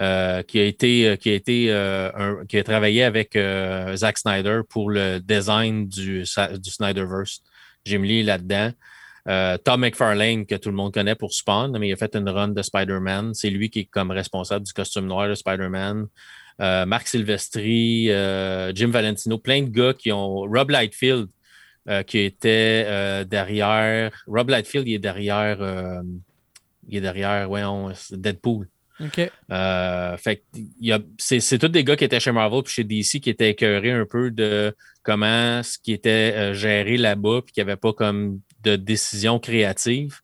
euh, 0.00 0.42
qui 0.42 0.58
a 0.58 0.64
été, 0.64 1.16
qui 1.18 1.30
a 1.30 1.34
été 1.34 1.64
qui 2.48 2.58
a 2.58 2.64
travaillé 2.64 3.04
avec 3.04 3.38
Zack 3.94 4.18
Snyder 4.18 4.60
pour 4.68 4.90
le 4.90 5.20
design 5.20 5.88
du, 5.88 6.22
du 6.22 6.70
Snyderverse. 6.70 7.42
Jim 7.84 8.02
Lee 8.02 8.22
là-dedans. 8.22 8.72
Tom 9.64 9.80
McFarlane, 9.80 10.46
que 10.46 10.56
tout 10.56 10.68
le 10.68 10.76
monde 10.76 10.92
connaît 10.92 11.14
pour 11.14 11.32
Spawn, 11.32 11.76
mais 11.78 11.88
il 11.88 11.92
a 11.92 11.96
fait 11.96 12.14
une 12.14 12.28
run 12.28 12.48
de 12.48 12.62
Spider-Man. 12.62 13.34
C'est 13.34 13.50
lui 13.50 13.70
qui 13.70 13.80
est 13.80 13.84
comme 13.84 14.10
responsable 14.10 14.66
du 14.66 14.72
costume 14.72 15.06
noir 15.06 15.28
de 15.28 15.34
Spider-Man. 15.34 16.06
Marc 16.58 17.08
Silvestri, 17.08 18.06
Jim 18.06 18.90
Valentino, 18.90 19.38
plein 19.38 19.62
de 19.62 19.70
gars 19.70 19.94
qui 19.94 20.12
ont. 20.12 20.40
Rob 20.40 20.70
Lightfield, 20.70 21.28
euh, 21.88 22.02
qui 22.02 22.18
était 22.20 22.84
euh, 22.86 23.24
derrière. 23.24 24.12
Rob 24.26 24.48
Lightfield, 24.50 24.86
il 24.88 24.94
est 24.94 24.98
derrière. 24.98 25.60
euh, 25.60 26.00
il 26.88 26.96
est 26.96 27.00
derrière, 27.00 27.50
ouais, 27.50 27.64
on- 27.64 27.92
Deadpool. 28.10 28.68
OK. 29.00 29.30
Fait 30.18 30.42
c'est, 31.18 31.40
c'est 31.40 31.58
tous 31.58 31.68
des 31.68 31.82
gars 31.84 31.96
qui 31.96 32.04
étaient 32.04 32.20
chez 32.20 32.32
Marvel 32.32 32.62
puis 32.62 32.72
chez 32.72 32.84
DC 32.84 33.20
qui 33.20 33.30
étaient 33.30 33.50
écœurés 33.50 33.90
un 33.92 34.04
peu 34.06 34.30
de 34.30 34.76
comment 35.02 35.62
ce 35.62 35.78
qui 35.78 35.92
était 35.92 36.54
géré 36.54 36.96
là-bas 36.98 37.40
puis 37.44 37.52
qu'il 37.52 37.64
n'y 37.64 37.70
avait 37.70 37.80
pas 37.80 37.92
comme 37.92 38.40
de 38.62 38.76
décision 38.76 39.38
créative. 39.38 40.20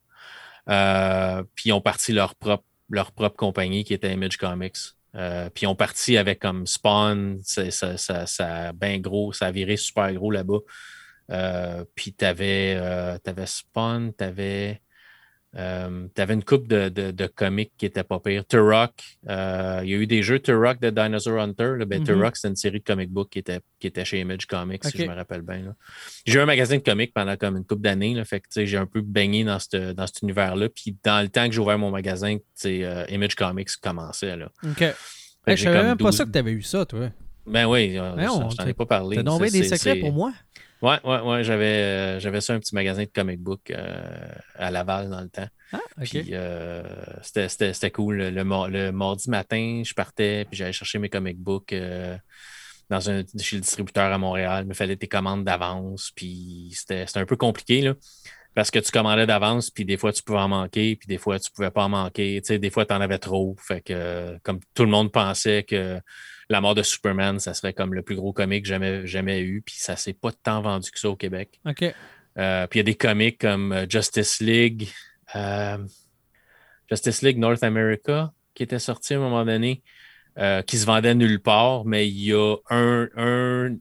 Puis 1.55 1.69
ils 1.69 1.73
ont 1.73 1.81
parti 1.81 2.13
leur 2.13 2.35
propre, 2.35 2.63
leur 2.89 3.11
propre 3.11 3.35
compagnie 3.35 3.83
qui 3.83 3.93
était 3.93 4.13
Image 4.13 4.37
Comics. 4.37 4.77
Euh, 5.15 5.49
puis 5.49 5.63
ils 5.63 5.67
ont 5.67 5.75
parti 5.75 6.17
avec 6.17 6.39
comme 6.39 6.67
Spawn, 6.67 7.39
c'est- 7.43 7.71
ça, 7.71 7.97
ça, 7.97 8.25
ça 8.27 8.67
a 8.69 8.73
bien 8.73 8.99
gros, 8.99 9.33
ça 9.33 9.47
a 9.47 9.51
viré 9.51 9.75
super 9.75 10.13
gros 10.13 10.29
là-bas. 10.31 10.59
Euh, 11.31 11.83
puis 11.95 12.13
t'avais, 12.13 12.75
euh, 12.77 13.17
t'avais 13.19 13.45
Spawn, 13.45 14.13
t'avais, 14.13 14.81
euh, 15.57 16.07
t'avais 16.13 16.35
une 16.35 16.43
coupe 16.43 16.67
de, 16.67 16.89
de, 16.89 17.09
de 17.11 17.25
comics 17.27 17.71
qui 17.77 17.87
était 17.87 18.03
pas 18.03 18.19
pire. 18.19 18.45
Turok, 18.45 18.91
euh, 19.29 19.81
il 19.83 19.89
y 19.89 19.93
a 19.95 19.97
eu 19.97 20.05
des 20.05 20.21
jeux 20.21 20.39
Turok 20.39 20.79
de 20.79 20.91
Dinosaur 20.91 21.39
Hunter. 21.39 21.73
Là. 21.77 21.85
Ben, 21.85 21.99
Mhm. 21.99 22.05
Turok, 22.05 22.35
c'est 22.37 22.47
une 22.49 22.55
série 22.55 22.79
de 22.79 22.83
comic 22.83 23.09
books 23.09 23.31
qui 23.31 23.39
était, 23.39 23.59
qui 23.79 23.87
était 23.87 24.05
chez 24.05 24.19
Image 24.19 24.45
Comics, 24.45 24.83
si 24.83 24.91
je 25.05 25.09
me 25.09 25.15
rappelle 25.15 25.41
bien. 25.41 25.75
J'ai 26.25 26.37
eu 26.37 26.41
un 26.41 26.45
magasin 26.45 26.77
de 26.77 26.83
comics 26.83 27.13
pendant 27.13 27.35
comme 27.35 27.57
une 27.57 27.65
couple 27.65 27.81
d'années. 27.81 28.23
Fait 28.25 28.39
que 28.39 28.47
tu 28.51 28.65
j'ai 28.67 28.77
un 28.77 28.85
peu 28.85 29.01
baigné 29.01 29.43
dans, 29.43 29.57
cette- 29.59 29.75
dans 29.95 30.05
cet 30.05 30.21
univers-là. 30.21 30.69
Puis 30.69 30.95
dans 31.03 31.21
le 31.21 31.29
temps 31.29 31.47
que 31.47 31.51
j'ai 31.53 31.59
ouvert 31.61 31.79
mon 31.79 31.89
magasin, 31.91 32.37
tu 32.59 32.83
euh, 32.83 33.05
Image 33.09 33.35
Comics 33.35 33.69
commençait. 33.81 34.35
Là. 34.37 34.49
OK. 34.63 34.81
Hey, 34.81 34.95
je 35.57 35.63
savais 35.63 35.77
même 35.83 35.97
pas 35.97 36.03
12 36.05 36.15
ça 36.17 36.25
que 36.25 36.31
tu 36.31 36.37
avais 36.37 36.51
eu 36.51 36.61
ça, 36.61 36.85
toi. 36.85 37.09
Ben 37.47 37.65
oui, 37.65 37.97
euh, 37.97 38.13
on- 38.29 38.49
je 38.51 38.55
t'en 38.57 38.67
ai 38.67 38.73
pas 38.75 38.85
parlé. 38.85 39.15
T'as 39.15 39.23
Ça, 39.39 39.51
des 39.51 39.63
secrets 39.63 39.95
pour 40.01 40.13
moi. 40.13 40.31
Ouais, 40.81 40.97
ouais, 41.03 41.19
ouais. 41.21 41.43
J'avais, 41.43 41.65
euh, 41.65 42.19
j'avais 42.19 42.41
ça, 42.41 42.53
un 42.53 42.59
petit 42.59 42.73
magasin 42.73 43.03
de 43.03 43.09
comic 43.13 43.41
book 43.41 43.69
euh, 43.71 44.31
à 44.55 44.71
Laval 44.71 45.09
dans 45.09 45.21
le 45.21 45.29
temps. 45.29 45.47
Ah, 45.73 45.79
OK. 45.97 46.09
Puis 46.09 46.29
euh, 46.31 46.83
c'était, 47.21 47.49
c'était- 47.49 47.73
c'était 47.73 47.91
cool. 47.91 48.15
Le, 48.17 48.29
le 48.29 48.43
mar- 48.43 48.69
le 48.69 48.91
mardi 48.91 49.29
matin, 49.29 49.81
je 49.85 49.93
partais, 49.93 50.45
puis 50.45 50.57
j'allais 50.57 50.71
chercher 50.73 50.99
mes 50.99 51.09
comic 51.09 51.37
books 51.37 51.73
euh, 51.73 52.17
dans 52.89 53.09
un, 53.09 53.23
chez 53.39 53.57
le 53.57 53.61
distributeur 53.61 54.11
à 54.11 54.17
Montréal. 54.17 54.63
Il 54.65 54.69
me 54.69 54.73
fallait 54.73 54.95
des 54.95 55.07
commandes 55.07 55.43
d'avance, 55.43 56.11
puis 56.15 56.69
c'était, 56.73 57.05
c'était 57.05 57.19
un 57.19 57.25
peu 57.25 57.35
compliqué, 57.35 57.81
là. 57.81 57.93
Parce 58.55 58.71
que 58.71 58.79
tu 58.79 58.91
commandais 58.91 59.27
d'avance, 59.27 59.69
puis 59.69 59.85
des 59.85 59.95
fois 59.95 60.11
tu 60.11 60.23
pouvais 60.23 60.39
en 60.39 60.47
manquer, 60.47 60.95
puis 60.95 61.07
des 61.07 61.19
fois 61.19 61.39
tu 61.39 61.51
pouvais 61.51 61.69
pas 61.71 61.83
en 61.83 61.89
manquer. 61.89 62.41
Tu 62.41 62.47
sais, 62.47 62.59
des 62.59 62.71
fois 62.71 62.85
tu 62.85 62.93
en 62.93 62.99
avais 63.01 63.19
trop. 63.19 63.55
Fait 63.59 63.81
que, 63.81 64.37
comme 64.43 64.59
tout 64.73 64.83
le 64.83 64.89
monde 64.89 65.11
pensait 65.11 65.63
que 65.63 65.99
la 66.49 66.61
mort 66.61 66.75
de 66.75 66.83
Superman, 66.83 67.39
ça 67.39 67.53
serait 67.53 67.73
comme 67.73 67.93
le 67.93 68.01
plus 68.01 68.15
gros 68.15 68.33
comic 68.33 68.65
jamais, 68.65 69.05
jamais 69.05 69.41
eu, 69.41 69.61
puis 69.61 69.75
ça 69.77 69.95
s'est 69.95 70.13
pas 70.13 70.31
tant 70.31 70.61
vendu 70.61 70.89
que 70.91 70.99
ça 70.99 71.09
au 71.09 71.15
Québec. 71.15 71.59
OK. 71.65 71.83
Euh, 72.37 72.67
puis 72.67 72.79
il 72.79 72.81
y 72.81 72.81
a 72.81 72.83
des 72.83 72.95
comics 72.95 73.39
comme 73.39 73.71
euh, 73.71 73.85
Justice 73.87 74.39
League, 74.39 74.89
euh, 75.35 75.77
Justice 76.89 77.21
League 77.21 77.37
North 77.37 77.63
America, 77.63 78.31
qui 78.55 78.63
était 78.63 78.79
sorti 78.79 79.13
à 79.13 79.17
un 79.17 79.19
moment 79.19 79.45
donné, 79.45 79.83
euh, 80.37 80.61
qui 80.61 80.77
se 80.77 80.85
vendait 80.85 81.15
nulle 81.15 81.41
part, 81.41 81.85
mais 81.85 82.07
il 82.07 82.23
y 82.23 82.33
a 82.33 82.55
un, 82.69 83.09
un, 83.15 83.75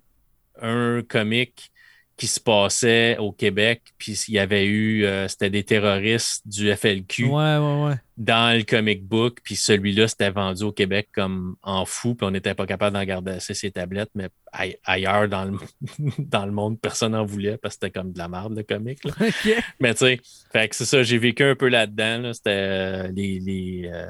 un 0.61 1.03
comic 1.03 1.71
qui 2.19 2.27
se 2.27 2.41
passait 2.41 3.17
au 3.19 3.31
Québec, 3.33 3.81
puis 3.97 4.13
il 4.29 4.35
y 4.35 4.39
avait 4.41 4.67
eu, 4.67 5.05
euh, 5.05 5.29
c'était 5.29 5.51
des 5.51 5.63
terroristes 5.63 6.43
du 6.47 6.71
FLQ 6.77 7.27
Ouais, 7.27 7.57
ouais, 7.57 7.85
ouais. 7.87 7.95
dans 8.17 8.55
le 8.59 8.65
comic 8.65 9.05
book, 9.07 9.39
puis 9.45 9.55
celui-là, 9.55 10.09
c'était 10.09 10.31
vendu 10.31 10.65
au 10.65 10.73
Québec 10.73 11.09
comme 11.15 11.55
en 11.63 11.85
fou, 11.87 12.17
puis 12.17 12.27
on 12.27 12.33
n'était 12.33 12.55
pas 12.55 12.67
capable 12.67 12.97
d'en 12.97 13.05
garder 13.05 13.31
assez 13.31 13.55
ses 13.55 13.71
tablettes, 13.71 14.11
mais 14.17 14.29
ai- 14.61 14.81
ailleurs 14.85 15.29
dans 15.29 15.45
le, 15.45 15.59
dans 16.19 16.45
le 16.45 16.51
monde, 16.53 16.81
personne 16.81 17.13
n'en 17.13 17.25
voulait 17.25 17.57
parce 17.57 17.77
que 17.77 17.87
c'était 17.87 17.99
comme 17.99 18.13
de 18.13 18.19
la 18.19 18.27
merde, 18.29 18.57
le 18.57 18.65
comic. 18.65 19.05
là. 19.05 19.13
Mais 19.81 19.95
tu 19.95 20.01
sais, 20.01 20.21
fait 20.53 20.69
que 20.69 20.75
c'est 20.75 20.87
ça, 20.87 21.05
j'ai 21.05 21.19
vécu 21.19 21.45
un 21.45 21.55
peu 21.55 21.69
là-dedans. 21.69 22.19
là. 22.19 22.35
C'était 22.35 22.51
euh, 22.51 23.09
les, 23.15 23.39
les, 23.39 23.89
euh, 23.93 24.09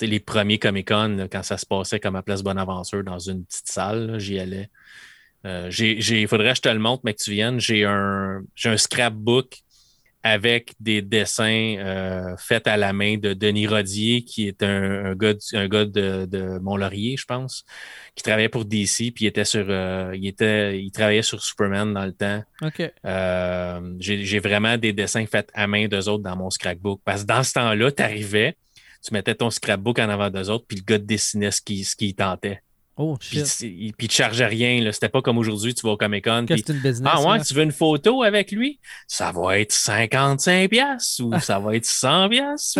les 0.00 0.18
premiers 0.18 0.58
Comic-Con, 0.58 1.28
quand 1.30 1.44
ça 1.44 1.56
se 1.58 1.66
passait 1.66 2.00
comme 2.00 2.16
à 2.16 2.22
Place 2.22 2.42
Bonaventure 2.42 3.04
dans 3.04 3.18
une 3.20 3.44
petite 3.44 3.68
salle, 3.68 4.18
j'y 4.18 4.40
allais. 4.40 4.68
Euh, 5.46 5.70
il 5.78 6.28
faudrait 6.28 6.50
que 6.50 6.56
je 6.56 6.62
te 6.62 6.68
le 6.68 6.78
montre, 6.78 7.02
mais 7.04 7.14
que 7.14 7.22
tu 7.22 7.30
viennes. 7.30 7.60
J'ai 7.60 7.84
un, 7.84 8.42
j'ai 8.54 8.68
un 8.68 8.76
scrapbook 8.76 9.62
avec 10.22 10.74
des 10.78 11.00
dessins 11.00 11.76
euh, 11.78 12.36
faits 12.36 12.66
à 12.66 12.76
la 12.76 12.92
main 12.92 13.16
de 13.16 13.32
Denis 13.32 13.66
Rodier, 13.66 14.22
qui 14.22 14.48
est 14.48 14.62
un, 14.62 15.06
un 15.06 15.14
gars, 15.14 15.32
un 15.54 15.68
gars 15.68 15.86
de, 15.86 16.26
de 16.26 16.58
Mont-Laurier, 16.58 17.16
je 17.16 17.24
pense, 17.24 17.64
qui 18.14 18.22
travaillait 18.22 18.50
pour 18.50 18.66
DC, 18.66 19.12
puis 19.14 19.24
il 19.24 19.26
était 19.26 19.46
sur, 19.46 19.64
euh, 19.68 20.12
il 20.14 20.26
était, 20.26 20.78
il 20.78 20.90
travaillait 20.90 21.22
sur 21.22 21.42
Superman 21.42 21.94
dans 21.94 22.04
le 22.04 22.12
temps. 22.12 22.42
OK. 22.60 22.82
Euh, 23.06 23.94
j'ai 23.98 24.24
j'ai 24.24 24.40
vraiment 24.40 24.76
des 24.76 24.92
dessins 24.92 25.24
faits 25.24 25.50
à 25.54 25.66
main 25.66 25.88
d'eux 25.88 26.08
autres 26.08 26.22
dans 26.22 26.36
mon 26.36 26.50
scrapbook. 26.50 27.00
Parce 27.02 27.22
que 27.22 27.26
dans 27.26 27.42
ce 27.42 27.54
temps-là, 27.54 27.90
tu 27.90 28.02
arrivais, 28.02 28.56
tu 29.02 29.14
mettais 29.14 29.34
ton 29.34 29.48
scrapbook 29.48 29.98
en 29.98 30.10
avant 30.10 30.28
d'eux 30.28 30.50
autres, 30.50 30.66
puis 30.68 30.76
le 30.76 30.84
gars 30.84 30.98
te 30.98 31.04
dessinait 31.04 31.50
ce 31.50 31.62
qui, 31.62 31.82
ce 31.82 31.96
qui 31.96 32.14
tentait. 32.14 32.60
Oh, 33.02 33.16
Puis, 33.18 33.38
shit. 33.38 33.56
puis 33.58 33.92
il 33.98 34.08
te 34.08 34.12
chargeait 34.12 34.44
rien. 34.44 34.82
là. 34.82 34.92
C'était 34.92 35.08
pas 35.08 35.22
comme 35.22 35.38
aujourd'hui, 35.38 35.72
tu 35.72 35.80
vas 35.86 35.92
au 35.92 35.96
puis, 35.96 36.62
c'est 36.66 36.72
une 36.74 36.80
business? 36.80 37.00
ah 37.10 37.22
ouais, 37.22 37.38
là? 37.38 37.44
tu 37.44 37.54
veux 37.54 37.62
une 37.62 37.72
photo 37.72 38.22
avec 38.22 38.52
lui? 38.52 38.78
Ça 39.08 39.32
va 39.32 39.58
être 39.58 39.72
55 39.72 40.68
pièces 40.68 41.18
ou 41.24 41.32
ça 41.40 41.58
va 41.58 41.76
être 41.76 41.86
100 41.86 42.28
pièces. 42.28 42.76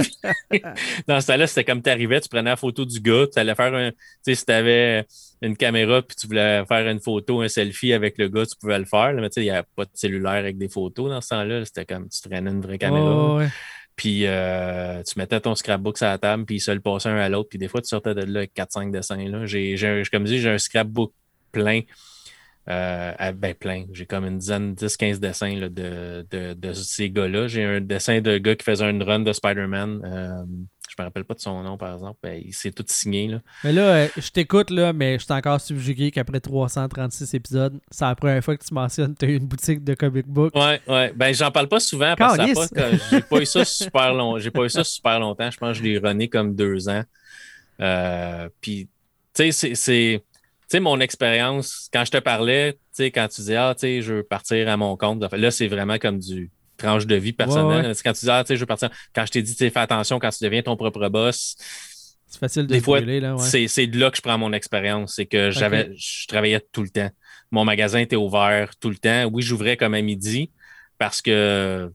Dans 1.08 1.22
ce 1.22 1.26
temps-là, 1.26 1.46
c'était 1.46 1.64
comme 1.64 1.80
tu 1.82 1.88
arrivais, 1.88 2.20
tu 2.20 2.28
prenais 2.28 2.50
la 2.50 2.56
photo 2.56 2.84
du 2.84 3.00
gars, 3.00 3.28
tu 3.32 3.38
allais 3.38 3.54
faire 3.54 3.74
un... 3.74 3.92
Tu 3.92 3.96
sais, 4.20 4.34
si 4.34 4.44
tu 4.44 4.52
avais 4.52 5.06
une 5.40 5.56
caméra 5.56 6.02
puis 6.02 6.14
tu 6.14 6.26
voulais 6.26 6.66
faire 6.66 6.86
une 6.86 7.00
photo, 7.00 7.40
un 7.40 7.48
selfie 7.48 7.94
avec 7.94 8.18
le 8.18 8.28
gars, 8.28 8.44
tu 8.44 8.56
pouvais 8.60 8.78
le 8.78 8.84
faire. 8.84 9.14
là. 9.14 9.22
mais 9.22 9.30
tu 9.30 9.36
sais, 9.36 9.40
il 9.40 9.44
n'y 9.44 9.50
avait 9.50 9.66
pas 9.74 9.86
de 9.86 9.90
cellulaire 9.94 10.32
avec 10.32 10.58
des 10.58 10.68
photos 10.68 11.08
dans 11.08 11.22
ce 11.22 11.30
temps-là. 11.30 11.64
C'était 11.64 11.86
comme 11.86 12.10
tu 12.10 12.20
traînais 12.20 12.50
une 12.50 12.60
vraie 12.60 12.76
caméra. 12.76 13.10
Oh, 13.10 13.38
ouais. 13.38 13.48
Puis 13.96 14.26
euh, 14.26 15.02
tu 15.02 15.18
mettais 15.18 15.40
ton 15.40 15.54
scrapbook 15.54 15.98
sur 15.98 16.06
la 16.06 16.18
table, 16.18 16.44
puis 16.44 16.56
ils 16.56 16.60
se 16.60 16.70
le 16.70 16.80
passaient 16.80 17.10
un 17.10 17.16
à 17.16 17.28
l'autre. 17.28 17.48
Puis 17.48 17.58
des 17.58 17.68
fois, 17.68 17.82
tu 17.82 17.88
sortais 17.88 18.14
de 18.14 18.22
là 18.22 18.40
avec 18.40 18.54
4-5 18.54 18.90
dessins. 18.90 19.28
Là. 19.28 19.46
J'ai, 19.46 19.76
j'ai, 19.76 20.02
comme 20.10 20.24
dis, 20.24 20.40
j'ai 20.40 20.50
un 20.50 20.58
scrapbook 20.58 21.12
plein. 21.52 21.82
Euh, 22.68 23.32
ben 23.32 23.54
plein. 23.54 23.86
J'ai 23.92 24.06
comme 24.06 24.26
une 24.26 24.38
dizaine, 24.38 24.74
10-15 24.74 25.18
dessins 25.18 25.56
là, 25.56 25.68
de, 25.68 26.26
de, 26.30 26.54
de, 26.54 26.72
ces 26.72 27.10
gars-là. 27.10 27.48
J'ai 27.48 27.64
un 27.64 27.80
dessin 27.80 28.20
de 28.20 28.38
gars 28.38 28.54
qui 28.54 28.64
faisait 28.64 28.88
une 28.88 29.02
run 29.02 29.20
de 29.20 29.32
Spider-Man. 29.32 30.02
Euh, 30.04 30.44
je 30.90 31.00
me 31.00 31.04
rappelle 31.04 31.24
pas 31.24 31.34
de 31.34 31.40
son 31.40 31.62
nom, 31.62 31.76
par 31.76 31.94
exemple. 31.94 32.18
Il 32.44 32.52
s'est 32.52 32.72
tout 32.72 32.84
signé. 32.88 33.28
Là. 33.28 33.38
Mais 33.62 33.72
là, 33.72 33.82
euh, 33.82 34.08
je 34.16 34.28
t'écoute, 34.30 34.70
là, 34.70 34.92
mais 34.92 35.18
je 35.20 35.24
suis 35.24 35.32
encore 35.32 35.60
subjugué 35.60 36.10
qu'après 36.10 36.40
336 36.40 37.32
épisodes, 37.34 37.80
c'est 37.90 38.04
la 38.04 38.16
première 38.16 38.42
fois 38.42 38.56
que 38.56 38.64
tu 38.64 38.74
mentionnes 38.74 39.14
que 39.14 39.20
tu 39.20 39.26
as 39.26 39.28
eu 39.28 39.36
une 39.36 39.46
boutique 39.46 39.84
de 39.84 39.94
comic 39.94 40.26
book. 40.26 40.52
Ouais, 40.56 40.80
ouais. 40.88 41.12
Ben, 41.14 41.32
j'en 41.32 41.52
parle 41.52 41.68
pas 41.68 41.78
souvent 41.78 42.14
parce 42.16 42.36
que 42.36 42.74
pas, 42.74 42.96
j'ai 43.10 43.20
pas 43.20 43.40
eu 43.40 43.46
ça 43.46 43.64
super 43.64 44.14
long. 44.14 44.38
J'ai 44.38 44.50
pas 44.50 44.64
eu 44.64 44.70
ça 44.70 44.82
super 44.82 45.20
longtemps. 45.20 45.50
Je 45.50 45.58
pense 45.58 45.78
que 45.78 45.84
je 45.84 45.88
l'ai 45.88 45.98
runné 45.98 46.28
comme 46.28 46.56
deux 46.56 46.88
ans. 46.88 47.04
Euh, 47.80 48.48
puis, 48.60 48.88
tu 49.32 49.52
sais, 49.52 49.74
c'est. 49.74 50.24
Tu 50.24 50.76
sais, 50.76 50.80
mon 50.80 51.00
expérience, 51.00 51.88
quand 51.92 52.04
je 52.04 52.10
te 52.10 52.18
parlais, 52.18 52.74
tu 52.74 52.78
sais, 52.92 53.10
quand 53.10 53.26
tu 53.28 53.40
disais, 53.40 53.56
ah, 53.56 53.74
tu 53.74 53.80
sais, 53.80 54.02
je 54.02 54.14
veux 54.14 54.22
partir 54.22 54.68
à 54.68 54.76
mon 54.76 54.96
compte, 54.96 55.22
là, 55.32 55.50
c'est 55.50 55.66
vraiment 55.66 55.98
comme 55.98 56.18
du 56.18 56.50
tranche 56.80 57.06
de 57.06 57.14
vie 57.14 57.32
personnelle. 57.32 57.94
Quand 58.02 58.12
tu 58.12 58.24
dis, 58.24 58.30
ah, 58.30 58.42
tu 58.42 58.48
sais, 58.48 58.56
je 58.56 58.60
veux 58.60 58.66
partir. 58.66 58.90
Quand 59.14 59.26
je 59.26 59.32
t'ai 59.32 59.42
dit, 59.42 59.54
fais 59.54 59.72
attention 59.76 60.18
quand 60.18 60.30
tu 60.30 60.42
deviens 60.42 60.62
ton 60.62 60.76
propre 60.76 61.08
boss. 61.08 61.56
C'est 62.26 62.38
facile 62.38 62.66
de 62.66 62.74
Des 62.74 62.80
fois, 62.80 63.00
c'est 63.38 63.86
de 63.86 63.98
là 63.98 64.10
que 64.10 64.16
je 64.16 64.22
prends 64.22 64.38
mon 64.38 64.52
expérience. 64.52 65.16
C'est 65.16 65.26
que 65.26 65.50
j'avais, 65.50 65.90
je 65.96 66.26
travaillais 66.26 66.60
tout 66.72 66.82
le 66.82 66.88
temps. 66.88 67.10
Mon 67.50 67.64
magasin 67.64 67.98
était 67.98 68.16
ouvert 68.16 68.70
tout 68.78 68.90
le 68.90 68.96
temps. 68.96 69.24
Oui, 69.32 69.42
j'ouvrais 69.42 69.76
comme 69.76 69.94
à 69.94 70.00
midi 70.00 70.50
parce 70.98 71.22
que 71.22 71.90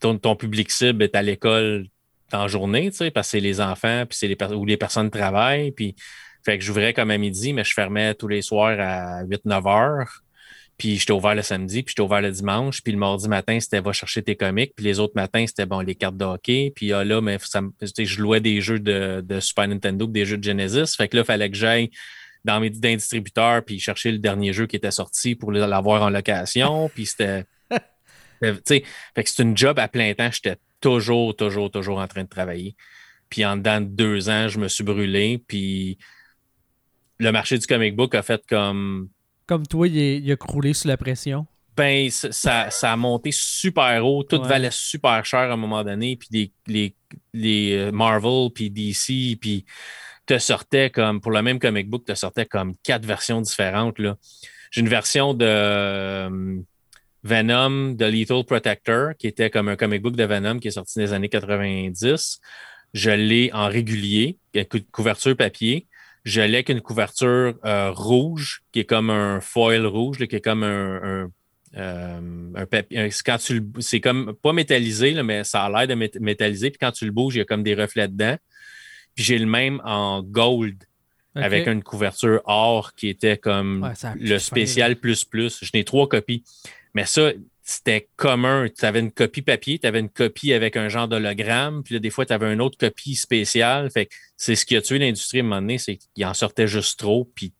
ton, 0.00 0.18
ton 0.18 0.36
public 0.36 0.70
cible 0.70 1.02
est 1.02 1.14
à 1.14 1.22
l'école 1.22 1.86
en 2.32 2.48
journée, 2.48 2.90
tu 2.90 2.96
sais, 2.96 3.10
parce 3.10 3.28
que 3.28 3.30
c'est 3.32 3.40
les 3.40 3.60
enfants, 3.60 4.04
puis 4.08 4.18
c'est 4.18 4.28
les 4.28 4.36
où 4.54 4.64
les 4.64 4.76
personnes 4.76 5.10
travaillent. 5.10 5.72
Puis, 5.72 5.94
fait 6.44 6.58
que 6.58 6.64
j'ouvrais 6.64 6.92
comme 6.92 7.10
à 7.10 7.18
midi, 7.18 7.52
mais 7.52 7.64
je 7.64 7.72
fermais 7.72 8.14
tous 8.14 8.28
les 8.28 8.42
soirs 8.42 8.78
à 8.78 9.24
8-9 9.24 9.68
heures. 9.68 10.23
Puis 10.76 10.98
j'étais 10.98 11.12
ouvert 11.12 11.34
le 11.34 11.42
samedi, 11.42 11.82
puis 11.82 11.92
j'étais 11.92 12.02
ouvert 12.02 12.20
le 12.20 12.32
dimanche. 12.32 12.82
Puis 12.82 12.92
le 12.92 12.98
mardi 12.98 13.28
matin, 13.28 13.58
c'était 13.60 13.80
va 13.80 13.92
chercher 13.92 14.22
tes 14.22 14.34
comics. 14.34 14.72
Puis 14.74 14.84
les 14.84 14.98
autres 14.98 15.12
matins, 15.14 15.46
c'était 15.46 15.66
bon, 15.66 15.80
les 15.80 15.94
cartes 15.94 16.16
de 16.16 16.24
hockey. 16.24 16.72
Puis 16.74 16.92
ah, 16.92 17.04
là, 17.04 17.20
mais 17.20 17.38
ça, 17.40 17.60
je 17.80 18.20
louais 18.20 18.40
des 18.40 18.60
jeux 18.60 18.80
de, 18.80 19.20
de, 19.24 19.40
Super 19.40 19.68
Nintendo, 19.68 20.06
des 20.06 20.24
jeux 20.26 20.38
de 20.38 20.44
Genesis. 20.44 20.96
Fait 20.96 21.08
que 21.08 21.16
là, 21.16 21.22
il 21.22 21.26
fallait 21.26 21.50
que 21.50 21.56
j'aille 21.56 21.90
dans 22.44 22.60
mes 22.60 22.70
d'un 22.70 22.96
distributeur 22.96 23.64
puis 23.64 23.78
chercher 23.78 24.12
le 24.12 24.18
dernier 24.18 24.52
jeu 24.52 24.66
qui 24.66 24.76
était 24.76 24.90
sorti 24.90 25.34
pour 25.34 25.52
l'avoir 25.52 26.02
en 26.02 26.10
location. 26.10 26.88
Puis 26.94 27.06
c'était. 27.06 27.44
fait 28.40 28.82
que 29.16 29.30
c'est 29.30 29.42
une 29.42 29.56
job 29.56 29.78
à 29.78 29.88
plein 29.88 30.12
temps. 30.14 30.30
J'étais 30.30 30.56
toujours, 30.80 31.34
toujours, 31.34 31.70
toujours 31.70 31.98
en 31.98 32.06
train 32.06 32.24
de 32.24 32.28
travailler. 32.28 32.76
Puis 33.30 33.44
en 33.44 33.56
dedans 33.56 33.80
de 33.80 33.86
deux 33.86 34.28
ans, 34.28 34.48
je 34.48 34.58
me 34.58 34.68
suis 34.68 34.84
brûlé. 34.84 35.42
Puis 35.46 35.98
le 37.18 37.32
marché 37.32 37.56
du 37.56 37.66
comic 37.66 37.96
book 37.96 38.14
a 38.14 38.22
fait 38.22 38.42
comme 38.46 39.08
comme 39.46 39.66
toi, 39.66 39.86
il, 39.88 40.30
a 40.30 40.36
croulé 40.36 40.72
sous 40.72 40.88
la 40.88 40.96
pression? 40.96 41.46
Ben, 41.76 42.08
ça, 42.10 42.68
a 42.82 42.96
monté 42.96 43.30
super 43.32 44.06
haut. 44.06 44.22
Tout 44.22 44.42
valait 44.42 44.70
super 44.70 45.24
cher 45.24 45.40
à 45.40 45.52
un 45.52 45.56
moment 45.56 45.82
donné. 45.82 46.16
Puis 46.16 46.52
les, 46.66 46.94
les, 47.32 47.76
euh, 47.76 47.90
Marvel, 47.90 48.50
puis 48.54 48.70
DC, 48.70 49.38
puis 49.40 49.64
te 50.26 50.38
sortais 50.38 50.90
comme, 50.90 51.20
pour 51.20 51.32
le 51.32 51.42
même 51.42 51.58
comic 51.58 51.90
book, 51.90 52.04
te 52.04 52.14
sortais 52.14 52.46
comme 52.46 52.74
quatre 52.82 53.04
versions 53.04 53.40
différentes. 53.40 53.96
J'ai 54.70 54.80
une 54.80 54.88
version 54.88 55.34
de 55.34 55.44
euh, 55.46 56.60
Venom, 57.24 57.94
de 57.94 58.04
Lethal 58.04 58.44
Protector, 58.44 59.16
qui 59.18 59.26
était 59.26 59.50
comme 59.50 59.68
un 59.68 59.76
comic 59.76 60.00
book 60.00 60.14
de 60.16 60.24
Venom 60.24 60.58
qui 60.58 60.68
est 60.68 60.72
sorti 60.72 60.98
dans 60.98 61.04
les 61.04 61.12
années 61.12 61.28
90. 61.28 62.40
Je 62.94 63.10
l'ai 63.10 63.50
en 63.52 63.66
régulier, 63.66 64.38
couverture 64.92 65.36
papier 65.36 65.88
je 66.24 66.40
l'ai 66.40 66.54
avec 66.54 66.68
une 66.70 66.80
couverture 66.80 67.54
euh, 67.64 67.90
rouge, 67.90 68.62
qui 68.72 68.80
est 68.80 68.84
comme 68.84 69.10
un 69.10 69.40
foil 69.40 69.86
rouge, 69.86 70.18
qui 70.26 70.36
est 70.36 70.40
comme 70.40 70.62
un, 70.62 71.30
euh, 71.76 72.66
papier. 72.70 73.10
Quand 73.24 73.38
tu 73.38 73.62
c'est 73.80 74.00
comme 74.00 74.34
pas 74.42 74.52
métallisé, 74.52 75.20
mais 75.22 75.44
ça 75.44 75.64
a 75.64 75.70
l'air 75.70 75.88
de 75.88 76.20
métallisé. 76.20 76.70
Puis 76.70 76.78
quand 76.80 76.92
tu 76.92 77.04
le 77.04 77.10
bouges, 77.10 77.34
il 77.34 77.38
y 77.38 77.40
a 77.42 77.44
comme 77.44 77.62
des 77.62 77.74
reflets 77.74 78.08
dedans. 78.08 78.36
Puis 79.14 79.24
j'ai 79.24 79.38
le 79.38 79.46
même 79.46 79.80
en 79.84 80.22
gold. 80.22 80.84
Avec 81.36 81.66
une 81.66 81.82
couverture 81.82 82.42
or 82.44 82.94
qui 82.94 83.08
était 83.08 83.36
comme 83.36 83.92
le 84.20 84.38
spécial 84.38 84.94
plus 84.94 85.24
plus. 85.24 85.58
Je 85.64 85.70
n'ai 85.74 85.82
trois 85.82 86.08
copies. 86.08 86.44
Mais 86.94 87.06
ça, 87.06 87.32
c'était 87.64 88.10
commun. 88.16 88.68
Tu 88.68 88.84
avais 88.84 89.00
une 89.00 89.10
copie 89.10 89.40
papier, 89.40 89.78
tu 89.78 89.86
avais 89.86 90.00
une 90.00 90.10
copie 90.10 90.52
avec 90.52 90.76
un 90.76 90.90
genre 90.90 91.08
d'hologramme, 91.08 91.82
puis 91.82 91.94
là, 91.94 91.98
des 91.98 92.10
fois, 92.10 92.26
tu 92.26 92.32
avais 92.34 92.52
une 92.52 92.60
autre 92.60 92.76
copie 92.76 93.14
spéciale. 93.14 93.90
Fait 93.90 94.08
c'est 94.36 94.54
ce 94.54 94.66
qui 94.66 94.76
a 94.76 94.82
tué 94.82 94.98
l'industrie 94.98 95.38
à 95.38 95.40
un 95.40 95.44
moment 95.44 95.62
donné, 95.62 95.78
c'est 95.78 95.96
qu'il 95.96 96.26
en 96.26 96.34
sortait 96.34 96.68
juste 96.68 96.98
trop, 96.98 97.24
puis 97.34 97.54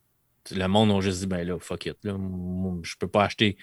le 0.55 0.67
monde 0.67 0.93
a 0.93 1.01
juste 1.01 1.21
dit, 1.21 1.27
ben 1.27 1.43
là, 1.47 1.59
fuck 1.59 1.87
it, 1.87 1.97
là, 2.05 2.19
je 2.83 2.95
peux 2.99 3.09
pas 3.09 3.25
acheter. 3.25 3.55
Tu 3.55 3.63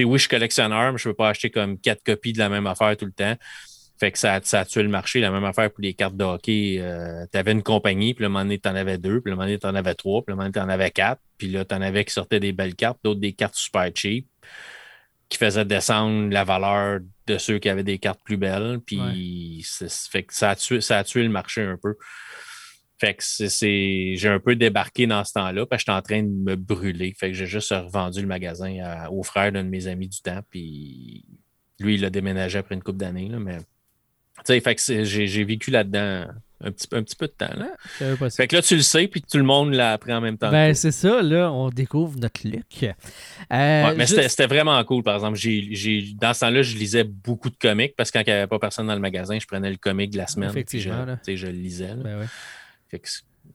sais, 0.00 0.04
oui, 0.04 0.18
je 0.18 0.22
suis 0.22 0.30
collectionneur, 0.30 0.92
mais 0.92 0.98
je 0.98 1.08
peux 1.10 1.14
pas 1.14 1.28
acheter 1.28 1.50
comme 1.50 1.78
quatre 1.78 2.02
copies 2.02 2.32
de 2.32 2.38
la 2.38 2.48
même 2.48 2.66
affaire 2.66 2.96
tout 2.96 3.04
le 3.04 3.12
temps. 3.12 3.36
Fait 4.00 4.10
que 4.10 4.18
ça, 4.18 4.40
ça 4.42 4.60
a 4.60 4.64
tué 4.64 4.82
le 4.82 4.88
marché. 4.88 5.20
La 5.20 5.30
même 5.30 5.44
affaire 5.44 5.70
pour 5.70 5.82
les 5.82 5.94
cartes 5.94 6.16
de 6.16 6.24
hockey. 6.24 6.78
Euh, 6.80 7.26
tu 7.30 7.38
avais 7.38 7.52
une 7.52 7.62
compagnie, 7.62 8.12
puis 8.12 8.24
le 8.24 8.28
moment 8.28 8.42
donné, 8.42 8.58
tu 8.58 8.68
en 8.68 8.74
avais 8.74 8.98
deux, 8.98 9.20
puis 9.20 9.30
le 9.30 9.36
moment 9.36 9.46
donné, 9.46 9.58
tu 9.58 9.66
en 9.66 9.74
avais 9.74 9.94
trois, 9.94 10.22
puis 10.22 10.32
le 10.32 10.36
moment 10.36 10.48
donné, 10.48 10.52
tu 10.54 10.58
en 10.58 10.68
avais 10.68 10.90
quatre. 10.90 11.20
Puis 11.38 11.48
là, 11.48 11.64
tu 11.64 11.74
en 11.76 11.80
avais 11.80 12.04
qui 12.04 12.12
sortaient 12.12 12.40
des 12.40 12.52
belles 12.52 12.74
cartes, 12.74 12.98
d'autres 13.04 13.20
des 13.20 13.34
cartes 13.34 13.54
super 13.54 13.88
cheap 13.94 14.26
qui 15.28 15.38
faisait 15.38 15.64
descendre 15.64 16.30
la 16.30 16.44
valeur 16.44 17.00
de 17.26 17.38
ceux 17.38 17.58
qui 17.58 17.68
avaient 17.68 17.84
des 17.84 17.98
cartes 17.98 18.20
plus 18.24 18.36
belles. 18.36 18.80
Puis 18.84 19.66
fait 20.10 20.22
que 20.22 20.34
ça 20.34 20.50
a, 20.50 20.56
tué, 20.56 20.80
ça 20.80 20.98
a 20.98 21.04
tué 21.04 21.22
le 21.22 21.28
marché 21.28 21.62
un 21.62 21.76
peu. 21.76 21.96
Fait 22.98 23.14
que 23.14 23.22
c'est, 23.24 24.14
j'ai 24.16 24.28
un 24.28 24.38
peu 24.38 24.54
débarqué 24.54 25.06
dans 25.06 25.24
ce 25.24 25.32
temps-là, 25.32 25.66
parce 25.66 25.82
que 25.82 25.90
j'étais 25.90 25.98
en 25.98 26.02
train 26.02 26.22
de 26.22 26.28
me 26.28 26.54
brûler. 26.54 27.14
Fait 27.18 27.28
que 27.28 27.34
j'ai 27.34 27.46
juste 27.46 27.70
revendu 27.70 28.20
le 28.20 28.26
magasin 28.28 29.08
au 29.10 29.22
frère 29.22 29.50
d'un 29.52 29.64
de 29.64 29.68
mes 29.68 29.86
amis 29.88 30.08
du 30.08 30.20
temps. 30.20 30.40
Puis 30.48 31.24
lui, 31.80 31.96
il 31.96 32.04
a 32.04 32.10
déménagé 32.10 32.58
après 32.58 32.76
une 32.76 32.82
couple 32.82 32.98
d'années. 32.98 33.30
Mais 33.38 33.58
fait 34.60 34.74
que 34.74 35.04
j'ai 35.04 35.44
vécu 35.44 35.70
là-dedans 35.70 36.28
un 36.64 36.72
petit, 36.72 36.88
un 36.92 37.02
petit 37.02 37.16
peu 37.16 37.26
de 37.26 37.32
temps. 37.32 37.54
Là. 37.56 37.68
fait 38.30 38.46
que 38.48 38.56
là, 38.56 38.62
tu 38.62 38.76
le 38.76 38.82
sais, 38.82 39.06
puis 39.06 39.22
tout 39.22 39.38
le 39.38 39.44
monde 39.44 39.72
l'a 39.72 39.92
appris 39.92 40.12
en 40.12 40.20
même 40.20 40.38
temps. 40.38 40.50
Ben, 40.50 40.74
c'est 40.74 40.92
ça, 40.92 41.22
là, 41.22 41.52
on 41.52 41.68
découvre 41.68 42.18
notre 42.18 42.40
look. 42.48 42.84
Euh, 43.52 43.94
mais 43.96 44.06
c'était 44.06 44.46
vraiment 44.46 44.82
cool, 44.84 45.02
par 45.02 45.14
exemple. 45.14 45.36
J'ai, 45.36 46.14
dans 46.18 46.32
ce 46.32 46.40
temps-là, 46.40 46.62
je 46.62 46.76
lisais 46.76 47.04
beaucoup 47.04 47.50
de 47.50 47.56
comics 47.56 47.94
parce 47.96 48.10
que 48.10 48.18
quand 48.18 48.24
il 48.26 48.30
n'y 48.30 48.38
avait 48.38 48.46
pas 48.46 48.58
personne 48.58 48.86
dans 48.86 48.94
le 48.94 49.00
magasin, 49.00 49.38
je 49.38 49.46
prenais 49.46 49.70
le 49.70 49.76
comic 49.76 50.10
de 50.10 50.16
la 50.16 50.26
semaine. 50.26 50.50
Effectivement. 50.50 51.06
Je, 51.26 51.36
je 51.36 51.46
le 51.46 51.52
lisais. 51.52 51.94
Ben 51.94 52.26
fait 52.88 52.98
que 52.98 53.08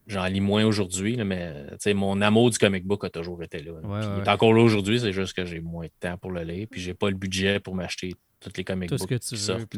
j'en 0.06 0.24
lis 0.26 0.40
moins 0.40 0.64
aujourd'hui, 0.64 1.16
mais 1.24 1.54
mon 1.94 2.20
amour 2.20 2.50
du 2.50 2.58
comic 2.58 2.84
book 2.84 3.04
a 3.04 3.10
toujours 3.10 3.42
été 3.42 3.62
là. 3.62 3.72
il 4.18 4.22
est 4.22 4.28
encore 4.28 4.52
là 4.52 4.62
aujourd'hui, 4.62 5.00
c'est 5.00 5.12
juste 5.12 5.34
que 5.34 5.44
j'ai 5.44 5.60
moins 5.60 5.86
de 5.86 5.92
temps 5.98 6.16
pour 6.16 6.30
le 6.30 6.42
lire, 6.42 6.66
puis 6.70 6.80
j'ai 6.80 6.94
pas 6.94 7.08
le 7.08 7.16
budget 7.16 7.60
pour 7.60 7.74
m'acheter 7.74 8.14
toutes 8.40 8.56
les 8.56 8.64
comic 8.64 8.90
books 8.90 9.18
qui 9.18 9.36
sortent. 9.36 9.76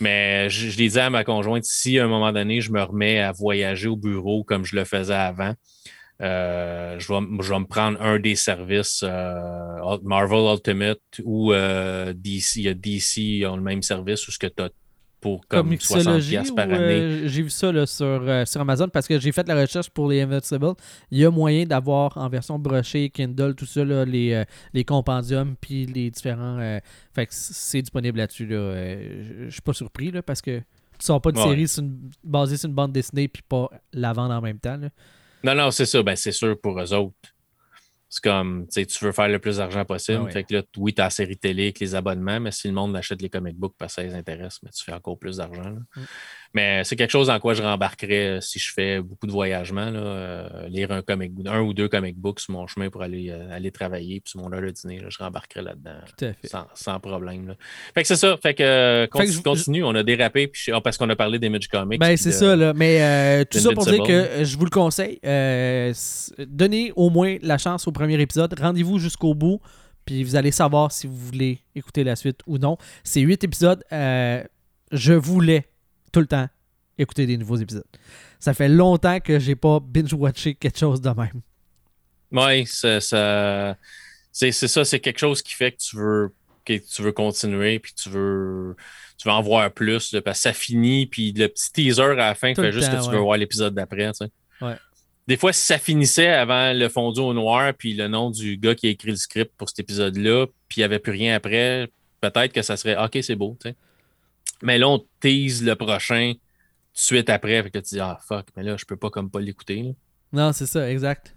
Mais 0.00 0.48
je, 0.50 0.70
je 0.70 0.76
disais 0.76 1.00
à 1.00 1.10
ma 1.10 1.24
conjointe, 1.24 1.64
si 1.64 1.98
à 1.98 2.04
un 2.04 2.08
moment 2.08 2.32
donné, 2.32 2.60
je 2.60 2.72
me 2.72 2.82
remets 2.82 3.20
à 3.20 3.32
voyager 3.32 3.88
au 3.88 3.96
bureau 3.96 4.44
comme 4.44 4.64
je 4.64 4.74
le 4.74 4.84
faisais 4.84 5.14
avant, 5.14 5.54
euh, 6.20 6.98
je, 6.98 7.12
vais, 7.12 7.20
me 7.20 7.64
prendre 7.66 8.00
un 8.00 8.20
des 8.20 8.36
services 8.36 9.02
euh, 9.02 9.98
Marvel 10.04 10.52
Ultimate 10.52 11.00
ou 11.24 11.52
euh, 11.52 12.12
DC. 12.14 12.56
Il 12.56 12.62
y 12.62 12.68
a 12.68 12.74
DC, 12.74 13.16
ils 13.18 13.46
ont 13.46 13.56
le 13.56 13.62
même 13.62 13.82
service 13.82 14.26
où 14.28 14.30
ce 14.30 14.38
que 14.38 14.46
tu 14.46 14.62
as 14.62 14.70
pour 15.24 15.40
comme, 15.48 15.74
60 15.80 16.54
par 16.54 16.70
année. 16.70 17.28
j'ai 17.28 17.40
vu 17.40 17.48
ça 17.48 17.72
sur, 17.86 18.46
sur 18.46 18.60
Amazon 18.60 18.88
parce 18.90 19.08
que 19.08 19.18
j'ai 19.18 19.32
fait 19.32 19.48
la 19.48 19.58
recherche 19.58 19.88
pour 19.88 20.10
les 20.10 20.20
Invincible. 20.20 20.74
Il 21.10 21.18
y 21.18 21.24
a 21.24 21.30
moyen 21.30 21.64
d'avoir 21.64 22.18
en 22.18 22.28
version 22.28 22.58
brochée, 22.58 23.08
Kindle, 23.08 23.54
tout 23.54 23.64
ça, 23.64 23.82
les, 23.84 24.44
les 24.74 24.84
compendiums 24.84 25.56
puis 25.58 25.86
les 25.86 26.10
différents. 26.10 26.58
fait 27.14 27.24
que 27.24 27.32
c'est 27.32 27.80
disponible 27.80 28.18
là-dessus. 28.18 28.44
Là. 28.44 28.98
je 29.46 29.48
suis 29.48 29.62
pas 29.62 29.72
surpris 29.72 30.10
là, 30.10 30.20
parce 30.22 30.42
que 30.42 30.58
tu 30.58 31.06
sors 31.06 31.22
pas 31.22 31.32
de 31.32 31.38
série 31.38 31.66
basée 32.22 32.58
sur 32.58 32.68
une 32.68 32.74
bande 32.74 32.92
dessinée 32.92 33.28
puis 33.28 33.42
pas 33.48 33.70
la 33.94 34.12
vendre 34.12 34.34
en 34.34 34.42
même 34.42 34.58
temps. 34.58 34.78
Non, 35.42 35.54
non, 35.54 35.70
c'est 35.70 35.86
ça. 35.86 36.02
Ben, 36.02 36.16
c'est 36.16 36.32
sûr 36.32 36.60
pour 36.60 36.78
eux 36.78 36.92
autres. 36.92 37.33
C'est 38.14 38.22
comme, 38.22 38.68
tu 38.68 39.04
veux 39.04 39.10
faire 39.10 39.26
le 39.26 39.40
plus 39.40 39.56
d'argent 39.56 39.84
possible. 39.84 40.26
Ah 40.28 40.30
fait 40.30 40.44
que 40.44 40.54
là, 40.54 40.62
oui, 40.76 40.94
tu 40.94 41.00
as 41.00 41.06
la 41.06 41.10
série 41.10 41.36
télé 41.36 41.64
avec 41.64 41.80
les 41.80 41.96
abonnements, 41.96 42.38
mais 42.38 42.52
si 42.52 42.68
le 42.68 42.74
monde 42.74 42.94
achète 42.94 43.20
les 43.20 43.28
comic 43.28 43.56
books 43.56 43.74
parce 43.76 43.96
que 43.96 44.02
ça 44.02 44.06
les 44.06 44.14
intéresse, 44.14 44.60
mais 44.62 44.70
tu 44.70 44.84
fais 44.84 44.92
encore 44.92 45.18
plus 45.18 45.38
d'argent. 45.38 45.72
Mm. 45.96 46.02
Mais 46.54 46.84
c'est 46.84 46.94
quelque 46.94 47.10
chose 47.10 47.30
en 47.30 47.40
quoi 47.40 47.54
je 47.54 47.62
rembarquerais 47.62 48.36
euh, 48.36 48.40
si 48.40 48.60
je 48.60 48.72
fais 48.72 49.00
beaucoup 49.00 49.26
de 49.26 49.32
voyagements. 49.32 49.90
Là, 49.90 50.00
euh, 50.00 50.68
lire 50.68 50.92
un, 50.92 51.02
comic, 51.02 51.32
un 51.46 51.60
ou 51.60 51.74
deux 51.74 51.88
comic 51.88 52.16
books 52.16 52.40
sur 52.40 52.52
mon 52.52 52.68
chemin 52.68 52.90
pour 52.90 53.02
aller, 53.02 53.30
euh, 53.30 53.52
aller 53.52 53.72
travailler, 53.72 54.20
puis 54.20 54.30
sur 54.30 54.40
mon 54.40 54.52
heure 54.52 54.62
de 54.62 54.70
dîner, 54.70 55.02
je 55.08 55.18
rembarquerais 55.18 55.62
là-dedans. 55.62 56.34
Sans, 56.44 56.66
sans, 56.74 57.00
problème. 57.00 57.56
Fait 57.92 58.02
que 58.02 58.08
c'est 58.08 58.16
ça. 58.16 58.36
Fait 58.40 58.54
que, 58.54 59.06
continue, 59.42 59.82
on 59.82 59.96
a 59.96 60.04
dérapé 60.04 60.46
puis, 60.46 60.70
ah, 60.72 60.80
parce 60.80 60.96
qu'on 60.96 61.10
a 61.10 61.16
parlé 61.16 61.40
des 61.40 61.48
Magic 61.48 61.70
Comics. 61.70 61.98
Ben, 61.98 62.16
c'est 62.16 62.32
ça. 62.32 62.54
Là. 62.54 62.72
Mais 62.72 63.44
tout 63.46 63.58
ça 63.58 63.72
pour 63.72 63.84
dire 63.86 64.04
que 64.04 64.44
je 64.44 64.56
vous 64.56 64.64
le 64.64 64.70
conseille. 64.70 65.18
donnez 66.46 66.92
au 66.94 67.10
moins 67.10 67.36
la 67.42 67.58
chance 67.58 67.88
au 67.88 67.92
premier 67.92 68.20
épisode. 68.20 68.54
Rendez-vous 68.58 68.98
jusqu'au 68.98 69.34
bout 69.34 69.60
puis 70.04 70.22
vous 70.22 70.36
allez 70.36 70.50
savoir 70.50 70.92
si 70.92 71.06
vous 71.06 71.16
voulez 71.16 71.60
écouter 71.74 72.04
la 72.04 72.14
suite 72.14 72.40
ou 72.46 72.58
non. 72.58 72.76
C'est 73.02 73.22
huit 73.22 73.42
épisodes 73.42 73.82
je 74.94 75.12
voulais 75.12 75.66
tout 76.14 76.20
le 76.20 76.26
temps 76.26 76.48
écouter 76.96 77.26
des 77.26 77.36
nouveaux 77.36 77.56
épisodes. 77.56 77.84
Ça 78.38 78.54
fait 78.54 78.68
longtemps 78.68 79.18
que 79.18 79.38
j'ai 79.40 79.56
pas 79.56 79.80
binge-watché 79.80 80.54
quelque 80.54 80.78
chose 80.78 81.00
de 81.00 81.10
même. 81.10 81.40
Oui, 82.30 82.66
ça, 82.66 83.00
ça 83.00 83.76
c'est 84.32 84.52
ça, 84.52 84.84
c'est 84.84 85.00
quelque 85.00 85.18
chose 85.18 85.42
qui 85.42 85.54
fait 85.54 85.72
que 85.72 85.78
tu 85.78 85.96
veux 85.96 86.32
que 86.64 86.78
tu 86.78 87.02
veux 87.02 87.12
continuer 87.12 87.78
puis 87.78 87.92
tu 87.94 88.08
veux 88.08 88.74
tu 89.18 89.28
veux 89.28 89.34
en 89.34 89.42
voir 89.42 89.70
plus 89.72 90.16
parce 90.24 90.38
que 90.38 90.42
ça 90.42 90.52
finit 90.52 91.06
puis 91.06 91.32
le 91.32 91.48
petit 91.48 91.72
teaser 91.72 92.02
à 92.02 92.14
la 92.14 92.34
fin 92.34 92.54
fait 92.54 92.72
juste 92.72 92.90
que 92.90 93.04
tu 93.04 93.10
veux 93.10 93.18
voir 93.18 93.36
l'épisode 93.36 93.74
d'après, 93.74 94.10
tu 94.12 94.24
sais. 94.24 94.30
Ouais. 94.60 94.76
Des 95.26 95.38
fois, 95.38 95.52
si 95.54 95.64
ça 95.64 95.78
finissait 95.78 96.28
avant 96.28 96.72
le 96.72 96.88
fondu 96.88 97.20
au 97.20 97.32
noir 97.32 97.72
puis 97.76 97.94
le 97.94 98.08
nom 98.08 98.30
du 98.30 98.58
gars 98.58 98.74
qui 98.74 98.88
a 98.88 98.90
écrit 98.90 99.10
le 99.10 99.16
script 99.16 99.52
pour 99.56 99.68
cet 99.68 99.80
épisode-là, 99.80 100.46
puis 100.68 100.78
il 100.78 100.80
n'y 100.80 100.84
avait 100.84 100.98
plus 100.98 101.12
rien 101.12 101.34
après, 101.34 101.90
peut-être 102.20 102.52
que 102.52 102.62
ça 102.62 102.76
serait 102.76 102.96
OK, 103.02 103.18
c'est 103.22 103.36
beau, 103.36 103.56
tu 103.60 103.70
sais. 103.70 103.76
Mais 104.64 104.78
là, 104.78 104.88
on 104.88 105.06
tease 105.20 105.62
le 105.62 105.76
prochain 105.76 106.32
suite 106.92 107.28
après, 107.28 107.62
fait 107.62 107.70
que 107.70 107.78
tu 107.78 107.94
dis 107.94 108.00
Ah 108.00 108.18
fuck, 108.26 108.46
mais 108.56 108.62
là, 108.62 108.76
je 108.76 108.84
peux 108.84 108.96
pas 108.96 109.10
comme 109.10 109.30
pas 109.30 109.40
l'écouter. 109.40 109.94
Non, 110.32 110.52
c'est 110.52 110.66
ça, 110.66 110.90
exact. 110.90 111.34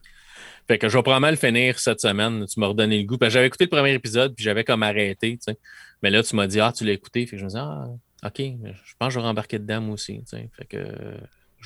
Fait 0.67 0.77
que 0.77 0.89
je 0.89 0.97
vais 0.97 1.03
probablement 1.03 1.29
le 1.29 1.37
finir 1.37 1.77
cette 1.79 2.01
semaine. 2.01 2.45
Tu 2.45 2.59
m'as 2.59 2.67
redonné 2.67 2.99
le 2.99 3.05
goût. 3.05 3.17
J'avais 3.21 3.47
écouté 3.47 3.65
le 3.65 3.69
premier 3.69 3.93
épisode, 3.93 4.33
puis 4.35 4.43
j'avais 4.43 4.63
comme 4.63 4.83
arrêté. 4.83 5.39
Mais 6.01 6.09
là, 6.09 6.23
tu 6.23 6.35
m'as 6.35 6.47
dit, 6.47 6.59
ah, 6.59 6.71
tu 6.75 6.83
l'as 6.83 6.93
écouté. 6.93 7.25
Fait 7.25 7.35
que 7.35 7.39
je 7.39 7.45
me 7.45 7.49
dis, 7.49 7.57
ah, 7.57 7.87
OK, 8.25 8.37
je 8.39 8.93
pense 8.97 9.09
que 9.09 9.13
je 9.13 9.19
vais 9.19 9.25
rembarquer 9.25 9.59
dedans 9.59 9.81
moi 9.81 9.93
aussi. 9.93 10.21
Fait 10.27 10.65
que 10.65 10.77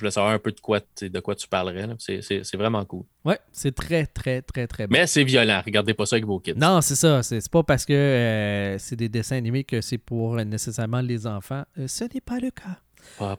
voulais 0.02 0.12
savoir 0.12 0.34
un 0.34 0.40
peu 0.40 0.52
de 0.52 0.60
quoi, 0.60 0.80
de 1.02 1.20
quoi 1.20 1.36
tu 1.36 1.48
parlerais. 1.48 1.88
C'est 2.00 2.56
vraiment 2.56 2.84
cool. 2.86 3.04
Ouais, 3.24 3.40
c'est 3.52 3.74
très, 3.74 4.06
très, 4.06 4.42
très, 4.42 4.68
très 4.68 4.88
bon. 4.88 4.94
Mais 4.94 5.08
c'est 5.08 5.24
violent. 5.24 5.62
Regardez 5.66 5.94
pas 5.94 6.06
ça 6.06 6.16
avec 6.16 6.26
vos 6.26 6.40
kids. 6.40 6.54
Non, 6.56 6.82
c'est 6.82 6.96
ça. 6.96 7.24
C'est 7.24 7.50
pas 7.50 7.64
parce 7.64 7.86
que 7.86 7.94
euh, 7.94 8.78
c'est 8.78 8.96
des 8.96 9.10
dessins 9.10 9.38
animés 9.38 9.64
que 9.64 9.82
c'est 9.82 9.98
pour 9.98 10.36
nécessairement 10.38 11.02
les 11.02 11.26
enfants. 11.28 11.64
Euh, 11.78 11.88
ce 11.88 12.04
n'est 12.04 12.22
pas 12.22 12.40
le 12.40 12.52
cas. 12.52 12.80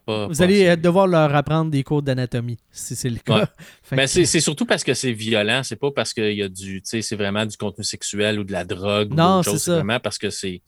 Vous 0.06 0.42
allez 0.42 0.66
euh, 0.66 0.76
devoir 0.76 1.06
leur 1.06 1.34
apprendre 1.34 1.70
des 1.70 1.82
cours 1.82 2.02
d'anatomie, 2.02 2.58
si 2.70 2.94
c'est 2.96 3.10
le 3.10 3.18
cas. 3.18 3.48
Mais 3.92 4.06
c'est 4.06 4.40
surtout 4.40 4.66
parce 4.66 4.84
que 4.84 4.94
c'est 4.94 5.12
violent, 5.12 5.62
c'est 5.62 5.76
pas 5.76 5.90
parce 5.90 6.12
qu'il 6.12 6.32
y 6.32 6.42
a 6.42 6.48
du, 6.48 6.82
tu 6.82 6.88
sais, 6.88 7.02
c'est 7.02 7.16
vraiment 7.16 7.46
du 7.46 7.56
contenu 7.56 7.84
sexuel 7.84 8.38
ou 8.38 8.44
de 8.44 8.52
la 8.52 8.64
drogue 8.64 9.12
non, 9.14 9.42
c'est 9.42 9.70
vraiment 9.70 10.00
parce 10.00 10.18
que 10.18 10.30
c'est 10.30 10.62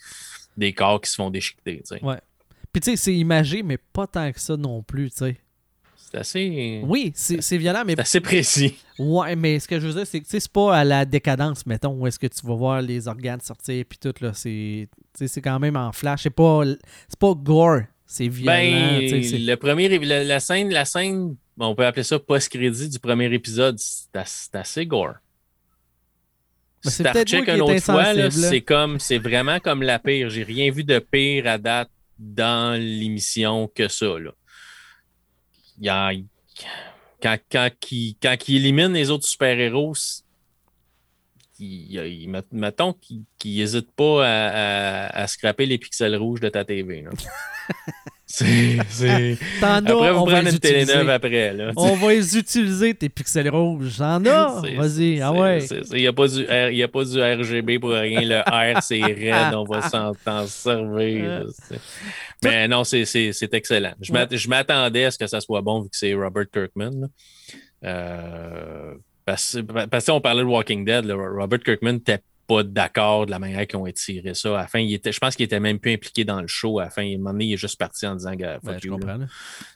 des 0.57 0.73
corps 0.73 1.01
qui 1.01 1.11
se 1.11 1.17
font 1.17 1.31
déchiqueter, 1.31 1.79
tu 1.79 1.97
sais. 1.97 2.05
Ouais. 2.05 2.21
Puis 2.73 2.81
tu 2.81 2.91
sais, 2.91 2.97
c'est 2.97 3.15
imagé, 3.15 3.63
mais 3.63 3.79
pas 3.79 4.07
tant 4.07 4.31
que 4.33 4.41
ça 4.41 4.57
non 4.57 4.83
plus, 4.83 5.11
tu 5.11 5.19
sais. 5.19 5.37
C'est 6.15 6.21
assez. 6.21 6.81
Oui, 6.85 7.13
c'est 7.15 7.59
violent, 7.59 7.83
mais. 7.85 7.95
C'est 7.95 8.01
assez 8.01 8.21
précis. 8.21 8.77
Ouais, 8.99 9.35
mais 9.35 9.59
ce 9.59 9.67
que 9.67 9.81
je 9.81 9.87
veux 9.87 9.95
dire, 9.95 10.07
c'est 10.07 10.21
que 10.21 10.27
c'est 10.29 10.49
pas 10.49 10.77
à 10.77 10.85
la 10.85 11.05
décadence, 11.05 11.67
mettons, 11.67 11.93
où 11.95 12.07
est-ce 12.07 12.19
que 12.19 12.27
tu 12.27 12.47
vas 12.47 12.55
voir 12.55 12.83
les 12.83 13.09
organes 13.09 13.41
sortir, 13.41 13.85
puis 13.89 13.99
tout, 13.99 14.15
là. 14.21 14.33
C'est 14.35 14.89
quand 15.43 15.59
même 15.59 15.77
en 15.77 15.93
flash. 15.93 16.23
C'est 16.23 16.31
pas, 16.31 16.63
pas 17.19 17.35
gore. 17.35 17.81
C'est 18.07 18.29
violent. 18.29 18.53
Ben, 18.53 19.01
le 19.01 19.55
premier, 19.57 19.99
la, 19.99 20.39
scène, 20.39 20.71
la 20.71 20.85
scène, 20.85 21.37
on 21.59 21.75
peut 21.75 21.87
appeler 21.87 22.05
ça 22.05 22.19
post-crédit 22.19 22.91
du 22.91 22.99
premier 22.99 23.33
épisode, 23.33 23.79
c'est 23.79 24.55
assez 24.55 24.87
gore. 24.87 25.15
Ben, 26.85 26.91
c'est 26.91 27.03
peut-être 27.03 27.33
une 27.33 27.63
autre 27.63 27.81
fois, 27.81 28.31
c'est 28.31 28.61
comme, 28.61 29.01
c'est 29.01 29.19
vraiment 29.19 29.59
comme 29.59 29.83
la 29.83 29.99
pire. 29.99 30.29
J'ai 30.29 30.45
rien 30.45 30.71
vu 30.71 30.85
de 30.85 30.99
pire 30.99 31.47
à 31.47 31.59
date 31.59 31.91
dans 32.19 32.79
l'émission 32.79 33.69
que 33.75 33.89
ça. 33.89 34.19
Là. 34.19 34.31
Il 35.81 36.27
quand, 37.23 37.39
quand, 37.51 37.71
il, 37.91 38.17
quand 38.23 38.37
il 38.49 38.57
élimine 38.57 38.93
les 38.93 39.11
autres 39.11 39.27
super-héros, 39.27 39.95
mettons 42.53 42.93
qu'il 42.93 43.25
n'hésite 43.45 43.91
pas 43.93 44.27
à, 44.27 45.07
à, 45.23 45.27
scraper 45.27 45.67
les 45.67 45.79
pixels 45.79 46.17
rouges 46.17 46.41
de 46.41 46.49
ta 46.49 46.65
TV. 46.65 47.05
C'est. 48.27 48.79
Après, 49.63 50.13
vous 50.13 50.25
prenez 50.25 50.51
une 50.51 50.59
télé 50.59 50.87
neuve 50.87 51.09
après. 51.11 51.53
Là, 51.53 51.73
on 51.77 51.95
va 51.95 52.13
les 52.13 52.39
utiliser, 52.39 52.95
tes 52.95 53.09
pixels 53.09 53.51
rouges. 53.51 53.97
J'en 53.99 54.25
ai. 54.65 54.77
Vas-y. 54.77 55.21
Ah 55.21 55.33
ouais. 55.33 55.65
Il 55.93 55.99
n'y 55.99 56.07
a, 56.07 56.13
pas 56.13 56.27
du 56.27 56.47
a 56.47 56.89
pas 56.89 57.05
du 57.05 57.21
RGB 57.21 57.79
pour 57.79 57.91
rien. 57.91 58.23
Le 58.23 58.41
R, 58.41 58.83
c'est 58.83 59.01
raide. 59.03 59.55
on 59.55 59.65
va 59.65 59.83
s'en 59.83 60.15
servir. 60.47 61.45
Mais 62.43 62.67
non, 62.67 62.85
c'est 62.85 63.53
excellent. 63.53 63.95
Je 64.01 64.49
m'attendais 64.49 65.05
à 65.05 65.11
ce 65.11 65.19
que 65.19 65.27
ça 65.27 65.41
soit 65.41 65.61
bon 65.61 65.83
vu 65.83 65.91
que 65.91 65.97
c'est 65.97 66.15
Robert 66.15 66.47
Kirkman. 66.51 67.09
Euh, 67.85 68.95
parce, 69.27 69.59
parce 69.91 70.07
qu'on 70.07 70.21
parlait 70.21 70.43
de 70.43 70.49
Walking 70.49 70.85
Dead. 70.85 71.11
Robert 71.11 71.61
Kirkman 71.61 71.99
pas 72.47 72.63
d'accord 72.63 73.27
de 73.27 73.31
la 73.31 73.39
manière 73.39 73.67
qu'ils 73.67 73.79
ont 73.79 73.87
étiré 73.87 74.35
ça. 74.35 74.61
À 74.61 74.81
il 74.81 74.93
était, 74.93 75.13
je 75.13 75.19
pense 75.19 75.37
qu'il 75.37 75.45
était 75.45 75.61
même 75.61 75.79
plus 75.79 75.93
impliqué 75.93 76.25
dans 76.25 76.41
le 76.41 76.47
show. 76.47 76.79
À 76.79 76.85
la 76.85 76.91
fin, 76.91 77.03
il, 77.03 77.21
il 77.41 77.53
est 77.53 77.57
juste 77.57 77.79
parti 77.79 78.07
en 78.07 78.17
disant 78.17 78.37
que 78.37 78.45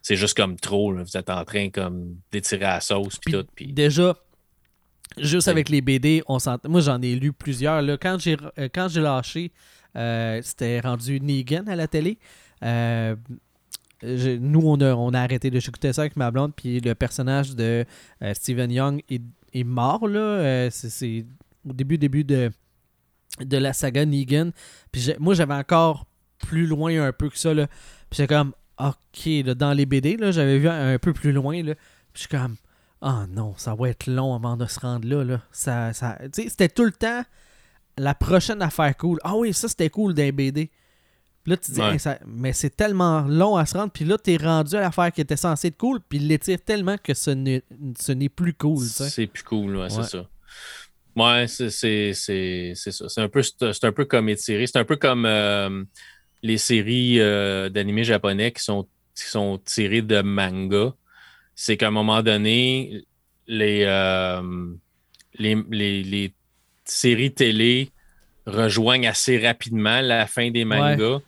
c'est 0.03 0.16
juste 0.16 0.37
comme 0.37 0.57
trop. 0.57 0.95
Vous 0.95 1.16
êtes 1.16 1.31
en 1.31 1.45
train 1.45 1.71
comme 1.71 2.16
d'étirer 2.31 2.62
la 2.62 2.81
sauce 2.81 3.16
puis, 3.16 3.33
tout. 3.33 3.47
Déjà, 3.61 4.16
juste 5.16 5.49
avec 5.49 5.69
les 5.69 5.81
BD, 5.81 6.23
on 6.27 6.39
moi 6.69 6.81
j'en 6.81 7.01
ai 7.03 7.14
lu 7.14 7.33
plusieurs. 7.33 7.83
Là. 7.83 7.97
Quand 7.97 8.19
j'ai 8.19 8.37
euh, 8.59 8.69
quand 8.73 8.89
j'ai 8.89 9.01
lâché, 9.01 9.53
euh, 9.97 10.41
c'était 10.43 10.81
rendu 10.81 11.21
Negan 11.21 11.66
à 11.66 11.77
la 11.77 11.89
télé. 11.89 12.19
Euh, 12.62 13.16
nous, 14.03 14.61
on 14.61 14.81
a, 14.81 14.95
on 14.95 15.12
a 15.12 15.21
arrêté 15.21 15.51
de 15.51 15.59
j'écoutais 15.59 15.93
ça 15.93 16.03
avec 16.03 16.16
ma 16.16 16.31
blonde, 16.31 16.53
puis 16.55 16.79
le 16.79 16.95
personnage 16.95 17.57
de 17.57 17.85
Steven 18.33 18.71
Young 18.71 19.03
est, 19.11 19.23
est 19.53 19.64
mort. 19.64 20.07
Là. 20.07 20.71
c'est 20.71 21.25
au 21.71 21.73
début, 21.73 21.99
début 21.99 22.25
de, 22.25 22.51
de 23.41 23.57
la 23.57 23.73
saga 23.73 24.05
Negan. 24.05 24.51
Puis 24.93 25.12
moi, 25.19 25.35
j'avais 25.35 25.55
encore 25.55 26.07
plus 26.39 26.66
loin 26.66 27.07
un 27.07 27.12
peu 27.12 27.29
que 27.29 27.39
ça. 27.39 27.55
Là. 27.55 27.66
Puis 28.11 28.16
c'est 28.16 28.27
comme, 28.27 28.53
ok, 28.79 29.43
dans 29.57 29.73
les 29.73 29.87
BD, 29.87 30.16
là, 30.16 30.31
j'avais 30.31 30.59
vu 30.59 30.69
un, 30.69 30.99
peu 30.99 31.12
plus 31.12 31.33
loin. 31.33 31.62
Là. 31.62 31.75
Puis 32.12 32.14
je 32.14 32.19
suis 32.21 32.29
comme, 32.29 32.57
oh 33.03 33.27
non, 33.29 33.55
ça 33.57 33.75
va 33.75 33.91
être 33.91 34.07
long 34.07 34.35
avant 34.35 34.57
de 34.57 34.66
se 34.66 34.81
rendre 34.81 35.07
là. 35.09 35.25
là. 35.25 35.43
Ça, 35.53 35.93
ça, 35.93 36.19
c'était 36.33 36.69
tout 36.69 36.85
le 36.85 36.93
temps 36.93 37.25
la 37.97 38.14
prochaine 38.14 38.62
affaire 38.62 38.97
cool. 38.97 39.19
Ah 39.25 39.37
oui, 39.37 39.53
ça 39.53 39.69
c'était 39.69 39.91
cool 39.91 40.14
d'un 40.14 40.31
BD. 40.31 40.71
Puis 41.43 41.51
là, 41.51 41.57
tu 41.57 41.73
dis, 41.73 41.81
mais 42.27 42.53
c'est 42.53 42.77
tellement 42.77 43.23
long 43.23 43.57
à 43.57 43.64
se 43.66 43.77
rendre. 43.77 43.91
Puis 43.91 44.05
là, 44.05 44.16
tu 44.23 44.33
es 44.33 44.37
rendu 44.37 44.75
à 44.77 44.81
l'affaire 44.81 45.11
qui 45.12 45.21
était 45.21 45.37
censée 45.37 45.69
être 45.69 45.79
cool. 45.79 46.01
Puis 46.01 46.19
il 46.19 46.29
l'étire 46.29 46.61
tellement 46.61 46.97
que 46.99 47.14
ce 47.14 47.31
n'est 47.31 48.29
plus 48.29 48.55
cool. 48.55 48.85
C'est 48.85 49.27
plus 49.27 49.43
cool, 49.43 49.77
ouais, 49.77 49.91
c'est 49.91 50.05
ça. 50.05 50.29
Ouais, 51.19 51.47
c'est 51.49 51.71
ça. 51.71 53.09
C'est 53.09 53.21
un, 53.21 53.29
peu, 53.29 53.43
un 53.83 53.93
peu 53.93 54.05
comme 54.05 54.29
étiré. 54.29 54.66
C'est 54.66 54.79
un 54.79 54.85
peu 54.85 54.97
comme 54.97 55.27
euh, 55.27 55.83
les 56.43 56.59
séries 56.59 57.21
euh, 57.21 57.69
d'animés 57.69 58.05
japonais 58.05 58.53
qui 58.53 58.62
sont, 58.62 58.87
qui 59.16 59.25
sont 59.25 59.59
tirées 59.59 60.03
de 60.03 60.23
manga. 60.23 60.95
C'est 61.57 61.77
qu'à 61.77 61.89
un 61.89 61.91
moment 61.91 62.23
donné, 62.23 63.03
les, 63.49 63.83
euh, 63.85 64.43
les, 65.39 65.57
les, 65.71 66.33
séries 66.85 67.35
télé 67.35 67.91
rejoignent 68.47 69.09
assez 69.09 69.45
rapidement 69.45 70.01
la 70.01 70.27
fin 70.27 70.51
des 70.51 70.64
mangas. 70.64 71.19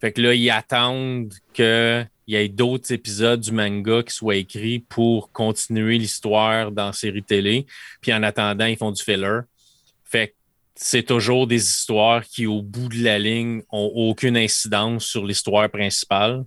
Fait 0.00 0.12
que 0.12 0.20
là, 0.20 0.34
ils 0.34 0.50
attendent 0.50 1.32
que 1.54 2.04
il 2.28 2.34
y 2.34 2.36
ait 2.36 2.48
d'autres 2.48 2.92
épisodes 2.92 3.40
du 3.40 3.52
manga 3.52 4.02
qui 4.02 4.14
soient 4.14 4.36
écrits 4.36 4.80
pour 4.80 5.32
continuer 5.32 5.96
l'histoire 5.96 6.70
dans 6.70 6.92
série 6.92 7.22
télé. 7.22 7.64
Puis 8.02 8.12
en 8.12 8.22
attendant, 8.22 8.66
ils 8.66 8.76
font 8.76 8.92
du 8.92 9.02
filler. 9.02 9.40
Fait 10.04 10.28
que 10.28 10.34
c'est 10.74 11.04
toujours 11.04 11.46
des 11.46 11.66
histoires 11.66 12.22
qui, 12.22 12.46
au 12.46 12.60
bout 12.60 12.90
de 12.90 13.02
la 13.02 13.18
ligne, 13.18 13.62
ont 13.70 13.90
aucune 13.94 14.36
incidence 14.36 15.06
sur 15.06 15.24
l'histoire 15.24 15.70
principale. 15.70 16.44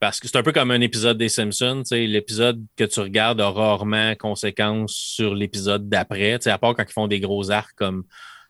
Parce 0.00 0.18
que 0.18 0.26
c'est 0.26 0.36
un 0.36 0.42
peu 0.42 0.52
comme 0.52 0.72
un 0.72 0.80
épisode 0.80 1.16
des 1.16 1.28
Simpsons. 1.28 1.84
L'épisode 1.92 2.60
que 2.76 2.84
tu 2.84 2.98
regardes 2.98 3.40
a 3.40 3.50
rarement 3.50 4.16
conséquence 4.16 4.94
sur 4.94 5.32
l'épisode 5.32 5.88
d'après. 5.88 6.44
À 6.48 6.58
part 6.58 6.74
quand 6.74 6.84
ils 6.84 6.92
font 6.92 7.06
des 7.06 7.20
gros 7.20 7.52
arcs 7.52 7.74
comme 7.76 8.02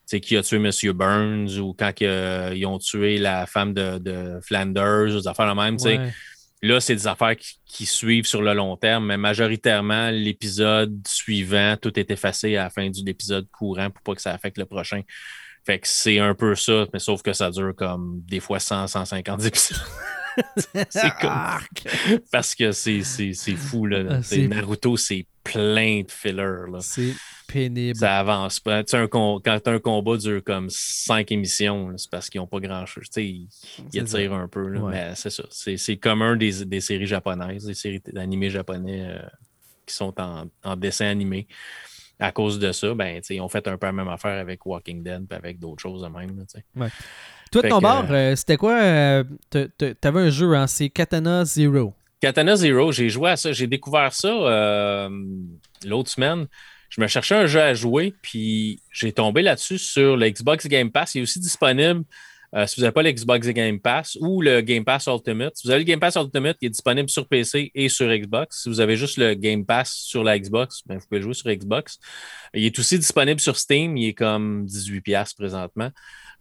qui 0.07 0.39
a 0.39 0.43
tué 0.43 0.57
M. 0.57 0.71
Burns 0.95 1.59
ou 1.59 1.75
quand 1.79 1.93
ils 2.01 2.65
ont 2.65 2.79
tué 2.79 3.19
la 3.19 3.45
femme 3.45 3.75
de, 3.75 4.41
Flanders 4.43 5.15
ou 5.15 5.21
des 5.21 5.29
affaires 5.29 5.47
la 5.47 5.55
même. 5.55 5.77
Là, 6.63 6.81
c'est 6.81 6.95
des 6.95 7.07
affaires 7.07 7.37
qui, 7.37 7.87
suivent 7.87 8.27
sur 8.27 8.43
le 8.43 8.53
long 8.53 8.77
terme, 8.77 9.07
mais 9.07 9.17
majoritairement, 9.17 10.11
l'épisode 10.11 11.07
suivant, 11.07 11.77
tout 11.81 11.99
est 11.99 12.11
effacé 12.11 12.57
à 12.57 12.65
la 12.65 12.71
fin 12.71 12.89
de 12.89 12.97
l'épisode 13.05 13.47
courant 13.51 13.91
pour 13.91 14.03
pas 14.03 14.15
que 14.15 14.21
ça 14.21 14.33
affecte 14.33 14.59
le 14.59 14.65
prochain. 14.65 15.03
Fait 15.65 15.79
que 15.79 15.87
c'est 15.87 16.19
un 16.19 16.35
peu 16.35 16.55
ça, 16.55 16.87
mais 16.93 16.99
sauf 16.99 17.23
que 17.23 17.33
ça 17.33 17.51
dure 17.51 17.75
comme 17.77 18.23
des 18.27 18.41
fois 18.41 18.59
100, 18.59 18.89
150 18.89 19.45
épisodes. 19.45 19.79
c'est 20.89 21.15
comme... 21.21 22.21
Parce 22.33 22.55
que 22.55 22.73
c'est 22.73 23.03
fou, 23.57 23.87
là. 23.87 24.21
Ah, 24.21 24.37
Naruto, 24.37 24.97
c'est 24.97 25.27
plein 25.53 26.03
de 26.03 26.11
fillers. 26.11 26.81
C'est 26.81 27.15
pénible. 27.47 27.99
Ça 27.99 28.19
avance 28.19 28.61
pas. 28.61 28.83
Un 28.93 29.09
quand 29.09 29.69
un 29.69 29.79
combat 29.79 30.17
dure 30.17 30.43
comme 30.45 30.69
cinq 30.71 31.33
émissions, 31.33 31.93
c'est 31.97 32.11
parce 32.11 32.29
qu'ils 32.29 32.41
n'ont 32.41 32.47
pas 32.47 32.61
grand-chose. 32.61 33.07
Ils, 33.17 33.49
ils 33.93 34.01
attirent 34.01 34.35
un 34.35 34.49
peu. 34.49 34.69
Mais 34.91 35.15
c'est 35.15 35.31
ça. 35.31 35.45
C'est 35.51 35.97
commun 35.97 36.37
des, 36.37 36.65
des, 36.65 36.81
séries 36.81 37.07
japonaises, 37.07 37.65
des 37.65 37.75
séries 37.75 38.03
d'animés 38.13 38.51
japonais 38.51 39.07
euh, 39.07 39.19
qui 39.87 39.95
sont 39.95 40.15
en, 40.21 40.47
en, 40.65 40.77
dessin 40.77 41.07
animé. 41.07 41.47
à 42.19 42.33
cause 42.33 42.59
de 42.59 42.73
ça, 42.73 42.95
ben, 42.95 43.21
ils 43.29 43.41
ont 43.41 43.49
fait 43.49 43.67
un 43.67 43.79
peu 43.79 43.87
la 43.87 43.93
même 43.93 44.09
affaire 44.09 44.39
avec 44.39 44.67
Walking 44.67 45.03
Dead 45.03 45.27
et 45.31 45.35
avec 45.35 45.59
d'autres 45.59 45.83
choses 45.83 46.03
de 46.03 46.09
même. 46.09 46.45
Ouais. 46.77 46.89
Toi, 47.51 47.63
de 47.63 47.69
ton 47.69 47.79
bord, 47.79 48.05
euh, 48.11 48.37
c'était 48.37 48.59
quoi 48.59 48.79
T'avais 49.51 50.21
un 50.21 50.31
jeu, 50.31 50.55
hein, 50.55 50.67
c'est 50.67 50.91
Katana 50.91 51.47
Zero. 51.47 51.95
Katana 52.21 52.57
Zero, 52.57 52.93
j'ai 52.93 53.09
joué 53.09 53.31
à 53.31 53.37
ça. 53.37 53.53
J'ai 53.53 53.67
découvert 53.67 54.13
ça 54.13 55.09
l'autre 55.85 56.11
semaine 56.11 56.49
je 56.89 57.01
me 57.01 57.07
cherchais 57.07 57.35
un 57.35 57.47
jeu 57.47 57.61
à 57.61 57.75
jouer, 57.75 58.15
puis 58.23 58.81
j'ai 58.91 59.13
tombé 59.13 59.43
là-dessus 59.43 59.79
sur 59.79 60.17
le 60.17 60.31
Xbox 60.31 60.67
Game 60.67 60.91
Pass. 60.91 61.15
Il 61.15 61.19
est 61.19 61.23
aussi 61.23 61.41
disponible 61.41 62.05
euh, 62.55 62.67
si 62.67 62.77
vous 62.77 62.83
n'avez 62.83 62.93
pas 62.93 63.03
le 63.03 63.13
Xbox 63.13 63.47
Game 63.49 63.79
Pass 63.79 64.17
ou 64.21 64.41
le 64.41 64.63
Game 64.63 64.85
Pass 64.85 65.07
Ultimate. 65.07 65.55
Si 65.55 65.67
vous 65.67 65.71
avez 65.71 65.81
le 65.81 65.85
Game 65.85 66.01
Pass 66.01 66.17
Ultimate, 66.17 66.57
il 66.63 66.67
est 66.67 66.71
disponible 66.71 67.11
sur 67.11 67.29
PC 67.29 67.71
et 67.75 67.91
sur 67.91 68.09
Xbox. 68.09 68.63
Si 68.63 68.69
vous 68.71 68.81
avez 68.81 68.97
juste 68.97 69.19
le 69.19 69.35
Game 69.35 69.67
Pass 69.67 69.93
sur 69.93 70.25
la 70.25 70.39
Xbox, 70.39 70.83
ben, 70.87 70.97
vous 70.97 71.07
pouvez 71.07 71.21
jouer 71.21 71.35
sur 71.35 71.51
Xbox. 71.51 71.99
Il 72.55 72.65
est 72.65 72.79
aussi 72.79 72.99
disponible 72.99 73.41
sur 73.41 73.57
Steam. 73.57 73.97
Il 73.99 74.09
est 74.09 74.15
comme 74.15 74.65
18$ 74.65 75.35
présentement. 75.37 75.91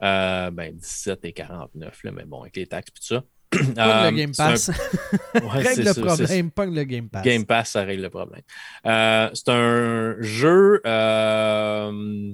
Euh, 0.02 0.50
ben, 0.52 0.74
17 0.78 1.26
et 1.26 1.34
49, 1.34 2.04
là, 2.04 2.12
mais 2.12 2.24
bon, 2.24 2.42
avec 2.42 2.56
les 2.56 2.68
taxes 2.68 2.90
et 2.90 3.00
tout 3.00 3.06
ça. 3.06 3.24
Pogne 3.50 3.74
le 3.76 3.82
euh, 3.82 4.12
Game 4.12 4.32
Pass. 4.36 4.72
règle 5.34 5.84
le 5.84 5.94
problème, 5.94 6.52
pogne 6.52 6.76
le 6.76 6.84
Game 6.84 7.10
Pass. 7.10 7.24
Game 7.24 7.46
Pass, 7.46 7.72
ça 7.72 7.84
règle 7.84 8.04
le 8.04 8.10
problème. 8.10 8.42
Euh, 8.86 9.30
c'est 9.34 9.50
un 9.50 10.16
jeu 10.20 10.82
euh, 10.86 12.34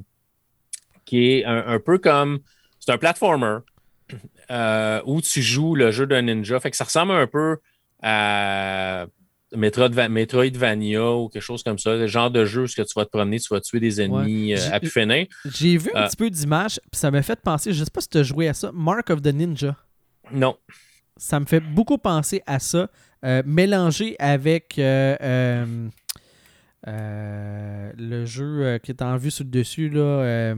qui 1.06 1.32
est 1.32 1.46
un, 1.46 1.80
peu 1.80 1.98
comme. 2.00 2.40
C'est 2.80 2.92
un 2.92 2.98
platformer 2.98 3.60
où 5.06 5.22
tu 5.22 5.42
joues 5.42 5.76
le 5.76 5.92
jeu 5.92 6.08
d'un 6.08 6.24
ninja. 6.24 6.60
Fait 6.60 6.72
que 6.72 6.78
ça 6.78 6.86
ressemble 6.86 7.12
un 7.12 7.28
peu 7.28 7.58
à 8.02 9.06
Metroidvania 9.56 11.12
ou 11.12 11.30
quelque 11.30 11.44
chose 11.44 11.62
comme 11.62 11.78
ça. 11.78 11.96
Le 11.96 12.08
genre 12.08 12.32
de 12.32 12.44
jeu 12.44 12.64
où 12.64 12.68
tu 12.68 12.82
vas 12.96 13.06
te 13.06 13.12
promener, 13.12 13.40
tu 13.40 13.54
vas 13.54 13.62
tuer 13.62 13.80
des 13.80 14.02
ennemis 14.02 14.56
à 14.56 14.80
pu 14.80 14.90
J'ai 15.46 15.78
vu 15.78 15.92
un 15.94 16.08
petit 16.08 16.18
peu 16.18 16.30
d'images, 16.32 16.80
puis 16.92 17.00
ça 17.00 17.12
m'a 17.12 17.22
fait 17.22 17.40
penser, 17.40 17.72
je 17.72 17.84
sais 17.84 17.92
pas 17.92 18.02
si 18.02 18.10
tu 18.10 18.18
as 18.18 18.24
joué 18.24 18.48
à 18.48 18.56
ça, 18.56 18.72
Mark 18.74 19.12
of 19.12 19.22
the 19.22 19.28
Ninja. 19.28 19.76
Non 20.32 20.58
ça 21.18 21.40
me 21.40 21.46
fait 21.46 21.60
beaucoup 21.60 21.98
penser 21.98 22.42
à 22.46 22.60
ça, 22.60 22.90
euh, 23.24 23.42
mélangé 23.46 24.16
avec 24.20 24.78
euh, 24.80 25.90
euh, 26.88 27.92
le 27.98 28.26
jeu 28.26 28.80
qui 28.84 28.92
est 28.92 29.02
en 29.02 29.18
vue 29.18 29.32
sur 29.32 29.46
le 29.46 29.52
dessus. 29.52 29.90
Là, 29.90 30.54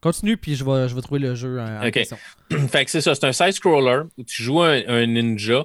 continue, 0.00 0.36
puis 0.36 0.54
je 0.54 0.64
vais, 0.64 0.88
je 0.88 0.94
vais 0.94 1.00
trouver 1.02 1.20
le 1.20 1.34
jeu 1.34 1.60
en, 1.60 1.90
question. 1.90 2.16
fait 2.68 2.84
que 2.84 2.90
c'est 2.90 3.00
ça, 3.00 3.14
c'est 3.14 3.26
un 3.26 3.32
side-scroller 3.32 4.02
où 4.16 4.24
tu 4.24 4.42
joues 4.42 4.62
un, 4.62 5.06
ninja 5.06 5.64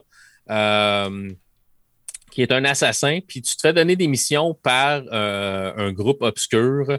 qui 2.31 2.41
est 2.41 2.51
un 2.51 2.65
assassin, 2.65 3.19
puis 3.25 3.41
tu 3.41 3.55
te 3.55 3.61
fais 3.61 3.71
donner 3.71 3.95
des 3.95 4.07
missions 4.07 4.53
par 4.55 5.03
un 5.11 5.91
groupe 5.91 6.21
obscur 6.21 6.97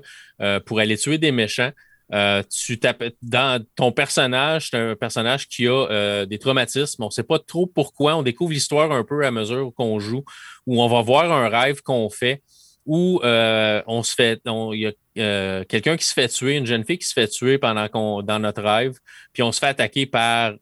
pour 0.65 0.79
aller 0.79 0.97
tuer 0.97 1.19
des 1.19 1.33
méchants. 1.33 1.73
Euh, 2.13 2.43
tu 2.45 2.79
dans 3.23 3.65
ton 3.75 3.91
personnage, 3.91 4.69
c'est 4.71 4.79
un 4.79 4.95
personnage 4.95 5.49
qui 5.49 5.67
a 5.67 5.87
euh, 5.91 6.27
des 6.27 6.39
traumatismes. 6.39 7.03
On 7.03 7.07
ne 7.07 7.11
sait 7.11 7.25
pas 7.25 7.39
trop 7.39 7.67
pourquoi. 7.67 8.17
On 8.17 8.23
découvre 8.23 8.53
l'histoire 8.53 8.93
un 8.93 9.03
peu 9.03 9.25
à 9.25 9.31
mesure 9.31 9.73
qu'on 9.75 9.99
joue, 9.99 10.25
où 10.67 10.83
on 10.83 10.89
va 10.89 11.03
voir 11.03 11.33
un 11.33 11.49
rêve 11.49 11.83
qu'on 11.83 12.09
fait, 12.09 12.43
où 12.85 13.21
euh, 13.25 13.83
on 13.87 14.03
se 14.05 14.15
fait, 14.15 14.41
il 14.47 14.81
y 14.81 14.87
a 15.23 15.65
quelqu'un 15.65 15.97
qui 15.97 16.05
se 16.05 16.15
fait 16.15 16.29
tuer, 16.29 16.57
une 16.57 16.67
jeune 16.67 16.85
fille 16.85 16.99
qui 16.99 17.09
se 17.09 17.15
fait 17.15 17.29
tuer 17.29 17.59
pendant 17.59 17.89
qu'on 17.89 18.23
dans 18.23 18.39
notre 18.39 18.63
rêve, 18.63 18.95
puis 19.33 19.43
on 19.43 19.51
se 19.51 19.59
fait 19.59 19.67
attaquer 19.67 20.07
par 20.07 20.53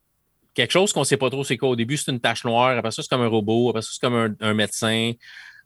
quelque 0.55 0.71
chose 0.71 0.93
qu'on 0.93 1.01
ne 1.01 1.05
sait 1.05 1.17
pas 1.17 1.29
trop 1.29 1.45
c'est 1.45 1.59
quoi. 1.59 1.71
Au 1.71 1.77
début, 1.77 1.97
c'est 1.97 2.11
une 2.11 2.21
tache 2.21 2.45
noire, 2.45 2.79
après 2.79 2.93
ça, 2.93 3.03
c'est 3.03 3.09
comme 3.09 3.23
un 3.23 3.29
robot, 3.29 3.71
après 3.71 3.83
ça, 3.83 3.91
c'est 3.93 4.01
comme 4.01 4.37
un 4.41 4.55
médecin. 4.55 5.13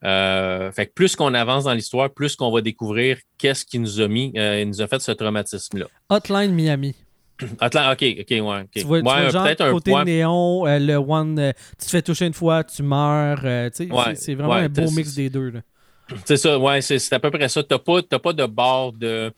Euh, 0.04 0.70
fait 0.70 0.86
que 0.86 0.92
plus 0.92 1.16
qu'on 1.16 1.34
avance 1.34 1.64
dans 1.64 1.72
l'histoire, 1.72 2.10
plus 2.10 2.36
qu'on 2.36 2.52
va 2.52 2.60
découvrir 2.60 3.18
qu'est-ce 3.36 3.64
qui 3.64 3.78
nous 3.78 4.00
a 4.00 4.06
mis, 4.06 4.32
euh, 4.36 4.64
nous 4.64 4.80
a 4.80 4.86
fait 4.86 5.00
ce 5.00 5.10
traumatisme-là. 5.10 5.86
Hotline 6.08 6.52
Miami. 6.52 6.94
Hotline, 7.60 7.90
ok, 7.92 8.04
ok, 8.20 8.30
ouais. 8.30 8.64
Tu 8.72 8.82
vois, 8.82 9.02
peut-être 9.02 9.60
un 9.62 9.72
côté 9.72 9.92
néon, 10.04 10.66
euh, 10.66 10.78
le 10.78 10.96
one, 10.96 11.52
tu 11.78 11.86
te 11.86 11.90
fais 11.90 12.02
toucher 12.02 12.26
une 12.26 12.34
fois, 12.34 12.62
tu 12.62 12.82
meurs. 12.82 13.40
c'est 13.72 14.34
vraiment 14.34 14.52
un 14.52 14.68
beau 14.68 14.90
mix 14.90 15.14
des 15.14 15.30
deux. 15.30 15.52
C'est 16.24 16.38
ça, 16.38 16.58
ouais, 16.58 16.80
c'est 16.80 17.12
à 17.12 17.20
peu 17.20 17.30
près 17.30 17.50
ça. 17.50 17.62
Tu 17.62 17.68
n'as 17.70 17.78
pas, 17.78 18.18
pas, 18.18 18.32
de 18.32 18.46
barre 18.46 18.94
de, 18.94 19.30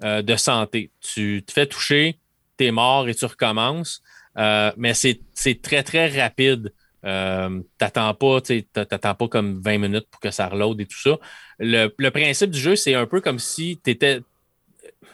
de 0.00 0.36
santé. 0.36 0.90
Tu 1.02 1.44
te 1.46 1.52
fais 1.52 1.66
toucher, 1.66 2.18
tu 2.56 2.64
es 2.64 2.70
mort 2.70 3.06
et 3.10 3.14
tu 3.14 3.26
recommences. 3.26 4.00
mais 4.34 4.94
c'est 4.94 5.20
très, 5.60 5.82
très 5.82 6.08
rapide. 6.18 6.72
Euh, 7.04 7.60
t'attends 7.76 8.14
pas, 8.14 8.40
t'attends 8.40 9.14
pas 9.14 9.28
comme 9.28 9.60
20 9.62 9.78
minutes 9.78 10.06
pour 10.10 10.20
que 10.20 10.30
ça 10.30 10.48
reload 10.48 10.80
et 10.80 10.86
tout 10.86 10.98
ça. 10.98 11.18
Le, 11.58 11.88
principe 12.08 12.50
du 12.50 12.58
jeu, 12.58 12.76
c'est 12.76 12.94
un 12.94 13.06
peu 13.06 13.20
comme 13.20 13.38
si 13.38 13.78
tu 13.82 13.90
étais. 13.90 14.20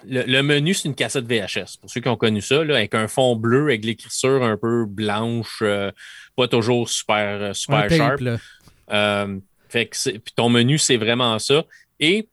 Le, 0.07 0.41
menu, 0.43 0.73
c'est 0.73 0.89
une 0.89 0.95
cassette 0.95 1.27
VHS. 1.27 1.79
Pour 1.81 1.91
ceux 1.91 2.01
qui 2.01 2.09
ont 2.09 2.17
connu 2.17 2.41
ça, 2.41 2.61
avec 2.61 2.95
un 2.95 3.09
fond 3.09 3.37
bleu, 3.37 3.65
avec 3.65 3.85
l'écriture 3.85 4.43
un 4.43 4.57
peu 4.57 4.87
blanche, 4.87 5.59
euh, 5.63 5.91
pas 6.37 6.49
toujours 6.49 6.89
super, 6.89 7.43
euh, 7.43 7.53
super 7.53 7.91
sharp. 7.91 8.23
fait 9.69 9.87
que 9.87 10.11
puis 10.11 10.33
ton 10.35 10.49
menu, 10.49 10.79
c'est 10.79 10.97
vraiment 10.97 11.39
ça. 11.39 11.65
Et 11.99 12.29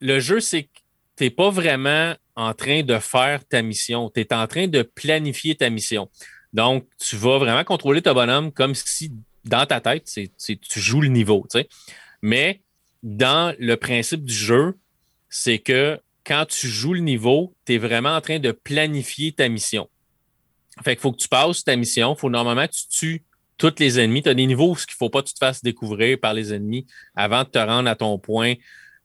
le 0.00 0.20
jeu, 0.20 0.40
c'est 0.40 0.64
que 0.64 0.68
tu 1.16 1.24
n'es 1.24 1.30
pas 1.30 1.50
vraiment 1.50 2.14
en 2.36 2.54
train 2.54 2.82
de 2.82 2.98
faire 2.98 3.44
ta 3.44 3.60
mission. 3.60 4.10
Tu 4.10 4.20
es 4.20 4.32
en 4.32 4.46
train 4.46 4.68
de 4.68 4.82
planifier 4.82 5.56
ta 5.56 5.68
mission. 5.68 6.08
Donc, 6.52 6.86
tu 6.98 7.16
vas 7.16 7.38
vraiment 7.38 7.64
contrôler 7.64 8.02
ton 8.02 8.14
bonhomme 8.14 8.52
comme 8.52 8.74
si 8.74 9.12
dans 9.44 9.66
ta 9.66 9.80
tête, 9.80 10.02
c'est, 10.06 10.30
tu 10.38 10.80
joues 10.80 11.00
le 11.00 11.08
niveau. 11.08 11.46
Mais 12.22 12.60
dans 13.02 13.54
le 13.58 13.76
principe 13.76 14.24
du 14.24 14.34
jeu, 14.34 14.76
c'est 15.28 15.58
que 15.58 15.98
quand 16.24 16.44
tu 16.46 16.68
joues 16.68 16.94
le 16.94 17.00
niveau, 17.00 17.54
tu 17.64 17.74
es 17.74 17.78
vraiment 17.78 18.14
en 18.14 18.20
train 18.20 18.38
de 18.38 18.52
planifier 18.52 19.32
ta 19.32 19.48
mission. 19.48 19.88
Fait 20.84 20.94
qu'il 20.94 21.00
faut 21.00 21.12
que 21.12 21.18
tu 21.18 21.28
passes 21.28 21.64
ta 21.64 21.76
mission. 21.76 22.14
Il 22.14 22.18
faut 22.18 22.30
normalement 22.30 22.66
que 22.66 22.72
tu 22.72 22.88
tues 22.88 23.24
tous 23.58 23.74
les 23.78 24.00
ennemis. 24.00 24.22
Tu 24.22 24.28
as 24.28 24.34
des 24.34 24.46
niveaux 24.46 24.72
où 24.72 24.76
il 24.76 24.92
ne 24.92 24.96
faut 24.96 25.10
pas 25.10 25.22
que 25.22 25.28
tu 25.28 25.34
te 25.34 25.38
fasses 25.38 25.62
découvrir 25.62 26.18
par 26.18 26.34
les 26.34 26.52
ennemis 26.52 26.86
avant 27.14 27.44
de 27.44 27.48
te 27.48 27.58
rendre 27.58 27.88
à 27.88 27.94
ton 27.94 28.18
point, 28.18 28.54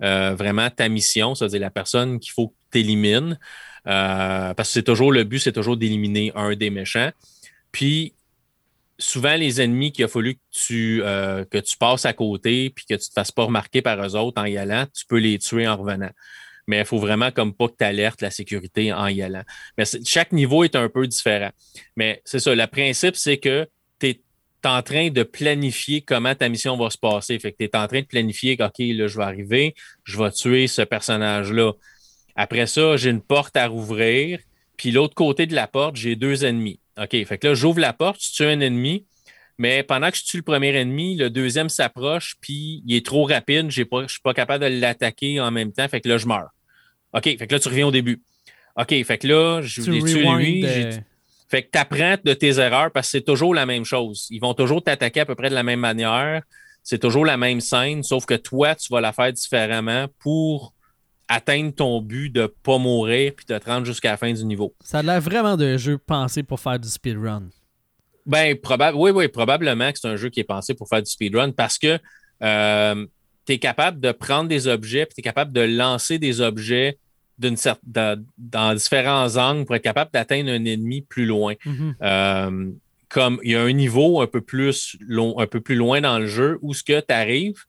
euh, 0.04 0.36
vraiment 0.36 0.70
ta 0.70 0.90
mission, 0.90 1.36
c'est-à-dire 1.36 1.62
la 1.62 1.72
personne 1.72 2.20
qu'il 2.20 2.32
faut 2.32 2.50
que 2.50 2.54
tu 2.72 2.80
élimines. 2.80 3.40
Euh, 3.88 4.54
parce 4.54 4.70
que 4.70 4.74
c'est 4.74 4.84
toujours 4.84 5.12
le 5.12 5.24
but, 5.24 5.40
c'est 5.40 5.52
toujours 5.52 5.78
d'éliminer 5.78 6.32
un 6.36 6.56
des 6.56 6.70
méchants. 6.70 7.12
Puis, 7.76 8.14
souvent, 8.98 9.36
les 9.36 9.60
ennemis 9.60 9.92
qu'il 9.92 10.06
a 10.06 10.08
fallu 10.08 10.36
que 10.36 10.40
tu, 10.50 11.02
euh, 11.04 11.44
passes 11.78 12.06
à 12.06 12.14
côté 12.14 12.70
puis 12.70 12.86
que 12.86 12.94
tu 12.94 13.02
ne 13.02 13.08
te 13.10 13.14
fasses 13.14 13.34
pas 13.34 13.44
remarquer 13.44 13.82
par 13.82 14.02
eux 14.02 14.16
autres 14.16 14.42
en 14.42 14.46
y 14.46 14.56
allant, 14.56 14.86
tu 14.94 15.06
peux 15.06 15.18
les 15.18 15.38
tuer 15.40 15.68
en 15.68 15.76
revenant. 15.76 16.12
Mais 16.68 16.80
il 16.80 16.86
faut 16.86 17.00
vraiment 17.00 17.32
comme 17.32 17.54
pas 17.54 17.68
que 17.68 17.76
tu 17.78 17.84
alertes 17.84 18.22
la 18.22 18.32
sécurité 18.32 18.94
en 18.94 19.08
y 19.08 19.22
allant. 19.22 19.44
Mais 19.78 19.84
chaque 20.06 20.32
niveau 20.32 20.64
est 20.64 20.78
un 20.78 20.88
peu 20.88 21.06
différent. 21.06 21.52
Mais 21.98 22.22
c'est 22.24 22.40
ça, 22.40 22.56
le 22.56 22.66
principe, 22.66 23.18
c'est 23.18 23.40
que 23.40 23.68
tu 24.00 24.08
es 24.08 24.22
en 24.64 24.82
train 24.82 25.10
de 25.10 25.24
planifier 25.24 26.00
comment 26.00 26.34
ta 26.34 26.48
mission 26.48 26.78
va 26.78 26.90
se 26.90 26.98
passer. 26.98 27.38
Fait 27.40 27.52
que 27.52 27.58
tu 27.58 27.66
es 27.66 27.76
en 27.76 27.88
train 27.88 28.00
de 28.00 28.08
planifier, 28.08 28.54
OK, 28.54 28.76
là, 28.80 29.08
je 29.08 29.18
vais 29.18 29.26
arriver, 29.26 29.76
je 30.06 30.18
vais 30.18 30.32
tuer 30.32 30.68
ce 30.68 30.82
personnage-là. 30.82 31.74
Après 32.38 32.68
ça, 32.68 32.96
j'ai 32.96 33.10
une 33.10 33.22
porte 33.22 33.58
à 33.58 33.68
rouvrir, 33.68 34.40
puis 34.78 34.92
l'autre 34.92 35.14
côté 35.14 35.46
de 35.46 35.56
la 35.56 35.68
porte, 35.68 35.98
j'ai 35.98 36.16
deux 36.16 36.46
ennemis. 36.46 36.80
OK, 36.98 37.26
fait 37.26 37.38
que 37.38 37.48
là, 37.48 37.54
j'ouvre 37.54 37.80
la 37.80 37.94
porte, 37.94 38.20
tu 38.20 38.32
tues 38.32 38.46
un 38.46 38.60
ennemi, 38.60 39.06
mais 39.58 39.84
pendant 39.84 40.12
que 40.12 40.18
je 40.18 40.24
tue 40.24 40.38
le 40.38 40.44
premier 40.44 40.76
ennemi, 40.76 41.16
le 41.16 41.30
deuxième 41.30 41.70
s'approche, 41.70 42.36
puis 42.42 42.84
il 42.86 42.96
est 42.96 43.06
trop 43.06 43.26
rapide, 43.26 43.70
je 43.70 43.82
ne 43.82 44.08
suis 44.08 44.22
pas 44.22 44.34
capable 44.34 44.64
de 44.64 44.80
l'attaquer 44.80 45.40
en 45.40 45.52
même 45.52 45.72
temps, 45.72 45.88
fait 45.88 46.02
que 46.02 46.10
là, 46.10 46.18
je 46.18 46.26
meurs. 46.26 46.50
OK, 47.14 47.24
fait 47.24 47.48
que 47.48 47.54
là, 47.54 47.60
tu 47.60 47.70
reviens 47.70 47.88
au 47.88 47.92
début. 47.92 48.22
OK, 48.78 48.90
fait 49.04 49.18
que 49.18 49.28
là, 49.28 49.62
je 49.62 49.82
l'ai 49.90 50.02
tué 50.02 50.26
lui. 50.36 50.66
Fait 51.48 51.64
que 51.64 51.70
tu 51.72 51.78
apprends 51.78 52.16
de 52.24 52.34
tes 52.34 52.60
erreurs 52.60 52.92
parce 52.92 53.08
que 53.08 53.12
c'est 53.12 53.26
toujours 53.26 53.54
la 53.54 53.66
même 53.66 53.86
chose. 53.86 54.28
Ils 54.32 54.40
vont 54.40 54.54
toujours 54.54 54.84
t'attaquer 54.84 55.22
à 55.22 55.26
peu 55.26 55.36
près 55.36 55.50
de 55.50 55.56
la 55.56 55.64
même 55.64 55.80
manière. 55.80 56.42
C'est 56.84 57.00
toujours 57.00 57.26
la 57.26 57.38
même 57.38 57.62
scène, 57.62 58.04
sauf 58.04 58.26
que 58.26 58.34
toi, 58.34 58.76
tu 58.76 58.92
vas 58.92 59.02
la 59.02 59.14
faire 59.14 59.32
différemment 59.32 60.08
pour 60.20 60.74
atteindre 61.28 61.74
ton 61.74 62.02
but 62.02 62.30
de 62.30 62.48
pas 62.48 62.78
mourir 62.78 63.34
puis 63.36 63.46
de 63.48 63.58
te 63.58 63.66
rendre 63.66 63.86
jusqu'à 63.86 64.12
la 64.12 64.18
fin 64.18 64.32
du 64.32 64.46
niveau. 64.46 64.76
Ça 64.82 65.00
a 65.00 65.04
l'air 65.04 65.22
vraiment 65.22 65.58
d'un 65.58 65.78
jeu 65.78 65.98
pensé 65.98 66.44
pour 66.44 66.60
faire 66.60 66.80
du 66.80 66.88
speedrun. 66.88 67.50
Ben, 68.26 68.56
probable, 68.58 68.98
oui, 68.98 69.12
oui, 69.12 69.28
probablement 69.28 69.92
que 69.92 70.00
c'est 70.00 70.08
un 70.08 70.16
jeu 70.16 70.30
qui 70.30 70.40
est 70.40 70.46
pensé 70.46 70.74
pour 70.74 70.88
faire 70.90 71.02
du 71.02 71.10
speedrun 71.10 71.52
parce 71.52 71.78
que 71.78 72.00
euh, 72.42 73.06
tu 73.46 73.54
es 73.54 73.60
capable 73.60 74.00
de 74.00 74.12
prendre 74.12 74.50
des 74.50 74.68
objets 74.68 75.06
puis 75.06 75.16
tu 75.16 75.22
es 75.22 75.24
capable 75.24 75.52
de 75.54 75.62
lancer 75.62 76.18
des 76.18 76.42
objets 76.42 76.98
d'une 77.38 77.58
dans 78.38 78.74
différents 78.76 79.36
angles 79.36 79.66
pour 79.66 79.76
être 79.76 79.84
capable 79.84 80.12
d'atteindre 80.12 80.52
un 80.52 80.66
ennemi 80.66 81.02
plus 81.02 81.26
loin. 81.26 81.54
Mm-hmm. 81.66 81.94
Euh, 82.02 82.72
comme 83.10 83.40
il 83.44 83.52
y 83.52 83.56
a 83.56 83.62
un 83.62 83.72
niveau 83.72 84.22
un 84.22 84.28
peu 84.28 84.42
plus 84.42 84.98
long, 85.00 85.38
un 85.40 85.48
peu 85.48 85.62
plus 85.62 85.76
loin 85.76 86.02
dans 86.02 86.20
le 86.20 86.28
jeu 86.28 86.58
où 86.62 86.74
ce 86.74 86.84
que 86.84 87.00
tu 87.00 87.14
arrives, 87.14 87.64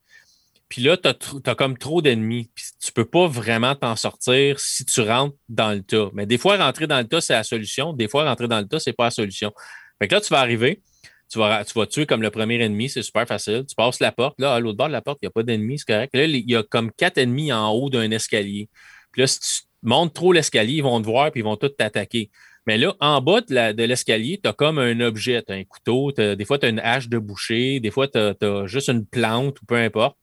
puis 0.69 0.83
là, 0.83 0.97
tu 0.97 1.09
as, 1.09 1.55
comme 1.55 1.79
trop 1.79 2.03
d'ennemis. 2.03 2.51
Puis 2.55 2.65
tu 2.83 2.93
peux 2.93 3.05
pas 3.05 3.29
vraiment 3.29 3.75
t'en 3.75 3.95
sortir 3.95 4.59
si 4.59 4.85
tu 4.85 5.01
rentres 5.01 5.37
dans 5.49 5.73
le 5.73 5.83
tas. 5.83 6.11
Mais 6.13 6.27
des 6.27 6.39
fois, 6.39 6.57
rentrer 6.57 6.87
dans 6.87 6.99
le 6.99 7.07
tas, 7.07 7.21
c'est 7.21 7.35
la 7.35 7.45
solution. 7.45 7.93
Des 7.93 8.09
fois, 8.09 8.25
rentrer 8.25 8.49
dans 8.49 8.59
le 8.59 8.67
tas, 8.67 8.81
c'est 8.81 8.93
pas 8.93 9.05
la 9.05 9.11
solution. 9.11 9.53
Fait 10.01 10.09
que 10.09 10.15
là, 10.15 10.21
tu 10.21 10.29
vas 10.29 10.41
arriver, 10.41 10.83
Tu 11.31 11.39
vas, 11.39 11.65
tu 11.65 11.73
vas 11.79 11.87
tuer 11.87 12.07
comme 12.07 12.23
le 12.23 12.31
premier 12.31 12.61
ennemi, 12.63 12.89
c'est 12.89 13.03
super 13.03 13.27
facile. 13.27 13.65
Tu 13.69 13.75
passes 13.75 14.01
la 14.01 14.13
porte. 14.13 14.41
Là, 14.41 14.55
à 14.55 14.61
l'autre 14.61 14.77
bord 14.77 14.89
de 14.89 14.93
la 14.93 15.03
porte, 15.03 15.19
il 15.23 15.27
n'y 15.27 15.29
a 15.29 15.33
pas 15.33 15.43
d'ennemis, 15.45 15.79
c'est 15.79 15.93
correct. 15.93 16.15
Là, 16.15 16.25
il 16.25 16.51
y 16.51 16.57
a 16.57 16.63
comme 16.63 16.91
quatre 16.93 17.19
ennemis 17.19 17.53
en 17.53 17.71
haut 17.71 17.89
d'un 17.89 18.11
escalier. 18.11 18.69
Puis 19.13 19.23
là, 19.23 19.27
si 19.29 19.41
tu 19.41 19.63
montes 19.83 20.15
trop 20.15 20.33
l'escalier, 20.33 20.75
ils 20.75 20.83
vont 20.83 21.01
te 21.01 21.07
voir 21.07 21.31
puis 21.31 21.41
ils 21.41 21.45
vont 21.45 21.57
tous 21.57 21.69
t'attaquer. 21.69 22.31
Mais 22.67 22.79
là, 22.79 22.95
en 22.99 23.21
bas 23.21 23.41
de 23.41 23.83
l'escalier, 23.85 24.41
tu 24.43 24.49
as 24.49 24.53
comme 24.53 24.79
un 24.79 24.99
objet. 25.01 25.43
Tu 25.47 25.53
as 25.53 25.57
un 25.57 25.65
couteau, 25.65 26.11
des 26.13 26.45
fois, 26.45 26.59
tu 26.59 26.67
as 26.67 26.69
une 26.69 26.81
hache 26.81 27.09
de 27.09 27.19
boucher, 27.19 27.79
des 27.79 27.93
fois, 27.93 28.09
tu 28.09 28.19
as, 28.19 28.67
juste 28.67 28.89
une 28.89 29.07
plante 29.07 29.61
ou 29.63 29.67
peu 29.67 29.77
importe. 29.77 30.17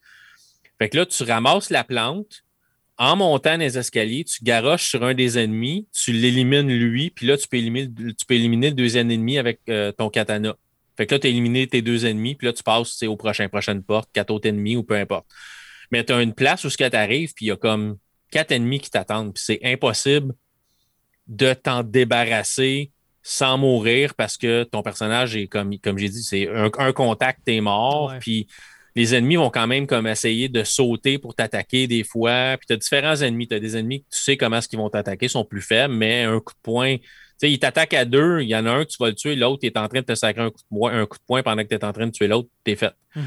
Fait 0.83 0.89
que 0.89 0.97
là, 0.97 1.05
tu 1.05 1.23
ramasses 1.23 1.69
la 1.69 1.85
plante. 1.85 2.43
En 2.97 3.15
montant 3.15 3.55
les 3.55 3.77
escaliers, 3.77 4.25
tu 4.25 4.43
garoches 4.43 4.89
sur 4.89 5.01
un 5.05 5.13
des 5.13 5.39
ennemis, 5.39 5.87
tu 5.93 6.11
l'élimines 6.11 6.67
lui, 6.67 7.09
puis 7.09 7.25
là, 7.25 7.37
tu 7.37 7.47
peux 7.47 7.55
éliminer, 7.55 7.89
tu 7.95 8.25
peux 8.27 8.33
éliminer 8.33 8.67
le 8.67 8.75
deuxième 8.75 9.09
ennemi 9.09 9.37
avec 9.37 9.61
euh, 9.69 9.93
ton 9.93 10.09
katana. 10.09 10.57
Fait 10.97 11.07
que 11.07 11.15
là, 11.15 11.19
tu 11.19 11.27
as 11.27 11.29
éliminé 11.29 11.67
tes 11.67 11.81
deux 11.81 12.05
ennemis, 12.05 12.35
puis 12.35 12.47
là, 12.47 12.51
tu 12.51 12.63
passes 12.63 13.01
au 13.03 13.15
prochain, 13.15 13.47
prochaine 13.47 13.81
porte, 13.81 14.09
quatre 14.11 14.29
autres 14.29 14.49
ennemis 14.49 14.75
ou 14.75 14.83
peu 14.83 14.95
importe. 14.95 15.25
Mais 15.89 16.03
tu 16.03 16.11
as 16.11 16.21
une 16.21 16.33
place 16.33 16.65
où 16.65 16.69
ce 16.69 16.75
que 16.75 16.89
tu 16.89 16.97
arrives, 16.97 17.33
puis 17.33 17.45
il 17.45 17.47
y 17.47 17.51
a 17.51 17.55
comme 17.55 17.97
quatre 18.29 18.51
ennemis 18.51 18.81
qui 18.81 18.89
t'attendent, 18.89 19.33
puis 19.33 19.43
c'est 19.43 19.61
impossible 19.63 20.33
de 21.27 21.53
t'en 21.53 21.83
débarrasser 21.83 22.91
sans 23.21 23.57
mourir 23.57 24.15
parce 24.15 24.35
que 24.35 24.63
ton 24.63 24.83
personnage 24.83 25.37
est 25.37 25.47
comme, 25.47 25.79
comme 25.79 25.97
j'ai 25.97 26.09
dit, 26.09 26.23
c'est 26.23 26.49
un, 26.49 26.91
contact, 26.91 27.39
t'es 27.45 27.61
mort, 27.61 28.13
puis 28.19 28.47
les 28.95 29.15
ennemis 29.15 29.37
vont 29.37 29.49
quand 29.49 29.67
même 29.67 29.87
comme 29.87 30.07
essayer 30.07 30.49
de 30.49 30.63
sauter 30.63 31.17
pour 31.17 31.35
t'attaquer 31.35 31.87
des 31.87 32.03
fois. 32.03 32.57
Puis 32.57 32.67
tu 32.67 32.73
as 32.73 32.77
différents 32.77 33.15
ennemis. 33.15 33.47
Tu 33.47 33.55
as 33.55 33.59
des 33.59 33.75
ennemis 33.77 34.01
que 34.03 34.15
tu 34.15 34.21
sais 34.21 34.37
comment 34.37 34.57
est-ce 34.57 34.67
qu'ils 34.67 34.79
vont 34.79 34.89
t'attaquer, 34.89 35.27
sont 35.27 35.45
plus 35.45 35.61
faibles, 35.61 35.93
mais 35.93 36.23
un 36.23 36.39
coup 36.39 36.53
de 36.53 36.59
poing. 36.61 36.97
Tu 36.97 37.03
sais, 37.37 37.51
ils 37.51 37.59
t'attaquent 37.59 37.95
à 37.95 38.05
deux, 38.05 38.41
il 38.41 38.49
y 38.49 38.55
en 38.55 38.65
a 38.65 38.71
un 38.71 38.85
que 38.85 38.91
tu 38.91 38.97
vas 38.99 39.09
le 39.09 39.15
tuer, 39.15 39.35
l'autre 39.35 39.65
est 39.65 39.77
en 39.77 39.87
train 39.87 40.01
de 40.01 40.05
te 40.05 40.15
sacrer 40.15 40.43
un 40.43 40.51
coup 40.51 40.59
de, 40.59 40.77
poing, 40.77 40.93
un 40.93 41.05
coup 41.07 41.17
de 41.17 41.23
poing 41.25 41.41
pendant 41.41 41.63
que 41.63 41.67
tu 41.67 41.75
es 41.75 41.83
en 41.83 41.91
train 41.91 42.05
de 42.05 42.11
tuer 42.11 42.27
l'autre, 42.27 42.49
t'es 42.63 42.75
fait. 42.75 42.93
Mm-hmm. 43.15 43.21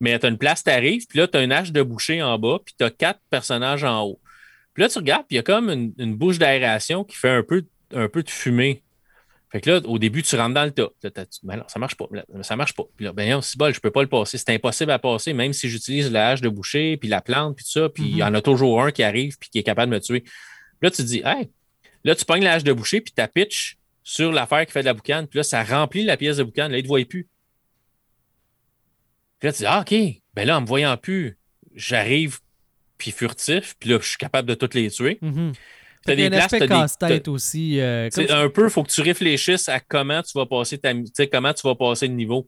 Mais 0.00 0.18
tu 0.18 0.26
as 0.26 0.28
une 0.28 0.38
place, 0.38 0.64
tu 0.64 0.70
arrives, 0.70 1.06
puis 1.08 1.18
là, 1.18 1.28
tu 1.28 1.38
as 1.38 1.42
une 1.42 1.52
hache 1.52 1.70
de 1.70 1.82
boucher 1.82 2.20
en 2.20 2.36
bas, 2.38 2.58
puis 2.64 2.74
tu 2.76 2.84
as 2.84 2.90
quatre 2.90 3.20
personnages 3.30 3.84
en 3.84 4.02
haut. 4.02 4.20
Puis 4.74 4.82
là, 4.82 4.88
tu 4.88 4.98
regardes, 4.98 5.26
puis 5.26 5.34
il 5.34 5.36
y 5.36 5.40
a 5.40 5.42
comme 5.42 5.70
une, 5.70 6.16
bouche 6.16 6.38
d'aération 6.38 7.04
qui 7.04 7.16
fait 7.16 7.30
un 7.30 7.42
peu, 7.42 7.64
un 7.94 8.08
peu 8.08 8.22
de 8.22 8.30
fumée. 8.30 8.82
Fait 9.50 9.62
que 9.62 9.70
là, 9.70 9.80
au 9.86 9.98
début, 9.98 10.22
tu 10.22 10.36
rentres 10.36 10.54
dans 10.54 10.64
le 10.64 10.72
tas. 10.72 10.90
Là, 11.02 11.10
ben 11.42 11.56
non, 11.56 11.64
ça 11.68 11.78
marche 11.78 11.96
pas. 11.96 12.06
ça 12.42 12.56
marche 12.56 12.74
pas. 12.74 12.84
Puis 12.96 13.06
là, 13.06 13.12
ben 13.12 13.30
non, 13.30 13.40
c'est 13.40 13.56
bol, 13.56 13.72
je 13.72 13.80
peux 13.80 13.90
pas 13.90 14.02
le 14.02 14.08
passer. 14.08 14.36
C'est 14.36 14.50
impossible 14.50 14.90
à 14.90 14.98
passer, 14.98 15.32
même 15.32 15.54
si 15.54 15.70
j'utilise 15.70 16.10
la 16.12 16.30
hache 16.30 16.42
de 16.42 16.50
boucher, 16.50 16.98
puis 16.98 17.08
la 17.08 17.22
plante, 17.22 17.56
puis 17.56 17.64
tout 17.64 17.70
ça. 17.70 17.88
Puis 17.88 18.04
il 18.04 18.16
y 18.16 18.22
en 18.22 18.34
a 18.34 18.42
toujours 18.42 18.82
un 18.82 18.90
qui 18.90 19.02
arrive, 19.02 19.38
puis 19.38 19.48
qui 19.48 19.58
est 19.58 19.62
capable 19.62 19.90
de 19.90 19.96
me 19.96 20.00
tuer. 20.00 20.20
Puis 20.20 20.32
là, 20.82 20.90
tu 20.90 20.98
te 20.98 21.02
dis, 21.02 21.22
hey, 21.24 21.50
là, 22.04 22.14
tu 22.14 22.24
pognes 22.26 22.44
la 22.44 22.54
hache 22.54 22.64
de 22.64 22.72
boucher, 22.72 23.00
puis 23.00 23.14
tu 23.16 23.22
pitch 23.32 23.78
sur 24.02 24.32
l'affaire 24.32 24.66
qui 24.66 24.72
fait 24.72 24.80
de 24.80 24.86
la 24.86 24.94
boucane. 24.94 25.26
Puis 25.26 25.38
là, 25.38 25.42
ça 25.42 25.64
remplit 25.64 26.04
la 26.04 26.16
pièce 26.16 26.36
de 26.36 26.42
boucane. 26.42 26.70
Là, 26.70 26.78
il 26.78 26.80
ne 26.80 26.84
te 26.84 26.88
voit 26.88 27.04
plus. 27.04 27.26
Puis 29.38 29.48
là, 29.48 29.52
tu 29.52 29.58
dis, 29.58 29.66
ah, 29.66 29.80
OK. 29.80 29.94
Ben 30.34 30.46
là, 30.46 30.58
en 30.58 30.60
me 30.60 30.66
voyant 30.66 30.96
plus, 30.96 31.38
j'arrive 31.74 32.40
puis 32.98 33.12
furtif, 33.12 33.76
puis 33.78 33.90
là, 33.90 33.98
je 34.00 34.08
suis 34.08 34.18
capable 34.18 34.48
de 34.48 34.54
toutes 34.54 34.74
les 34.74 34.90
tuer. 34.90 35.18
Mm 35.22 35.52
T'as 36.08 36.16
des 36.16 36.30
places, 36.30 36.68
casse-tête 36.68 37.28
aussi. 37.28 37.80
Euh, 37.80 38.08
un 38.30 38.48
peu, 38.48 38.64
il 38.64 38.70
faut 38.70 38.82
que 38.82 38.90
tu 38.90 39.02
réfléchisses 39.02 39.68
à 39.68 39.80
comment 39.80 40.22
tu 40.22 40.36
vas 40.36 40.46
passer 40.46 40.78
ta, 40.78 40.92
comment 41.30 41.52
tu 41.52 41.66
vas 41.66 41.74
passer 41.74 42.08
le 42.08 42.14
niveau. 42.14 42.46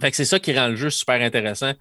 Fait 0.00 0.10
que 0.10 0.16
c'est 0.16 0.24
ça 0.24 0.38
qui 0.38 0.56
rend 0.56 0.68
le 0.68 0.76
jeu 0.76 0.90
super 0.90 1.20
intéressant. 1.20 1.72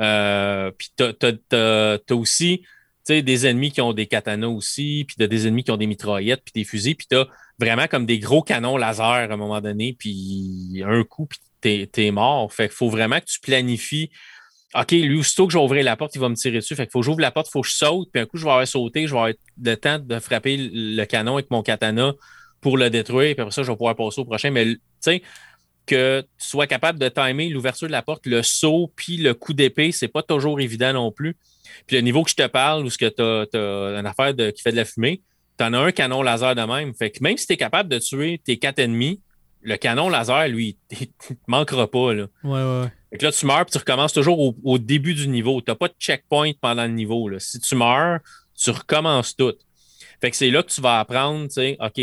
Euh, 0.00 0.70
puis 0.76 0.92
t'as 0.96 1.12
as, 1.52 2.14
aussi 2.14 2.62
des 3.08 3.46
ennemis 3.46 3.72
qui 3.72 3.80
ont 3.80 3.92
des 3.92 4.06
katanas 4.06 4.46
aussi, 4.46 5.04
puis 5.06 5.16
t'as 5.18 5.26
des 5.26 5.46
ennemis 5.46 5.64
qui 5.64 5.70
ont 5.70 5.76
des 5.76 5.86
mitraillettes, 5.86 6.42
puis 6.44 6.52
des 6.54 6.64
fusils, 6.64 6.94
puis 6.94 7.06
t'as 7.08 7.26
vraiment 7.58 7.86
comme 7.86 8.06
des 8.06 8.18
gros 8.18 8.42
canons 8.42 8.76
laser 8.76 9.04
à 9.04 9.32
un 9.32 9.36
moment 9.36 9.60
donné, 9.60 9.94
puis 9.98 10.82
un 10.86 11.04
coup, 11.04 11.26
puis 11.26 11.40
t'es 11.60 11.88
es 11.96 12.10
mort. 12.10 12.52
Fait 12.52 12.68
qu'il 12.68 12.76
faut 12.76 12.90
vraiment 12.90 13.18
que 13.20 13.26
tu 13.26 13.40
planifies 13.40 14.10
OK, 14.74 14.92
lui, 14.92 15.18
aussitôt 15.18 15.46
que 15.46 15.52
j'ouvrirai 15.52 15.82
la 15.82 15.96
porte, 15.96 16.14
il 16.14 16.20
va 16.20 16.28
me 16.28 16.34
tirer 16.34 16.56
dessus. 16.56 16.74
Fait 16.74 16.84
qu'il 16.84 16.92
faut 16.92 17.00
que 17.00 17.04
j'ouvre 17.04 17.20
la 17.20 17.30
porte, 17.30 17.48
il 17.48 17.50
faut 17.50 17.60
que 17.60 17.68
je 17.68 17.74
saute, 17.74 18.08
puis 18.10 18.22
un 18.22 18.26
coup, 18.26 18.38
je 18.38 18.44
vais 18.44 18.50
avoir 18.50 18.66
sauté, 18.66 19.06
je 19.06 19.12
vais 19.12 19.18
avoir 19.18 19.34
le 19.62 19.76
temps 19.76 19.98
de 19.98 20.18
frapper 20.18 20.56
le 20.56 21.04
canon 21.04 21.34
avec 21.34 21.50
mon 21.50 21.62
katana 21.62 22.14
pour 22.60 22.78
le 22.78 22.88
détruire, 22.88 23.34
puis 23.34 23.42
après 23.42 23.52
ça, 23.52 23.62
je 23.62 23.70
vais 23.70 23.76
pouvoir 23.76 23.96
passer 23.96 24.20
au 24.20 24.24
prochain. 24.24 24.50
Mais 24.50 24.64
tu 24.64 24.80
sais, 25.00 25.22
que 25.84 26.20
tu 26.38 26.48
sois 26.48 26.66
capable 26.66 26.98
de 26.98 27.08
timer 27.08 27.48
l'ouverture 27.48 27.86
de 27.86 27.92
la 27.92 28.02
porte, 28.02 28.26
le 28.26 28.42
saut, 28.42 28.92
puis 28.96 29.16
le 29.16 29.34
coup 29.34 29.52
d'épée, 29.52 29.92
c'est 29.92 30.08
pas 30.08 30.22
toujours 30.22 30.60
évident 30.60 30.92
non 30.92 31.12
plus. 31.12 31.36
Puis 31.86 31.96
le 31.96 32.02
niveau 32.02 32.22
que 32.22 32.30
je 32.30 32.36
te 32.36 32.46
parle, 32.46 32.84
où 32.84 32.90
ce 32.90 32.98
que 32.98 33.08
tu 33.08 33.22
as, 33.22 33.98
une 33.98 34.06
affaire 34.06 34.34
qui 34.34 34.62
fait 34.62 34.72
de 34.72 34.76
la 34.76 34.84
fumée, 34.84 35.22
tu 35.58 35.64
en 35.64 35.72
as 35.74 35.78
un 35.78 35.92
canon 35.92 36.22
laser 36.22 36.54
de 36.54 36.62
même. 36.62 36.94
Fait 36.94 37.10
que 37.10 37.18
même 37.22 37.36
si 37.36 37.46
tu 37.46 37.52
es 37.54 37.56
capable 37.56 37.88
de 37.88 37.98
tuer 37.98 38.40
tes 38.42 38.58
quatre 38.58 38.78
ennemis, 38.78 39.20
le 39.62 39.76
canon 39.76 40.08
laser, 40.08 40.48
lui, 40.48 40.76
il 40.90 41.06
te 41.06 41.34
manquera 41.46 41.90
pas. 41.90 42.12
Là. 42.12 42.26
Ouais, 42.44 42.50
ouais. 42.82 42.92
Fait 43.10 43.18
que 43.18 43.24
là, 43.24 43.32
tu 43.32 43.46
meurs, 43.46 43.64
puis 43.64 43.72
tu 43.72 43.78
recommences 43.78 44.12
toujours 44.12 44.54
au, 44.64 44.78
début 44.78 45.14
du 45.14 45.28
niveau. 45.28 45.60
Tu 45.60 45.70
n'as 45.70 45.74
pas 45.74 45.88
de 45.88 45.94
checkpoint 45.98 46.52
pendant 46.60 46.84
le 46.84 46.92
niveau. 46.92 47.28
Là. 47.28 47.38
Si 47.38 47.60
tu 47.60 47.74
meurs, 47.74 48.20
tu 48.56 48.70
recommences 48.70 49.36
tout. 49.36 49.54
Fait 50.20 50.30
que 50.30 50.36
c'est 50.36 50.50
là 50.50 50.62
que 50.62 50.70
tu 50.70 50.80
vas 50.80 51.00
apprendre, 51.00 51.46
tu 51.48 51.54
sais, 51.54 51.76
OK, 51.80 52.00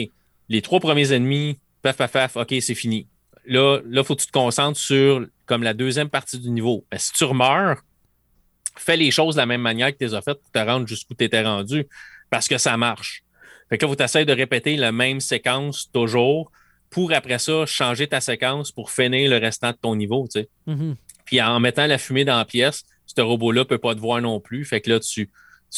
les 0.49 0.61
trois 0.61 0.79
premiers 0.79 1.13
ennemis, 1.13 1.57
paf, 1.81 1.97
paf, 1.97 2.11
paf, 2.11 2.37
OK, 2.37 2.53
c'est 2.61 2.75
fini. 2.75 3.07
Là, 3.45 3.79
il 3.89 4.03
faut 4.03 4.15
que 4.15 4.21
tu 4.21 4.27
te 4.27 4.31
concentres 4.31 4.79
sur 4.79 5.25
comme 5.45 5.63
la 5.63 5.73
deuxième 5.73 6.09
partie 6.09 6.37
du 6.37 6.51
niveau. 6.51 6.85
Ben, 6.91 6.99
si 6.99 7.11
tu 7.13 7.25
meurs, 7.33 7.81
fais 8.77 8.97
les 8.97 9.09
choses 9.09 9.35
de 9.35 9.39
la 9.39 9.45
même 9.45 9.61
manière 9.61 9.91
que 9.91 9.97
tu 9.97 10.05
les 10.05 10.13
as 10.13 10.21
faites 10.21 10.39
pour 10.39 10.51
te 10.51 10.59
rendre 10.59 10.87
jusqu'où 10.87 11.15
tu 11.15 11.23
étais 11.23 11.41
rendu, 11.41 11.87
parce 12.29 12.47
que 12.47 12.57
ça 12.57 12.77
marche. 12.77 13.23
Fait 13.69 13.77
que 13.77 13.85
là, 13.85 13.91
faut 13.91 14.03
essayer 14.03 14.25
de 14.25 14.33
répéter 14.33 14.75
la 14.75 14.91
même 14.91 15.19
séquence 15.19 15.89
toujours 15.91 16.51
pour 16.89 17.13
après 17.13 17.39
ça 17.39 17.65
changer 17.65 18.07
ta 18.07 18.21
séquence 18.21 18.71
pour 18.71 18.91
finir 18.91 19.29
le 19.29 19.37
restant 19.37 19.71
de 19.71 19.77
ton 19.77 19.95
niveau. 19.95 20.27
Tu 20.31 20.41
sais. 20.41 20.49
Mm-hmm. 20.67 20.95
Puis 21.25 21.41
en 21.41 21.59
mettant 21.59 21.85
la 21.85 21.97
fumée 21.97 22.25
dans 22.25 22.37
la 22.37 22.45
pièce, 22.45 22.83
ce 23.05 23.21
robot-là 23.21 23.61
ne 23.61 23.65
peut 23.65 23.77
pas 23.77 23.95
te 23.95 23.99
voir 23.99 24.21
non 24.21 24.39
plus. 24.39 24.65
Fait 24.65 24.81
que 24.81 24.89
là, 24.89 24.99
tu, 24.99 25.29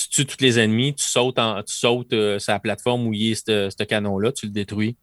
tues 0.10 0.26
tous 0.26 0.38
les 0.40 0.60
ennemis, 0.60 0.96
tu 0.96 1.04
sautes, 1.04 1.40
en, 1.40 1.62
tu 1.64 1.74
sautes 1.74 2.14
euh, 2.14 2.40
sur 2.40 2.54
la 2.54 2.60
plateforme 2.60 3.08
où 3.08 3.14
il 3.14 3.28
y 3.28 3.32
a 3.32 3.36
ce 3.36 3.84
canon-là, 3.84 4.32
tu 4.32 4.46
le 4.46 4.52
détruis. 4.52 4.96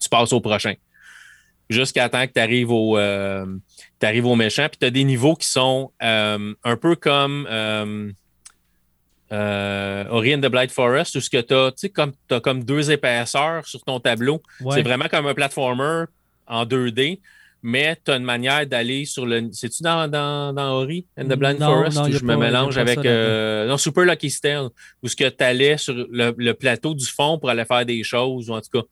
Tu 0.00 0.08
passes 0.08 0.32
au 0.32 0.40
prochain. 0.40 0.74
Jusqu'à 1.70 2.08
temps 2.08 2.26
que 2.26 2.32
tu 2.32 2.40
arrives 2.40 2.70
au, 2.70 2.96
euh, 2.96 3.46
au 4.02 4.36
méchant. 4.36 4.68
Puis 4.68 4.78
tu 4.80 4.86
as 4.86 4.90
des 4.90 5.04
niveaux 5.04 5.34
qui 5.34 5.48
sont 5.48 5.92
euh, 6.02 6.54
un 6.62 6.76
peu 6.76 6.94
comme 6.94 7.46
euh, 9.32 10.04
Ori 10.10 10.34
and 10.34 10.40
the 10.40 10.48
Blight 10.48 10.70
Forest, 10.70 11.16
où 11.16 11.20
ce 11.20 11.30
que 11.30 11.40
tu 11.40 11.54
as, 11.54 11.88
comme, 11.92 12.12
as 12.30 12.40
comme 12.40 12.62
deux 12.64 12.90
épaisseurs 12.90 13.66
sur 13.66 13.82
ton 13.82 13.98
tableau. 13.98 14.42
C'est 14.70 14.82
vraiment 14.82 15.08
comme 15.08 15.26
un 15.26 15.34
platformer 15.34 16.04
en 16.46 16.64
2D, 16.64 17.18
mais 17.62 17.96
tu 18.04 18.12
as 18.12 18.16
une 18.16 18.24
manière 18.24 18.64
d'aller 18.66 19.04
sur 19.04 19.26
le. 19.26 19.48
C'est-tu 19.52 19.82
dans, 19.82 20.08
dans, 20.08 20.52
dans, 20.52 20.74
Ori 20.74 21.06
and 21.18 21.24
the 21.24 21.34
Blind 21.34 21.58
Forest? 21.58 21.98
où 21.98 22.12
je 22.12 22.24
me 22.24 22.36
mélange 22.36 22.78
avec. 22.78 23.04
Euh, 23.04 23.66
non, 23.66 23.78
Super 23.78 24.04
Lucky 24.04 24.30
Style, 24.30 24.68
où 25.02 25.08
ce 25.08 25.16
que 25.16 25.28
tu 25.28 25.42
allais 25.42 25.76
sur 25.76 25.94
le, 25.94 26.52
plateau 26.52 26.94
du 26.94 27.06
fond 27.06 27.38
pour 27.38 27.50
aller 27.50 27.64
faire 27.64 27.84
des 27.84 28.02
choses, 28.04 28.50
ou 28.50 28.54
en 28.54 28.60
tout 28.60 28.80
cas. 28.80 28.86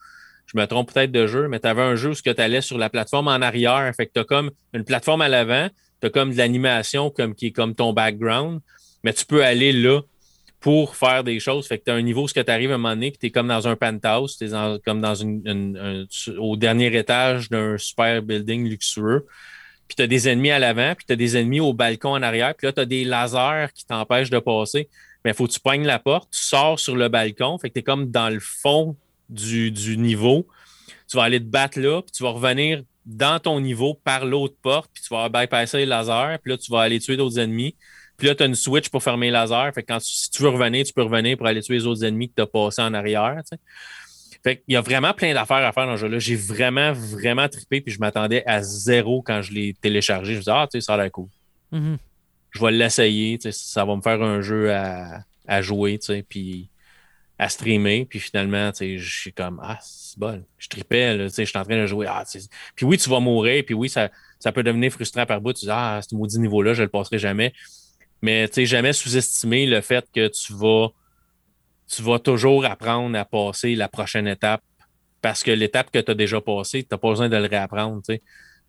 Je 0.47 0.61
me 0.61 0.67
trompe 0.67 0.93
peut-être 0.93 1.11
de 1.11 1.27
jeu, 1.27 1.49
mais 1.49 1.59
tu 1.59 1.67
avais 1.67 1.83
un 1.83 1.97
jeu 1.97 2.11
où 2.11 2.15
tu 2.15 2.29
allais 2.37 2.61
sur 2.61 2.77
la 2.77 2.91
plateforme 2.91 3.29
en 3.29 3.41
arrière. 3.41 3.91
Fait 3.97 4.07
que 4.07 4.13
tu 4.15 4.21
as 4.21 4.25
comme 4.25 4.51
une 4.75 4.85
plateforme 4.85 5.23
à 5.23 5.29
l'avant, 5.29 5.69
tu 6.01 6.07
as 6.07 6.11
comme 6.11 6.33
de 6.33 6.37
l'animation 6.37 7.09
comme, 7.09 7.35
qui 7.35 7.47
est 7.47 7.51
comme 7.51 7.75
ton 7.75 7.95
background, 7.95 8.61
mais 9.03 9.15
tu 9.15 9.25
peux 9.25 9.43
aller 9.43 9.73
là 9.73 10.03
pour 10.65 10.97
faire 10.97 11.25
des 11.25 11.41
choses. 11.41 11.67
Fait 11.67 11.77
que 11.77 11.85
tu 11.85 11.91
as 11.91 11.95
un 11.95 12.01
niveau, 12.01 12.27
ce 12.27 12.33
que 12.33 12.41
tu 12.41 12.51
arrives 12.51 12.71
à 12.71 12.77
un 12.77 12.79
moment 12.79 12.95
donné, 12.95 13.11
puis 13.11 13.19
tu 13.19 13.27
es 13.27 13.31
comme 13.31 13.49
dans 13.49 13.69
un 13.69 13.77
penthouse, 13.77 14.39
tu 14.39 14.47
es 14.47 14.81
comme 14.83 15.03
dans 15.03 15.15
une, 15.15 16.09
au 16.39 16.57
dernier 16.57 16.97
étage 16.97 17.51
d'un 17.51 17.77
super 17.77 18.23
building 18.23 18.67
luxueux. 18.67 19.27
Puis 19.87 19.97
tu 19.97 20.03
as 20.03 20.07
des 20.07 20.27
ennemis 20.27 20.53
à 20.53 20.59
l'avant, 20.59 20.95
puis 20.95 21.05
tu 21.05 21.13
as 21.13 21.17
des 21.17 21.37
ennemis 21.37 21.61
au 21.61 21.75
balcon 21.75 22.13
en 22.13 22.23
arrière, 22.23 22.55
puis 22.55 22.67
là, 22.67 22.73
tu 22.73 22.81
as 22.81 22.87
des 22.87 23.05
lasers 23.05 23.67
qui 23.75 23.85
t'empêchent 23.85 24.31
de 24.31 24.39
passer. 24.39 24.89
Mais 25.23 25.33
il 25.33 25.35
faut 25.35 25.47
que 25.47 25.53
tu 25.53 25.61
pognes 25.61 25.85
la 25.85 25.99
porte, 25.99 26.31
tu 26.31 26.41
sors 26.41 26.81
sur 26.81 26.97
le 26.97 27.11
balcon, 27.11 27.59
fait 27.59 27.69
que 27.69 27.75
tu 27.75 27.81
es 27.81 27.83
comme 27.83 28.11
dans 28.11 28.31
le 28.31 28.41
fond 28.41 28.97
du, 29.29 29.71
niveau. 29.99 30.47
Tu 31.11 31.19
vas 31.19 31.25
aller 31.25 31.41
te 31.41 31.45
battre 31.45 31.79
là, 31.79 32.01
puis 32.01 32.11
tu 32.11 32.23
vas 32.23 32.31
revenir 32.31 32.85
dans 33.05 33.39
ton 33.39 33.61
niveau 33.61 34.01
par 34.03 34.25
l'autre 34.25 34.55
porte, 34.63 34.91
puis 34.95 35.03
tu 35.03 35.13
vas 35.13 35.29
bypasser 35.29 35.77
les 35.77 35.87
lasers, 35.87 36.39
puis 36.43 36.53
là, 36.53 36.57
tu 36.57 36.73
vas 36.73 36.81
aller 36.81 37.01
tuer 37.01 37.19
d'autres 37.19 37.39
ennemis. 37.39 37.77
Puis 38.17 38.29
là, 38.29 38.35
tu 38.35 38.43
as 38.43 38.47
une 38.47 38.55
switch 38.55 38.89
pour 38.89 39.03
fermer 39.03 39.27
les 39.27 39.33
lasers. 39.33 39.73
Fait 39.75 39.83
que 39.83 39.93
quand, 39.93 40.01
si 40.01 40.31
tu 40.31 40.43
veux 40.43 40.49
revenir, 40.49 40.85
tu 40.85 40.93
peux 40.93 41.03
revenir 41.03 41.37
pour 41.37 41.47
aller 41.47 41.63
tuer 41.63 41.75
les 41.75 41.87
autres 41.87 42.05
ennemis 42.05 42.29
que 42.29 42.35
tu 42.37 42.43
as 42.43 42.47
passés 42.47 42.83
en 42.83 42.95
arrière. 42.95 43.41
Fait 44.43 44.57
qu'il 44.57 44.75
y 44.75 44.77
a 44.77 44.81
vraiment 44.81 45.15
plein 45.15 45.33
d'affaires 45.33 45.67
à 45.67 45.73
faire 45.73 45.87
dans 45.87 45.97
ce 45.97 46.03
jeu-là. 46.03 46.19
J'ai 46.19 46.37
vraiment, 46.37 46.93
vraiment 46.93 47.49
trippé, 47.49 47.81
puis 47.81 47.93
je 47.93 47.99
m'attendais 47.99 48.45
à 48.47 48.63
zéro 48.63 49.23
quand 49.23 49.43
je 49.43 49.53
l'ai 49.53 49.75
téléchargé. 49.81 50.33
Je 50.33 50.37
me 50.37 50.41
disais, 50.41 50.53
ah, 50.55 50.69
tu 50.71 50.79
sais, 50.79 50.85
ça 50.85 50.95
a 50.95 50.97
l'air 50.99 51.11
cool. 51.11 51.29
Mm-hmm. 51.73 51.97
Je 52.51 52.61
vais 52.61 52.71
l'essayer, 52.71 53.39
ça 53.51 53.85
va 53.85 53.97
me 53.97 54.03
faire 54.03 54.23
un 54.23 54.43
jeu 54.43 54.71
à, 54.71 55.25
à 55.49 55.63
jouer, 55.63 55.99
tu 55.99 56.07
sais, 56.07 56.25
puis 56.29 56.69
à 57.39 57.49
streamer. 57.49 58.05
Puis 58.05 58.21
finalement, 58.21 58.71
tu 58.71 58.79
sais, 58.79 58.99
je 58.99 59.21
suis 59.21 59.33
comme, 59.33 59.61
ah, 59.63 59.79
c'est 59.83 60.19
bon. 60.19 60.45
Je 60.59 60.69
tu 60.69 60.79
sais, 60.79 61.45
je 61.45 61.45
suis 61.45 61.59
en 61.59 61.65
train 61.65 61.77
de 61.77 61.87
jouer. 61.87 62.07
Ah, 62.07 62.23
puis 62.77 62.87
oui, 62.87 62.99
tu 62.99 63.09
vas 63.11 63.21
mourir, 63.21 63.65
puis 63.65 63.75
oui, 63.75 63.89
ça, 63.89 64.11
ça 64.39 64.53
peut 64.53 64.63
devenir 64.63 64.93
frustrant 64.93 65.27
par 65.27 65.41
bout. 65.41 65.55
Tu 65.55 65.65
dis, 65.65 65.71
ah, 65.73 66.01
ce 66.09 66.15
maudit 66.15 66.39
niveau-là, 66.39 66.75
je 66.75 66.83
le 66.83 66.89
passerai 66.89 67.19
jamais. 67.19 67.53
Mais 68.25 68.49
tu 68.49 68.55
sais, 68.55 68.67
jamais 68.67 68.95
sous-estimer 68.95 69.67
le 69.67 69.83
fait 69.83 70.09
que 70.15 70.29
tu 70.29 70.55
vas, 70.55 70.89
tu 71.87 72.01
vas 72.01 72.19
toujours 72.19 72.65
apprendre 72.65 73.19
à 73.19 73.27
passer 73.27 73.75
la 73.75 73.87
prochaine 73.87 74.27
étape 74.27 74.63
parce 75.21 75.43
que 75.43 75.51
l'étape 75.51 75.91
que 75.91 75.99
tu 75.99 76.11
as 76.11 76.15
déjà 76.15 76.41
passée, 76.41 76.85
tu 76.85 76.89
n'as 76.91 76.97
pas 76.97 77.11
besoin 77.11 77.29
de 77.29 77.37
le 77.37 77.47
réapprendre. 77.47 78.01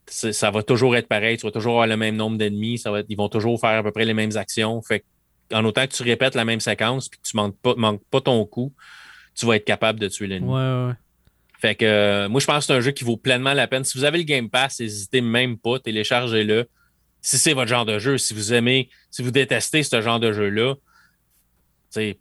ça 0.07 0.51
va 0.51 0.61
toujours 0.61 0.97
être 0.97 1.07
pareil. 1.07 1.37
Tu 1.37 1.45
vas 1.45 1.53
toujours 1.53 1.75
avoir 1.75 1.87
le 1.87 1.95
même 1.95 2.17
nombre 2.17 2.37
d'ennemis. 2.37 2.83
ils 3.07 3.15
vont 3.15 3.29
toujours 3.29 3.57
faire 3.57 3.79
à 3.79 3.83
peu 3.83 3.93
près 3.93 4.03
les 4.03 4.13
mêmes 4.13 4.35
actions. 4.35 4.81
Fait 4.81 5.05
en 5.53 5.63
autant 5.63 5.87
que 5.87 5.93
tu 5.93 6.03
répètes 6.03 6.35
la 6.35 6.43
même 6.43 6.59
séquence 6.59 7.07
et 7.07 7.11
que 7.11 7.21
tu 7.23 7.37
ne 7.37 7.43
manques 7.43 7.57
pas, 7.61 7.75
manques 7.77 8.03
pas 8.11 8.19
ton 8.19 8.45
coup, 8.45 8.73
tu 9.35 9.45
vas 9.45 9.55
être 9.55 9.63
capable 9.63 10.01
de 10.01 10.09
tuer 10.09 10.27
l'ennemi. 10.27 10.51
Ouais, 10.51 10.87
ouais. 10.87 10.93
Fait 11.59 11.75
que 11.75 11.85
euh, 11.85 12.27
moi, 12.27 12.41
je 12.41 12.45
pense 12.45 12.57
que 12.57 12.65
c'est 12.65 12.73
un 12.73 12.81
jeu 12.81 12.91
qui 12.91 13.05
vaut 13.05 13.15
pleinement 13.15 13.53
la 13.53 13.67
peine. 13.67 13.85
Si 13.85 13.97
vous 13.97 14.03
avez 14.03 14.17
le 14.17 14.25
Game 14.25 14.49
Pass, 14.49 14.81
n'hésitez 14.81 15.21
même 15.21 15.57
pas, 15.57 15.79
téléchargez-le. 15.79 16.67
Si 17.25 17.39
c'est 17.39 17.53
votre 17.53 17.69
genre 17.69 17.85
de 17.85 17.97
jeu, 17.97 18.19
si 18.19 18.35
vous 18.35 18.53
aimez, 18.53 18.87
si 19.09 19.23
vous 19.23 19.31
détestez 19.31 19.81
ce 19.81 19.99
genre 19.99 20.19
de 20.19 20.31
jeu-là, 20.31 20.75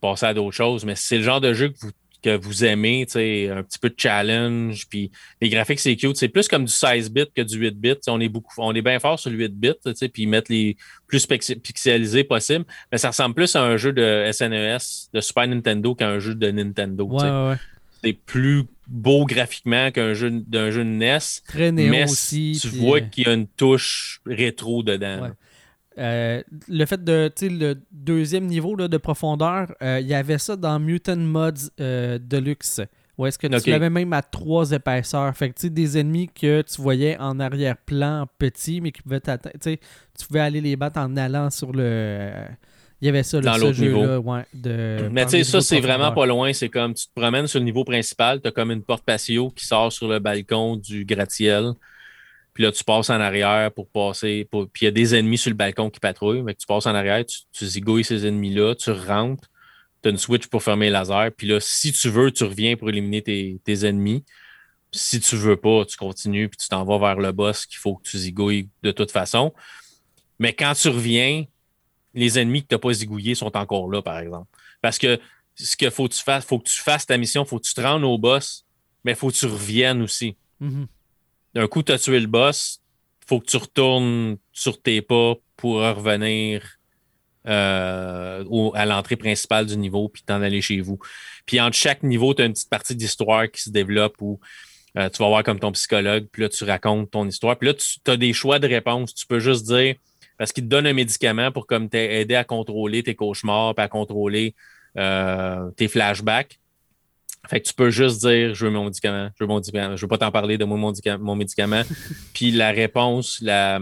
passez 0.00 0.24
à 0.24 0.32
d'autres 0.32 0.56
choses. 0.56 0.86
Mais 0.86 0.96
si 0.96 1.08
c'est 1.08 1.18
le 1.18 1.22
genre 1.22 1.42
de 1.42 1.52
jeu 1.52 1.68
que 1.68 1.76
vous 1.78 1.90
que 2.24 2.38
vous 2.38 2.64
aimez, 2.64 3.02
un 3.02 3.62
petit 3.62 3.78
peu 3.78 3.90
de 3.90 3.94
challenge, 3.98 4.86
puis 4.88 5.12
les 5.42 5.50
graphiques, 5.50 5.78
c'est 5.78 5.94
cute. 5.94 6.16
C'est 6.16 6.28
plus 6.28 6.48
comme 6.48 6.64
du 6.64 6.72
16 6.72 7.10
bits 7.10 7.26
que 7.36 7.42
du 7.42 7.58
8 7.58 7.78
bits. 7.78 7.94
On 8.06 8.18
est 8.18 8.32
on 8.56 8.74
est 8.74 8.80
bien 8.80 8.98
fort 8.98 9.18
sur 9.18 9.30
le 9.30 9.36
8 9.36 9.52
bits, 9.52 10.08
puis 10.10 10.26
mettre 10.26 10.50
les 10.50 10.78
plus 11.06 11.26
pixelisés 11.26 12.24
possible. 12.24 12.64
Mais 12.90 12.96
ça 12.96 13.08
ressemble 13.08 13.34
plus 13.34 13.54
à 13.56 13.62
un 13.62 13.76
jeu 13.76 13.92
de 13.92 14.30
SNES 14.32 14.54
e 14.54 14.78
de 15.12 15.20
Super 15.20 15.46
Nintendo 15.46 15.94
qu'à 15.94 16.08
un 16.08 16.18
jeu 16.18 16.34
de 16.34 16.50
Nintendo. 16.50 17.10
C'est 18.04 18.12
plus 18.12 18.64
beau 18.86 19.24
graphiquement 19.24 19.90
qu'un 19.90 20.14
jeu 20.14 20.30
d'un 20.30 20.70
jeu 20.70 20.84
de 20.84 20.90
NES. 20.90 21.18
Très 21.46 21.72
néon 21.72 22.04
aussi. 22.04 22.58
Tu 22.60 22.68
vois 22.68 23.00
qu'il 23.00 23.26
y 23.26 23.30
a 23.30 23.34
une 23.34 23.46
touche 23.46 24.20
rétro 24.26 24.82
dedans. 24.82 25.30
Euh, 25.96 26.42
le 26.68 26.86
fait 26.86 27.02
de 27.02 27.30
le 27.42 27.74
deuxième 27.92 28.46
niveau 28.46 28.76
de 28.76 28.96
profondeur, 28.96 29.72
euh, 29.80 30.00
il 30.00 30.08
y 30.08 30.14
avait 30.14 30.38
ça 30.38 30.56
dans 30.56 30.78
Mutant 30.80 31.16
Mods 31.16 31.70
euh, 31.80 32.18
Deluxe. 32.20 32.80
Ou 33.16 33.26
est-ce 33.26 33.38
que 33.38 33.46
tu 33.46 33.70
l'avais 33.70 33.90
même 33.90 34.12
à 34.12 34.22
trois 34.22 34.72
épaisseurs? 34.72 35.36
Fait 35.36 35.50
que 35.50 35.66
des 35.68 35.98
ennemis 35.98 36.28
que 36.28 36.62
tu 36.62 36.82
voyais 36.82 37.16
en 37.18 37.38
arrière-plan 37.38 38.26
petit, 38.38 38.80
mais 38.80 38.90
qui 38.90 39.02
pouvaient 39.02 39.20
Tu 39.20 39.78
pouvais 40.26 40.40
aller 40.40 40.60
les 40.60 40.74
battre 40.74 40.98
en 40.98 41.16
allant 41.16 41.48
sur 41.50 41.72
le. 41.72 42.32
Il 43.04 43.08
y 43.08 43.10
avait 43.10 43.22
ça, 43.22 43.38
dans 43.38 43.58
l'autre 43.58 43.74
jeu-là. 43.74 44.18
Ouais, 44.18 44.46
de, 44.54 45.10
mais 45.12 45.26
tu 45.26 45.32
sais, 45.32 45.44
ça, 45.44 45.60
c'est 45.60 45.78
vraiment 45.78 46.10
pas 46.12 46.24
loin. 46.24 46.54
C'est 46.54 46.70
comme 46.70 46.94
tu 46.94 47.04
te 47.06 47.12
promènes 47.14 47.46
sur 47.46 47.58
le 47.58 47.66
niveau 47.66 47.84
principal, 47.84 48.40
tu 48.40 48.48
as 48.48 48.50
comme 48.50 48.70
une 48.70 48.82
porte 48.82 49.04
patio 49.04 49.50
qui 49.50 49.66
sort 49.66 49.92
sur 49.92 50.08
le 50.08 50.20
balcon 50.20 50.76
du 50.76 51.04
gratte-ciel. 51.04 51.72
Puis 52.54 52.64
là, 52.64 52.72
tu 52.72 52.82
passes 52.82 53.10
en 53.10 53.20
arrière 53.20 53.70
pour 53.72 53.90
passer. 53.90 54.48
Puis 54.50 54.68
il 54.80 54.84
y 54.84 54.86
a 54.86 54.90
des 54.90 55.14
ennemis 55.14 55.36
sur 55.36 55.50
le 55.50 55.54
balcon 55.54 55.90
qui 55.90 56.00
patrouillent. 56.00 56.40
Mais 56.40 56.54
tu 56.54 56.66
passes 56.66 56.86
en 56.86 56.94
arrière, 56.94 57.26
tu, 57.26 57.40
tu 57.52 57.66
zigouilles 57.66 58.04
ces 58.04 58.26
ennemis-là, 58.26 58.74
tu 58.74 58.90
rentres, 58.90 59.50
tu 60.02 60.08
as 60.08 60.10
une 60.10 60.16
switch 60.16 60.46
pour 60.46 60.62
fermer 60.62 60.86
les 60.86 60.92
lasers. 60.92 61.30
Puis 61.36 61.46
là, 61.46 61.60
si 61.60 61.92
tu 61.92 62.08
veux, 62.08 62.30
tu 62.30 62.44
reviens 62.44 62.74
pour 62.74 62.88
éliminer 62.88 63.20
tes, 63.20 63.86
ennemis. 63.86 64.24
Si 64.92 65.20
tu 65.20 65.36
veux 65.36 65.56
pas, 65.56 65.84
tu 65.84 65.98
continues 65.98 66.48
puis 66.48 66.56
tu 66.56 66.70
t'en 66.70 66.86
vas 66.86 66.96
vers 66.96 67.20
le 67.20 67.32
boss 67.32 67.66
qu'il 67.66 67.76
faut 67.76 67.96
que 67.96 68.08
tu 68.08 68.16
zigouilles 68.16 68.70
de 68.82 68.92
toute 68.92 69.10
façon. 69.10 69.52
Mais 70.38 70.54
quand 70.54 70.72
tu 70.72 70.88
reviens, 70.88 71.44
les 72.14 72.38
ennemis 72.38 72.62
que 72.62 72.68
tu 72.68 72.74
n'as 72.74 72.78
pas 72.78 72.92
zigouillés 72.92 73.34
sont 73.34 73.56
encore 73.56 73.90
là, 73.90 74.02
par 74.02 74.18
exemple. 74.18 74.48
Parce 74.80 74.98
que 74.98 75.18
ce 75.54 75.76
qu'il 75.76 75.90
faut 75.90 76.08
que 76.08 76.14
tu 76.14 76.22
fasses, 76.22 76.44
faut 76.44 76.58
que 76.58 76.68
tu 76.68 76.80
fasses 76.80 77.06
ta 77.06 77.16
mission, 77.16 77.44
il 77.44 77.48
faut 77.48 77.58
que 77.58 77.66
tu 77.66 77.74
te 77.74 77.80
rendes 77.80 78.04
au 78.04 78.18
boss, 78.18 78.64
mais 79.04 79.12
il 79.12 79.16
faut 79.16 79.28
que 79.28 79.34
tu 79.34 79.46
reviennes 79.46 80.02
aussi. 80.02 80.36
Mm-hmm 80.60 80.86
d'un 81.54 81.68
coup, 81.68 81.82
tu 81.82 81.92
as 81.92 81.98
tué 81.98 82.20
le 82.20 82.26
boss, 82.26 82.80
il 83.22 83.26
faut 83.28 83.40
que 83.40 83.46
tu 83.46 83.56
retournes 83.56 84.36
sur 84.52 84.80
tes 84.82 85.00
pas 85.00 85.34
pour 85.56 85.76
revenir 85.76 86.62
euh, 87.46 88.70
à 88.74 88.86
l'entrée 88.86 89.16
principale 89.16 89.66
du 89.66 89.76
niveau, 89.76 90.08
puis 90.08 90.22
t'en 90.22 90.42
aller 90.42 90.60
chez 90.60 90.80
vous. 90.80 90.98
Puis 91.46 91.60
entre 91.60 91.76
chaque 91.76 92.02
niveau, 92.02 92.34
tu 92.34 92.42
as 92.42 92.46
une 92.46 92.52
petite 92.52 92.70
partie 92.70 92.96
d'histoire 92.96 93.50
qui 93.50 93.62
se 93.62 93.70
développe 93.70 94.16
où 94.20 94.40
euh, 94.96 95.08
tu 95.08 95.18
vas 95.18 95.28
voir 95.28 95.44
comme 95.44 95.60
ton 95.60 95.72
psychologue, 95.72 96.26
puis 96.30 96.42
là, 96.42 96.48
tu 96.48 96.64
racontes 96.64 97.10
ton 97.10 97.26
histoire. 97.26 97.56
Puis 97.58 97.68
là, 97.68 97.74
tu 97.74 98.10
as 98.10 98.16
des 98.16 98.32
choix 98.32 98.58
de 98.58 98.68
réponse. 98.68 99.14
Tu 99.14 99.26
peux 99.26 99.40
juste 99.40 99.66
dire, 99.66 99.96
parce 100.38 100.52
qu'il 100.52 100.64
te 100.64 100.68
donne 100.68 100.86
un 100.86 100.92
médicament 100.92 101.52
pour 101.52 101.66
comme 101.66 101.88
t'aider 101.88 102.34
à 102.34 102.44
contrôler 102.44 103.02
tes 103.02 103.14
cauchemars, 103.14 103.74
puis 103.74 103.84
à 103.84 103.88
contrôler 103.88 104.54
euh, 104.98 105.70
tes 105.72 105.88
flashbacks. 105.88 106.58
Fait 107.48 107.60
que 107.60 107.68
tu 107.68 107.74
peux 107.74 107.90
juste 107.90 108.20
dire 108.20 108.54
je 108.54 108.66
veux 108.66 108.72
mon 108.72 108.84
médicament, 108.84 109.28
je 109.38 109.44
veux 109.44 109.48
mon 109.48 109.56
médicament, 109.56 109.96
je 109.96 110.02
veux 110.02 110.08
pas 110.08 110.18
t'en 110.18 110.30
parler 110.30 110.56
de 110.56 110.64
mon, 110.64 110.78
mon 110.78 111.36
médicament. 111.36 111.82
Puis 112.34 112.50
la 112.50 112.70
réponse, 112.70 113.40
la, 113.42 113.80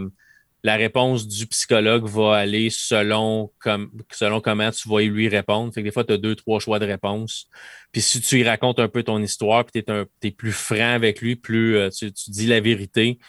la 0.63 0.77
réponse 0.77 1.27
du 1.27 1.45
psychologue 1.47 2.07
va 2.07 2.37
aller 2.37 2.69
selon, 2.69 3.51
comme, 3.59 3.91
selon 4.11 4.39
comment 4.39 4.71
tu 4.71 4.87
vas 4.87 5.01
lui 5.01 5.27
répondre. 5.27 5.73
Fait 5.73 5.81
que 5.81 5.87
des 5.87 5.91
fois, 5.91 6.05
tu 6.05 6.13
as 6.13 6.17
deux, 6.17 6.35
trois 6.35 6.59
choix 6.59 6.79
de 6.79 6.85
réponse. 6.85 7.49
Puis 7.91 8.01
si 8.01 8.21
tu 8.21 8.37
lui 8.37 8.43
racontes 8.47 8.79
un 8.79 8.87
peu 8.87 9.03
ton 9.03 9.21
histoire, 9.21 9.65
puis 9.65 9.83
tu 9.83 10.27
es, 10.27 10.31
plus 10.31 10.53
franc 10.53 10.93
avec 10.93 11.19
lui, 11.21 11.35
plus 11.35 11.75
euh, 11.75 11.89
tu, 11.89 12.11
dis 12.29 12.47
la 12.47 12.61
vérité, 12.61 13.19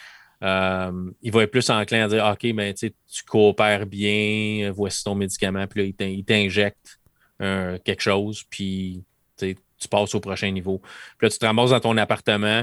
euh, 0.44 1.10
il 1.22 1.32
va 1.32 1.42
être 1.42 1.50
plus 1.50 1.68
enclin 1.70 2.04
à 2.04 2.08
dire 2.08 2.24
OK, 2.24 2.52
ben, 2.54 2.74
tu 2.74 2.92
coopères 3.26 3.86
bien, 3.86 4.70
voici 4.72 5.02
ton 5.02 5.14
médicament, 5.14 5.66
puis 5.66 5.94
là, 5.98 6.06
il 6.06 6.24
t'injecte 6.24 7.00
euh, 7.40 7.78
quelque 7.84 8.02
chose, 8.02 8.44
puis 8.50 9.02
tu 9.38 9.88
passes 9.90 10.14
au 10.14 10.20
prochain 10.20 10.50
niveau. 10.50 10.78
Puis 11.18 11.26
là, 11.26 11.30
tu 11.30 11.38
te 11.38 11.46
ramasses 11.46 11.70
dans 11.70 11.80
ton 11.80 11.96
appartement, 11.96 12.62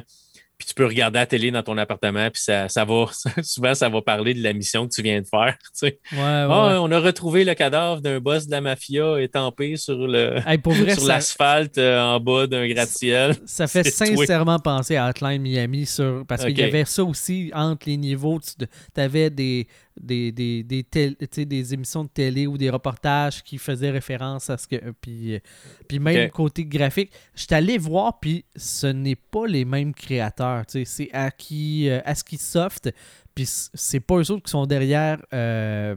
puis 0.62 0.68
tu 0.68 0.76
peux 0.76 0.86
regarder 0.86 1.18
la 1.18 1.26
télé 1.26 1.50
dans 1.50 1.64
ton 1.64 1.76
appartement, 1.80 2.30
puis 2.30 2.44
ça, 2.44 2.70
ça 2.70 2.86
va, 2.86 3.06
souvent, 3.42 3.74
ça 3.74 3.90
va 3.90 4.00
parler 4.04 4.36
de 4.36 4.44
la 4.44 4.54
mission 4.54 4.88
que 4.88 4.94
tu 4.94 5.02
viens 5.02 5.20
de 5.20 5.26
faire. 5.26 5.58
Tu 5.72 5.88
sais. 5.88 6.00
ouais, 6.12 6.20
ah, 6.20 6.80
on 6.82 6.92
a 6.92 7.00
retrouvé 7.00 7.44
le 7.46 7.56
cadavre 7.56 8.02
d'un 8.02 8.20
boss 8.20 8.46
de 8.46 8.52
la 8.52 8.62
mafia 8.62 9.20
étampé 9.22 9.78
sur 9.78 10.06
le 10.06 10.36
sur 10.94 11.08
l'asphalte 11.08 11.78
euh, 11.78 12.00
en 12.00 12.20
bas 12.20 12.46
d'un 12.46 12.68
gratte-ciel. 12.68 13.36
Ça, 13.46 13.66
fait 13.66 13.90
sincèrement 13.90 14.60
penser 14.60 14.98
à 14.98 15.10
Hotline 15.10 15.42
Miami 15.42 15.88
sur, 15.88 16.24
parce 16.28 16.46
qu'il 16.46 16.60
y 16.60 16.64
avait 16.64 16.86
ça 16.86 17.04
aussi 17.04 17.52
entre 17.56 17.88
les 17.90 17.98
niveaux. 17.98 18.40
Tu 18.40 19.02
avais 19.02 19.32
des, 19.32 19.68
des, 20.00 20.32
des, 20.32 20.64
des, 20.64 21.46
des 21.46 21.74
émissions 21.74 22.04
de 22.04 22.10
télé 22.10 22.48
ou 22.48 22.58
des 22.58 22.70
reportages 22.70 23.44
qui 23.44 23.58
faisaient 23.58 23.92
référence 23.92 24.50
à 24.50 24.58
ce 24.58 24.68
que. 24.68 24.92
Puis, 25.02 25.40
puis 25.88 26.00
même 26.00 26.30
côté 26.30 26.66
graphique, 26.66 27.12
je 27.36 27.42
suis 27.42 27.54
allé 27.54 27.78
voir, 27.78 28.20
puis 28.20 28.46
ce 28.56 28.88
n'est 28.88 29.16
pas 29.16 29.48
les 29.48 29.66
mêmes 29.66 29.94
créateurs. 29.94 30.64
C'est 30.68 31.10
Aki, 31.14 31.90
euh, 31.90 32.02
ASCII 32.06 32.38
Soft, 32.38 32.94
puis 33.36 33.46
c'est 33.48 34.00
pas 34.00 34.16
eux 34.16 34.32
autres 34.32 34.44
qui 34.44 34.52
sont 34.52 34.66
derrière 34.66 35.22
euh, 35.34 35.96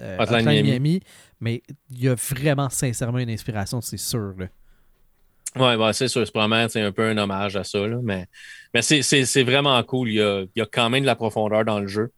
euh 0.00 0.42
Miami. 0.42 1.00
mais 1.40 1.62
il 1.90 2.02
y 2.02 2.08
a 2.08 2.14
vraiment 2.14 2.68
sincèrement 2.68 3.18
une 3.18 3.30
inspiration, 3.30 3.80
c'est 3.80 3.96
sûr. 3.96 4.34
Là. 4.38 4.46
Oui, 5.56 5.76
bah, 5.76 5.92
c'est 5.92 6.08
sûr, 6.08 6.24
c'est 6.26 6.32
probablement 6.32 6.68
un 6.74 6.92
peu 6.92 7.08
un 7.08 7.16
hommage 7.18 7.56
à 7.56 7.64
ça, 7.64 7.78
mais, 8.02 8.26
mais 8.74 8.82
c'est 8.82 9.42
vraiment 9.42 9.82
cool. 9.82 10.10
Il 10.10 10.14
y, 10.14 10.22
a, 10.22 10.42
il 10.42 10.58
y, 10.58 10.60
a, 10.60 10.66
quand 10.66 10.90
même 10.90 11.02
de 11.02 11.06
la 11.06 11.16
profondeur 11.16 11.64
dans 11.64 11.80
le 11.80 11.86
jeu. 11.86 12.12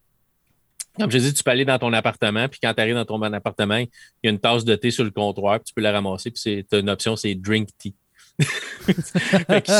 Comme 0.99 1.09
je 1.09 1.17
dis, 1.17 1.33
tu 1.33 1.43
peux 1.43 1.51
aller 1.51 1.65
dans 1.65 1.79
ton 1.79 1.93
appartement, 1.93 2.47
puis 2.49 2.59
quand 2.61 2.73
tu 2.73 2.81
arrives 2.81 2.95
dans 2.95 3.05
ton 3.05 3.21
appartement, 3.21 3.77
il 3.77 3.89
y 4.23 4.27
a 4.27 4.31
une 4.31 4.39
tasse 4.39 4.65
de 4.65 4.75
thé 4.75 4.91
sur 4.91 5.03
le 5.03 5.11
comptoir, 5.11 5.59
puis 5.59 5.65
tu 5.67 5.73
peux 5.73 5.81
la 5.81 5.91
ramasser, 5.91 6.31
puis 6.31 6.41
c'est 6.41 6.77
une 6.77 6.89
option, 6.89 7.15
c'est 7.15 7.35
drink 7.35 7.69
tea. 7.77 7.95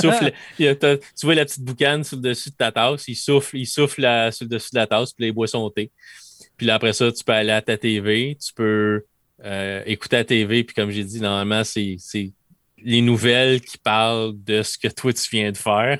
souffle, 0.01 0.31
tu 0.57 1.25
vois 1.25 1.35
la 1.35 1.45
petite 1.45 1.63
boucane 1.63 2.03
sur 2.03 2.17
le 2.17 2.21
dessus 2.21 2.51
de 2.51 2.55
ta 2.55 2.71
tasse, 2.71 3.07
il 3.07 3.15
souffle, 3.15 3.57
il 3.57 3.65
souffle 3.65 4.01
sur 4.31 4.45
le 4.45 4.49
dessus 4.49 4.69
de 4.71 4.79
la 4.79 4.87
tasse, 4.87 5.13
puis 5.13 5.27
il 5.27 5.31
boit 5.31 5.47
son 5.47 5.69
thé. 5.69 5.91
Puis 6.57 6.67
là, 6.67 6.75
après 6.75 6.93
ça, 6.93 7.11
tu 7.11 7.23
peux 7.23 7.33
aller 7.33 7.51
à 7.51 7.61
ta 7.61 7.77
TV, 7.77 8.37
tu 8.39 8.53
peux 8.53 9.03
euh, 9.43 9.81
écouter 9.85 10.17
la 10.17 10.23
TV, 10.23 10.63
puis 10.63 10.75
comme 10.75 10.91
j'ai 10.91 11.03
dit, 11.03 11.19
normalement, 11.19 11.63
c'est 11.63 11.97
les 12.83 13.01
nouvelles 13.01 13.61
qui 13.61 13.77
parlent 13.77 14.33
de 14.43 14.63
ce 14.63 14.77
que 14.77 14.87
toi 14.87 15.13
tu 15.13 15.27
viens 15.31 15.51
de 15.51 15.57
faire. 15.57 15.99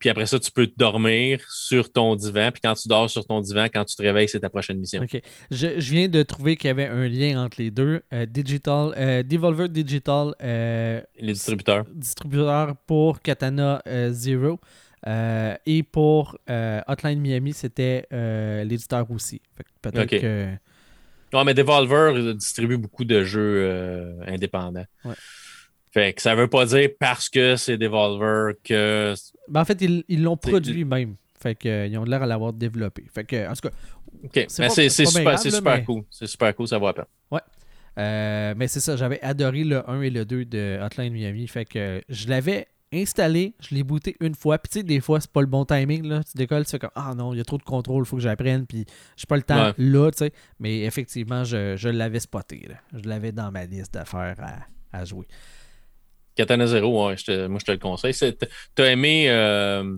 Puis 0.00 0.08
après 0.08 0.24
ça, 0.24 0.38
tu 0.38 0.50
peux 0.50 0.66
dormir 0.78 1.40
sur 1.50 1.92
ton 1.92 2.16
divan. 2.16 2.50
Puis 2.50 2.62
quand 2.64 2.72
tu 2.72 2.88
dors 2.88 3.10
sur 3.10 3.26
ton 3.26 3.42
divan, 3.42 3.66
quand 3.72 3.84
tu 3.84 3.94
te 3.94 4.02
réveilles, 4.02 4.30
c'est 4.30 4.40
ta 4.40 4.48
prochaine 4.48 4.78
mission. 4.78 5.02
OK. 5.02 5.20
Je, 5.50 5.68
viens 5.78 6.08
de 6.08 6.22
trouver 6.22 6.56
qu'il 6.56 6.68
y 6.68 6.70
avait 6.70 6.86
un 6.86 7.06
lien 7.06 7.44
entre 7.44 7.60
les 7.60 7.70
deux. 7.70 8.00
Euh, 8.14 8.24
digital, 8.24 8.94
euh, 8.96 9.22
Devolver 9.22 9.68
Digital. 9.68 10.34
Euh, 10.42 11.02
les 11.18 11.34
distributeurs. 11.34 11.84
Distributeur 11.94 12.76
pour 12.86 13.20
Katana 13.20 13.82
Zero. 14.08 14.58
et 15.06 15.82
pour 15.82 16.38
Hotline 16.48 17.20
Miami, 17.20 17.52
c'était 17.52 18.06
l'éditeur 18.64 19.10
aussi. 19.10 19.42
Peut-être 19.82 20.18
que. 20.18 20.48
Non, 21.34 21.44
mais 21.44 21.52
Devolver 21.52 22.34
distribue 22.34 22.78
beaucoup 22.78 23.04
de 23.04 23.22
jeux 23.22 24.16
indépendants. 24.26 24.86
Ouais. 25.04 25.14
Fait 25.92 26.12
que 26.12 26.22
ça 26.22 26.34
veut 26.34 26.48
pas 26.48 26.66
dire 26.66 26.88
parce 26.98 27.28
que 27.28 27.56
c'est 27.56 27.76
Devolver 27.76 28.54
que. 28.62 29.14
Ben 29.48 29.62
en 29.62 29.64
fait, 29.64 29.80
ils 29.82 30.22
l'ont 30.22 30.36
produit 30.36 30.84
même. 30.84 31.16
Fait 31.40 31.54
qu'ils 31.54 31.70
euh, 31.70 31.98
ont 31.98 32.04
l'air 32.04 32.22
à 32.22 32.26
l'avoir 32.26 32.52
développé. 32.52 33.06
Fait 33.12 33.24
que, 33.24 33.48
en 33.48 33.54
tout 33.54 33.68
cas. 33.68 33.74
OK. 34.24 34.44
C'est 34.48 34.88
super, 34.90 35.38
super 35.38 35.84
cool. 35.84 36.02
C'est 36.10 36.26
super 36.26 36.54
cool, 36.54 36.68
ça 36.68 36.78
va 36.78 36.90
à 36.90 36.92
peine. 36.92 37.06
Ouais. 37.30 37.40
Euh, 37.98 38.54
mais 38.56 38.68
c'est 38.68 38.80
ça, 38.80 38.96
j'avais 38.96 39.20
adoré 39.22 39.64
le 39.64 39.88
1 39.88 40.02
et 40.02 40.10
le 40.10 40.24
2 40.24 40.44
de 40.44 40.78
Hotline 40.82 41.12
Miami. 41.12 41.48
Fait 41.48 41.64
que 41.64 42.02
je 42.08 42.28
l'avais 42.28 42.68
installé, 42.92 43.54
je 43.60 43.74
l'ai 43.74 43.82
booté 43.82 44.16
une 44.20 44.34
fois. 44.34 44.58
Puis 44.58 44.70
tu 44.70 44.78
sais, 44.80 44.82
des 44.84 45.00
fois, 45.00 45.20
c'est 45.20 45.30
pas 45.30 45.40
le 45.40 45.46
bon 45.46 45.64
timing. 45.64 46.06
Là. 46.06 46.22
Tu 46.22 46.36
décolles, 46.36 46.64
tu 46.66 46.72
fais 46.72 46.78
comme 46.78 46.90
Ah 46.94 47.14
non, 47.16 47.32
il 47.32 47.38
y 47.38 47.40
a 47.40 47.44
trop 47.44 47.58
de 47.58 47.62
contrôle, 47.62 48.04
il 48.04 48.06
faut 48.06 48.16
que 48.16 48.22
j'apprenne. 48.22 48.66
Puis 48.66 48.84
j'ai 49.16 49.26
pas 49.26 49.36
le 49.36 49.42
temps 49.42 49.72
là, 49.78 50.10
tu 50.10 50.18
sais. 50.18 50.32
Mais 50.58 50.80
effectivement, 50.82 51.44
je, 51.44 51.76
je 51.76 51.88
l'avais 51.88 52.20
spoté. 52.20 52.66
Là. 52.68 52.74
Je 52.92 53.08
l'avais 53.08 53.32
dans 53.32 53.50
ma 53.50 53.64
liste 53.64 53.94
d'affaires 53.94 54.36
à, 54.40 54.98
à 54.98 55.04
jouer. 55.06 55.26
Katana 56.40 56.66
Zero, 56.66 56.90
moi 56.92 57.14
je 57.16 57.24
te 57.24 57.70
le 57.72 57.78
conseille. 57.78 58.14
T'as 58.74 58.86
aimé, 58.90 59.26
euh, 59.28 59.96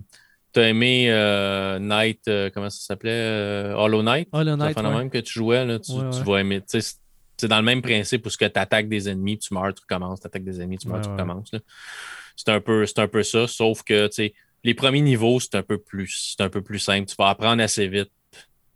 T'as 0.51 0.67
aimé 0.67 1.07
euh, 1.09 1.79
Night, 1.79 2.27
euh, 2.27 2.49
comment 2.53 2.69
ça 2.69 2.79
s'appelait 2.79 3.71
Hollow 3.75 4.03
Knight? 4.03 4.27
Hollow 4.31 4.55
Knight, 4.55 4.77
ouais. 4.77 4.83
même 4.97 5.09
que 5.09 5.17
tu 5.17 5.33
jouais, 5.33 5.65
là, 5.65 5.79
tu, 5.79 5.93
Ouais, 5.93 6.09
tu 6.11 6.17
ouais. 6.19 6.23
vas 6.25 6.39
aimer. 6.41 6.61
C'est 6.67 7.47
dans 7.47 7.57
le 7.57 7.63
même 7.63 7.81
principe 7.81 8.25
où 8.25 8.29
tu 8.29 8.43
attaques 8.43 8.87
des 8.87 9.09
ennemis, 9.09 9.39
tu 9.39 9.53
meurs, 9.53 9.73
tu 9.73 9.81
recommences, 9.81 10.19
tu 10.21 10.27
attaques 10.27 10.43
des 10.43 10.61
ennemis, 10.61 10.77
tu 10.77 10.87
meurs, 10.87 11.01
tu 11.01 11.09
recommences. 11.09 11.51
C'est 12.35 12.49
un, 12.49 12.59
peu- 12.61 12.85
un 12.97 13.07
peu 13.07 13.23
ça, 13.23 13.47
sauf 13.47 13.81
que 13.83 14.09
les 14.63 14.73
premiers 14.75 15.01
niveaux, 15.01 15.39
c'est 15.39 15.55
un 15.55 15.63
peu 15.63 15.77
plus 15.77 16.35
un 16.39 16.49
peu 16.49 16.61
plus 16.61 16.79
simple. 16.79 17.07
Tu 17.09 17.15
vas 17.17 17.29
apprendre 17.29 17.61
assez 17.63 17.87
vite 17.87 18.11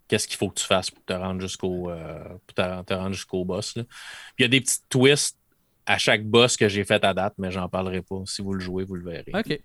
qu'est-ce 0.08 0.28
qu'il 0.28 0.38
faut 0.38 0.50
que 0.50 0.60
tu 0.60 0.66
fasses 0.66 0.90
pour 0.90 1.04
te 1.06 1.14
rendre 1.14 1.42
jusqu'au 1.42 1.90
euh, 1.92 2.24
te, 2.56 2.84
te 2.84 2.94
rendre 2.94 3.14
jusqu'au 3.14 3.46
boss. 3.46 3.76
là. 3.76 3.84
Puis 3.84 4.40
il 4.40 4.42
y 4.44 4.46
a 4.46 4.48
des 4.50 4.62
petits 4.62 4.80
twists 4.90 5.38
à 5.88 5.98
chaque 5.98 6.24
boss 6.26 6.56
que 6.58 6.68
j'ai 6.68 6.84
fait 6.84 7.04
à 7.04 7.14
date, 7.14 7.34
mais 7.40 7.50
j'en 7.50 7.68
parlerai 7.70 8.02
pas. 8.04 8.22
Si 8.26 8.42
vous 8.44 8.54
le 8.54 8.60
jouez, 8.60 8.84
vous 8.84 8.96
le 8.96 9.10
verrez. 9.10 9.32
OK. 9.34 9.60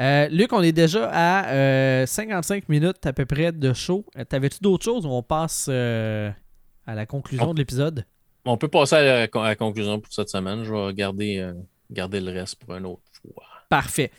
Euh, 0.00 0.28
Luc, 0.28 0.52
on 0.52 0.62
est 0.62 0.72
déjà 0.72 1.08
à 1.12 1.48
euh, 1.50 2.06
55 2.06 2.68
minutes 2.68 3.06
à 3.06 3.12
peu 3.12 3.24
près 3.24 3.52
de 3.52 3.72
show. 3.72 4.04
Euh, 4.18 4.24
T'avais-tu 4.24 4.58
d'autres 4.60 4.84
choses 4.84 5.06
ou 5.06 5.10
on 5.10 5.22
passe 5.22 5.66
euh, 5.70 6.30
à 6.86 6.94
la 6.94 7.06
conclusion 7.06 7.50
On- 7.50 7.54
de 7.54 7.58
l'épisode? 7.58 8.04
On 8.46 8.56
peut 8.56 8.68
passer 8.68 8.96
à 8.96 9.02
la, 9.02 9.22
à 9.32 9.48
la 9.48 9.54
conclusion 9.56 10.00
pour 10.00 10.12
cette 10.12 10.30
semaine. 10.30 10.64
Je 10.64 10.72
vais 10.72 10.94
garder, 10.94 11.38
euh, 11.38 11.52
garder 11.90 12.20
le 12.20 12.32
reste 12.32 12.56
pour 12.56 12.74
une 12.74 12.86
autre 12.86 13.02
fois. 13.22 13.44
Parfait. 13.68 14.10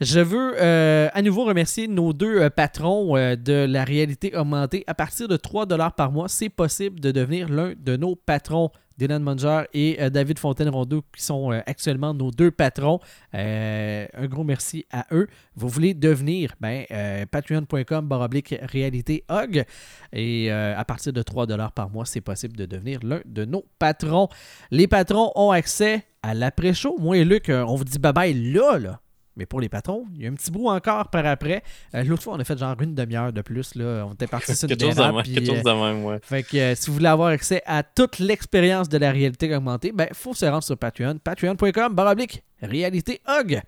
Je 0.00 0.20
veux 0.20 0.54
euh, 0.60 1.08
à 1.12 1.22
nouveau 1.22 1.44
remercier 1.44 1.86
nos 1.88 2.12
deux 2.12 2.40
euh, 2.42 2.50
patrons 2.50 3.16
euh, 3.16 3.36
de 3.36 3.66
la 3.68 3.84
réalité 3.84 4.34
augmentée. 4.36 4.82
À 4.86 4.94
partir 4.94 5.28
de 5.28 5.36
3 5.36 5.66
par 5.96 6.10
mois, 6.12 6.28
c'est 6.28 6.48
possible 6.48 7.00
de 7.00 7.10
devenir 7.12 7.48
l'un 7.48 7.74
de 7.78 7.96
nos 7.96 8.16
patrons. 8.16 8.70
Dylan 8.98 9.22
Munger 9.22 9.64
et 9.74 10.00
euh, 10.00 10.10
David 10.10 10.38
Fontaine-Rondeau, 10.38 11.02
qui 11.14 11.22
sont 11.22 11.52
euh, 11.52 11.60
actuellement 11.66 12.14
nos 12.14 12.30
deux 12.30 12.50
patrons. 12.50 13.00
Euh, 13.34 14.06
un 14.12 14.26
gros 14.26 14.44
merci 14.44 14.86
à 14.90 15.06
eux. 15.12 15.28
Vous 15.54 15.68
voulez 15.68 15.94
devenir 15.94 16.54
ben, 16.60 16.84
patreon.com 17.30 18.06
baroblique 18.06 18.54
réalité 18.62 19.24
hog. 19.28 19.64
Et 20.12 20.50
à 20.50 20.84
partir 20.84 21.12
de 21.12 21.22
3 21.22 21.46
par 21.74 21.90
mois, 21.90 22.04
c'est 22.04 22.20
possible 22.20 22.56
de 22.56 22.66
devenir 22.66 23.00
l'un 23.02 23.20
de 23.24 23.44
nos 23.44 23.64
patrons. 23.78 24.28
Les 24.70 24.86
patrons 24.86 25.32
ont 25.34 25.50
accès 25.50 26.04
à 26.22 26.34
l'après-show. 26.34 26.96
Moi 26.98 27.18
et 27.18 27.24
Luc, 27.24 27.46
on 27.48 27.74
vous 27.74 27.84
dit 27.84 27.98
bye-bye 27.98 28.52
là, 28.52 28.78
là. 28.78 29.00
Mais 29.36 29.44
pour 29.44 29.60
les 29.60 29.68
patrons, 29.68 30.06
il 30.14 30.22
y 30.22 30.26
a 30.26 30.30
un 30.30 30.34
petit 30.34 30.50
bout 30.50 30.68
encore 30.68 31.10
par 31.10 31.26
après. 31.26 31.62
Euh, 31.94 32.02
L'autre 32.04 32.22
fois, 32.22 32.34
on 32.34 32.40
a 32.40 32.44
fait 32.44 32.58
genre 32.58 32.74
une 32.80 32.94
demi-heure 32.94 33.32
de 33.34 33.42
plus. 33.42 33.74
Là. 33.74 34.06
On 34.08 34.14
était 34.14 34.26
parti 34.26 34.56
sur 34.56 34.66
une 34.70 34.76
de 34.76 34.86
même. 34.86 35.22
puis, 35.22 35.34
quelque 35.34 35.46
chose 35.46 35.58
euh, 35.58 35.62
de 35.62 35.84
même, 35.94 36.04
ouais. 36.06 36.18
fait 36.22 36.42
que 36.42 36.56
euh, 36.56 36.74
si 36.74 36.86
vous 36.86 36.94
voulez 36.94 37.08
avoir 37.08 37.28
accès 37.28 37.62
à 37.66 37.82
toute 37.82 38.18
l'expérience 38.18 38.88
de 38.88 38.96
la 38.96 39.10
réalité 39.12 39.54
augmentée, 39.54 39.92
ben 39.92 40.08
faut 40.12 40.32
se 40.32 40.46
rendre 40.46 40.62
sur 40.64 40.78
Patreon. 40.78 41.18
Patreon.com 41.22 41.94
baroblique 41.94 42.42
réalité 42.62 43.20
hog. 43.28 43.60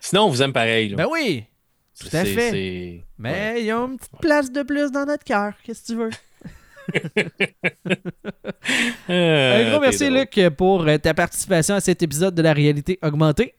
Sinon, 0.00 0.22
on 0.22 0.28
vous 0.30 0.42
aime 0.42 0.52
pareil. 0.54 0.88
là. 0.88 0.96
Ben 0.96 1.06
oui, 1.10 1.44
tout 2.00 2.08
à 2.12 2.24
fait. 2.24 3.02
mais 3.18 3.30
ouais. 3.30 3.60
il 3.60 3.66
y 3.66 3.70
a 3.70 3.76
une 3.76 3.98
petite 3.98 4.18
place 4.20 4.50
de 4.50 4.62
plus 4.62 4.90
dans 4.90 5.04
notre 5.04 5.24
cœur. 5.24 5.52
Qu'est-ce 5.62 5.82
que 5.82 5.86
tu 5.92 5.98
veux? 5.98 6.10
Euh, 9.10 9.66
Un 9.66 9.70
gros 9.70 9.80
merci 9.80 10.08
drôle. 10.08 10.20
Luc 10.20 10.48
pour 10.56 10.86
ta 11.02 11.14
participation 11.14 11.74
à 11.74 11.80
cet 11.80 12.02
épisode 12.02 12.34
de 12.34 12.42
la 12.42 12.52
réalité 12.52 12.98
augmentée. 13.02 13.54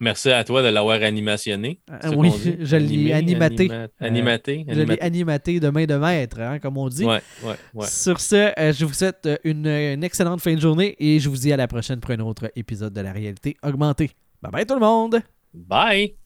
Merci 0.00 0.30
à 0.30 0.44
toi 0.44 0.62
de 0.62 0.68
l'avoir 0.68 1.02
animationné. 1.02 1.80
Ah, 1.90 2.10
oui, 2.10 2.30
dit? 2.30 2.56
je 2.60 2.76
l'ai 2.76 3.12
Animé, 3.12 3.12
animaté. 3.12 3.64
anima- 3.68 3.88
Animaté. 4.00 4.64
Je 4.68 4.72
l'ai 4.74 4.80
animaté. 4.82 5.02
animaté 5.02 5.60
de 5.60 5.68
main 5.70 5.84
de 5.86 5.94
maître, 5.96 6.40
hein, 6.40 6.58
comme 6.60 6.78
on 6.78 6.88
dit. 6.88 7.04
Ouais, 7.04 7.20
ouais, 7.42 7.54
ouais. 7.74 7.86
Sur 7.86 8.20
ce, 8.20 8.52
euh, 8.58 8.72
je 8.72 8.84
vous 8.84 8.94
souhaite 8.94 9.26
euh, 9.26 9.36
une, 9.44 9.66
une 9.66 10.04
excellente 10.04 10.40
fin 10.40 10.54
de 10.54 10.60
journée 10.60 10.94
et 11.00 11.18
je 11.18 11.28
vous 11.28 11.36
dis 11.36 11.52
à 11.52 11.56
la 11.56 11.66
prochaine 11.66 11.98
pour 12.00 12.12
un 12.12 12.20
autre 12.20 12.50
épisode 12.54 12.92
de 12.92 13.00
la 13.00 13.12
réalité 13.12 13.56
augmentée. 13.64 14.10
Bye 14.40 14.52
bye 14.52 14.66
tout 14.66 14.74
le 14.74 14.80
monde! 14.80 15.20
Bye! 15.52 16.17